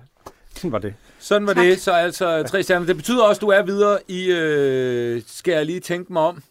sådan 0.55 0.71
var 0.71 0.79
det. 0.79 0.93
Sådan 1.19 1.47
var 1.47 1.53
det. 1.53 1.81
Så 1.81 1.91
altså 1.91 2.43
tre 2.43 2.63
stjerner. 2.63 2.85
Det 2.85 2.95
betyder 2.95 3.23
også, 3.23 3.39
at 3.39 3.41
du 3.41 3.47
er 3.47 3.63
videre 3.63 3.97
i... 4.07 4.31
Øh, 4.31 5.21
skal 5.27 5.51
jeg 5.51 5.65
lige 5.65 5.79
tænke 5.79 6.13
mig 6.13 6.21
om? 6.21 6.43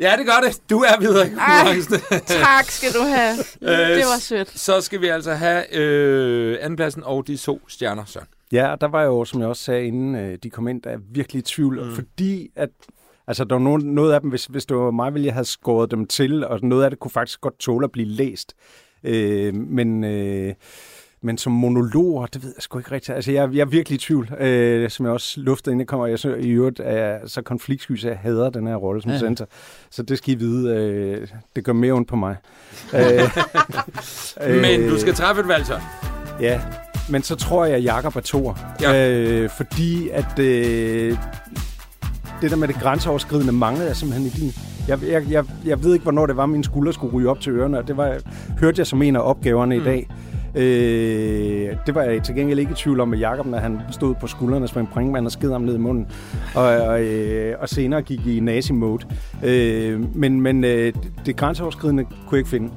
Ja, 0.00 0.14
det 0.18 0.26
gør 0.26 0.48
det. 0.48 0.70
Du 0.70 0.78
er 0.78 1.00
videre 1.00 1.26
i 1.26 1.30
konkurrencen. 1.30 2.00
Tak 2.26 2.64
skal 2.64 2.92
du 2.92 3.00
have. 3.02 3.34
Øh, 3.62 3.96
Det 3.96 4.04
var 4.14 4.20
sødt. 4.20 4.58
Så 4.58 4.80
skal 4.80 5.00
vi 5.00 5.06
altså 5.08 5.32
have 5.34 5.76
øh, 5.76 6.58
andenpladsen 6.60 7.02
og 7.04 7.26
de 7.26 7.36
to 7.36 7.60
stjerner, 7.68 8.04
Søren. 8.04 8.26
Ja, 8.52 8.74
der 8.80 8.88
var 8.88 9.02
jo, 9.02 9.24
som 9.24 9.40
jeg 9.40 9.48
også 9.48 9.62
sagde, 9.62 9.86
inden 9.86 10.14
øh, 10.14 10.38
de 10.42 10.50
kom 10.50 10.68
ind, 10.68 10.82
der 10.82 10.90
er 10.90 10.98
virkelig 11.12 11.40
i 11.40 11.42
tvivl, 11.42 11.84
mm. 11.84 11.94
fordi 11.94 12.48
at 12.56 12.68
Altså, 13.26 13.44
der 13.44 13.54
var 13.54 13.62
nogen, 13.62 13.82
noget 13.82 14.12
af 14.12 14.20
dem, 14.20 14.30
hvis, 14.30 14.44
hvis 14.46 14.66
det 14.66 14.76
var 14.76 14.90
mig, 14.90 15.14
ville 15.14 15.26
jeg 15.26 15.34
have 15.34 15.44
skåret 15.44 15.90
dem 15.90 16.06
til, 16.06 16.44
og 16.44 16.58
noget 16.62 16.84
af 16.84 16.90
det 16.90 16.98
kunne 16.98 17.10
faktisk 17.10 17.40
godt 17.40 17.58
tåle 17.58 17.84
at 17.84 17.92
blive 17.92 18.08
læst. 18.08 18.54
Øh, 19.04 19.54
men, 19.54 20.04
øh, 20.04 20.54
men 21.22 21.38
som 21.38 21.52
monologer, 21.52 22.26
det 22.26 22.42
ved 22.42 22.52
jeg 22.56 22.62
sgu 22.62 22.78
ikke 22.78 22.92
rigtigt. 22.92 23.16
Altså, 23.16 23.32
jeg, 23.32 23.48
jeg 23.52 23.60
er 23.60 23.64
virkelig 23.64 23.96
i 23.96 23.98
tvivl, 23.98 24.30
øh, 24.40 24.90
som 24.90 25.06
jeg 25.06 25.12
også 25.12 25.40
luftede, 25.40 25.72
inden 25.72 25.80
jeg 25.80 25.86
kommer. 25.86 26.06
Jeg 26.06 26.18
synes, 26.18 26.46
i 26.46 26.48
øvrigt 26.48 26.80
er 26.84 27.04
jeg 27.06 27.20
så 27.26 27.42
konfliktsky, 27.42 27.96
så 27.96 28.08
jeg 28.08 28.18
hader 28.18 28.50
den 28.50 28.66
her 28.66 28.76
rolle 28.76 29.02
som 29.02 29.10
Ja. 29.10 29.18
center. 29.18 29.44
Så 29.90 30.02
det 30.02 30.18
skal 30.18 30.34
I 30.34 30.36
vide, 30.36 30.74
øh, 30.76 31.28
det 31.56 31.64
gør 31.64 31.72
mere 31.72 31.92
ondt 31.92 32.08
på 32.08 32.16
mig. 32.16 32.36
øh, 32.94 33.00
Men 34.62 34.88
du 34.88 34.98
skal 35.00 35.14
træffe 35.14 35.42
et 35.42 35.48
valg, 35.48 35.66
så. 35.66 35.80
Ja, 36.40 36.60
men 37.10 37.22
så 37.22 37.36
tror 37.36 37.64
jeg, 37.64 37.74
at 37.76 37.84
Jakob 37.84 38.16
er 38.16 38.20
toer. 38.20 38.54
Ja. 38.80 39.18
Øh, 39.18 39.50
fordi 39.56 40.08
at 40.08 40.38
øh, 40.38 41.16
det 42.42 42.50
der 42.50 42.56
med 42.56 42.68
det 42.68 42.76
grænseoverskridende 42.76 43.52
manglede 43.52 43.86
jeg 43.86 43.96
simpelthen 43.96 44.26
i 44.26 44.30
din. 44.30 44.52
Jeg, 44.88 44.98
jeg, 45.08 45.30
jeg, 45.30 45.44
jeg 45.64 45.82
ved 45.84 45.92
ikke, 45.92 46.02
hvornår 46.02 46.26
det 46.26 46.36
var, 46.36 46.46
mine 46.46 46.64
skuldre 46.64 46.92
skulle 46.92 47.12
ryge 47.14 47.28
op 47.30 47.40
til 47.40 47.52
ørerne, 47.52 47.78
og 47.78 47.88
det 47.88 47.96
var, 47.96 48.16
hørte 48.60 48.78
jeg 48.78 48.86
som 48.86 49.02
en 49.02 49.16
af 49.16 49.20
opgaverne 49.20 49.74
mm. 49.76 49.82
i 49.82 49.84
dag. 49.84 50.08
Øh, 50.54 51.76
det 51.86 51.94
var 51.94 52.02
jeg 52.02 52.22
til 52.22 52.34
gengæld 52.34 52.58
ikke 52.58 52.72
i 52.72 52.74
tvivl 52.74 53.00
om 53.00 53.08
med 53.08 53.18
Jakob, 53.18 53.46
når 53.46 53.58
han 53.58 53.80
stod 53.90 54.14
på 54.20 54.26
skuldrene 54.26 54.68
som 54.68 54.80
en 54.80 54.86
pringmand 54.86 55.26
og 55.26 55.32
sked 55.32 55.52
ham 55.52 55.60
ned 55.60 55.74
i 55.74 55.78
munden. 55.78 56.06
Og, 56.54 56.64
og, 56.64 57.02
øh, 57.02 57.54
og 57.60 57.68
senere 57.68 58.02
gik 58.02 58.26
i 58.26 58.40
nazi-mode. 58.40 59.06
Øh, 59.42 60.16
men 60.16 60.40
men 60.40 60.64
øh, 60.64 60.92
det, 61.26 61.36
grænseoverskridende 61.36 62.04
kunne 62.04 62.16
jeg 62.32 62.38
ikke 62.38 62.50
finde. 62.50 62.70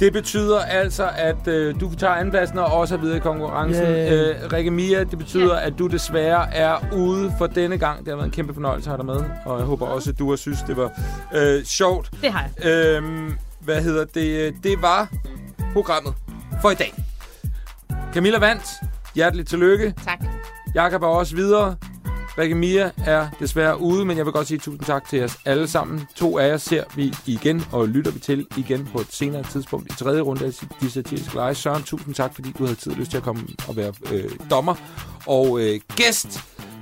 Det 0.00 0.12
betyder 0.12 0.58
altså, 0.58 1.08
at 1.16 1.48
øh, 1.48 1.80
du 1.80 1.94
tager 1.94 2.12
andenpladsen 2.12 2.58
og 2.58 2.64
også 2.64 2.94
er 2.94 2.98
videre 2.98 3.16
i 3.16 3.20
konkurrencen. 3.20 3.84
Yay. 3.84 4.28
Øh, 4.30 4.52
Rikke 4.52 4.70
Mia, 4.70 5.04
det 5.04 5.18
betyder, 5.18 5.54
at 5.54 5.72
du 5.78 5.86
desværre 5.86 6.54
er 6.54 6.74
ude 6.92 7.32
for 7.38 7.46
denne 7.46 7.78
gang. 7.78 7.98
Det 7.98 8.08
har 8.08 8.14
været 8.14 8.26
en 8.26 8.32
kæmpe 8.32 8.54
fornøjelse 8.54 8.90
at 8.90 8.96
have 8.96 8.98
dig 8.98 9.06
med, 9.06 9.30
og 9.44 9.58
jeg 9.58 9.66
håber 9.66 9.86
også, 9.86 10.10
at 10.10 10.18
du 10.18 10.28
har 10.28 10.36
synes, 10.36 10.62
det 10.62 10.76
var 10.76 10.90
øh, 11.34 11.64
sjovt. 11.64 12.10
Det 12.22 12.32
har 12.32 12.48
jeg. 12.62 12.70
Øhm, 12.96 13.32
hvad 13.60 13.82
hedder 13.82 14.04
det? 14.14 14.54
Det 14.62 14.82
var 14.82 15.08
programmet 15.72 16.14
for 16.62 16.70
i 16.70 16.74
dag. 16.74 16.94
Camilla 18.14 18.38
vandt. 18.38 18.64
Hjerteligt 19.14 19.48
tillykke. 19.48 19.94
Tak. 20.04 20.18
Jakob 20.74 21.02
er 21.02 21.06
også 21.06 21.36
videre. 21.36 21.76
Rikke 22.38 22.54
Mia 22.54 22.90
er 23.06 23.28
desværre 23.40 23.80
ude, 23.80 24.04
men 24.04 24.16
jeg 24.16 24.24
vil 24.24 24.32
godt 24.32 24.48
sige 24.48 24.58
tusind 24.58 24.84
tak 24.84 25.08
til 25.08 25.24
os 25.24 25.36
alle 25.44 25.68
sammen. 25.68 26.06
To 26.14 26.38
af 26.38 26.48
jer 26.48 26.56
ser 26.56 26.84
vi 26.96 27.14
igen 27.26 27.64
og 27.72 27.88
lytter 27.88 28.10
vi 28.10 28.18
til 28.18 28.46
igen 28.56 28.88
på 28.92 29.00
et 29.00 29.06
senere 29.10 29.42
tidspunkt 29.42 29.92
i 29.92 29.96
tredje 29.96 30.20
runde 30.20 30.44
af 30.44 30.52
de 30.80 30.90
satiriske 30.90 31.34
lege. 31.34 31.54
Søren, 31.54 31.82
tusind 31.82 32.14
tak, 32.14 32.34
fordi 32.34 32.52
du 32.58 32.64
havde 32.64 32.78
tid 32.78 32.92
og 32.92 32.98
lyst 32.98 33.10
til 33.10 33.18
at 33.18 33.22
komme 33.22 33.42
og 33.68 33.76
være 33.76 33.92
øh, 34.12 34.30
dommer 34.50 34.74
og 35.26 35.60
øh, 35.60 35.80
gæst. 35.96 36.40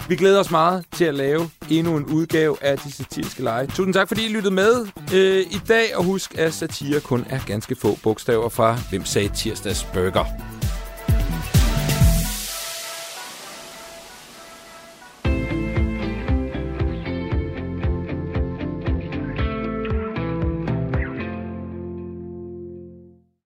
Vi 0.09 0.16
glæder 0.16 0.40
os 0.40 0.51
meget 0.51 0.84
til 0.92 1.05
at 1.05 1.14
lave 1.14 1.51
endnu 1.70 1.96
en 1.96 2.05
udgave 2.05 2.57
af 2.61 2.78
de 2.78 2.92
satiriske 2.92 3.42
lege. 3.42 3.66
Tusind 3.66 3.94
tak, 3.94 4.09
fordi 4.09 4.26
I 4.26 4.28
lyttede 4.28 4.55
med 4.55 4.86
øh, 5.14 5.40
i 5.40 5.61
dag, 5.68 5.96
og 5.96 6.05
husk, 6.05 6.38
at 6.38 6.55
satire 6.55 7.01
kun 7.01 7.26
er 7.30 7.40
ganske 7.46 7.74
få 7.74 7.98
bogstaver 8.03 8.48
fra 8.48 8.78
Hvem 8.90 9.05
sagde 9.05 9.28
tirsdags 9.28 9.86
burger. 9.94 10.24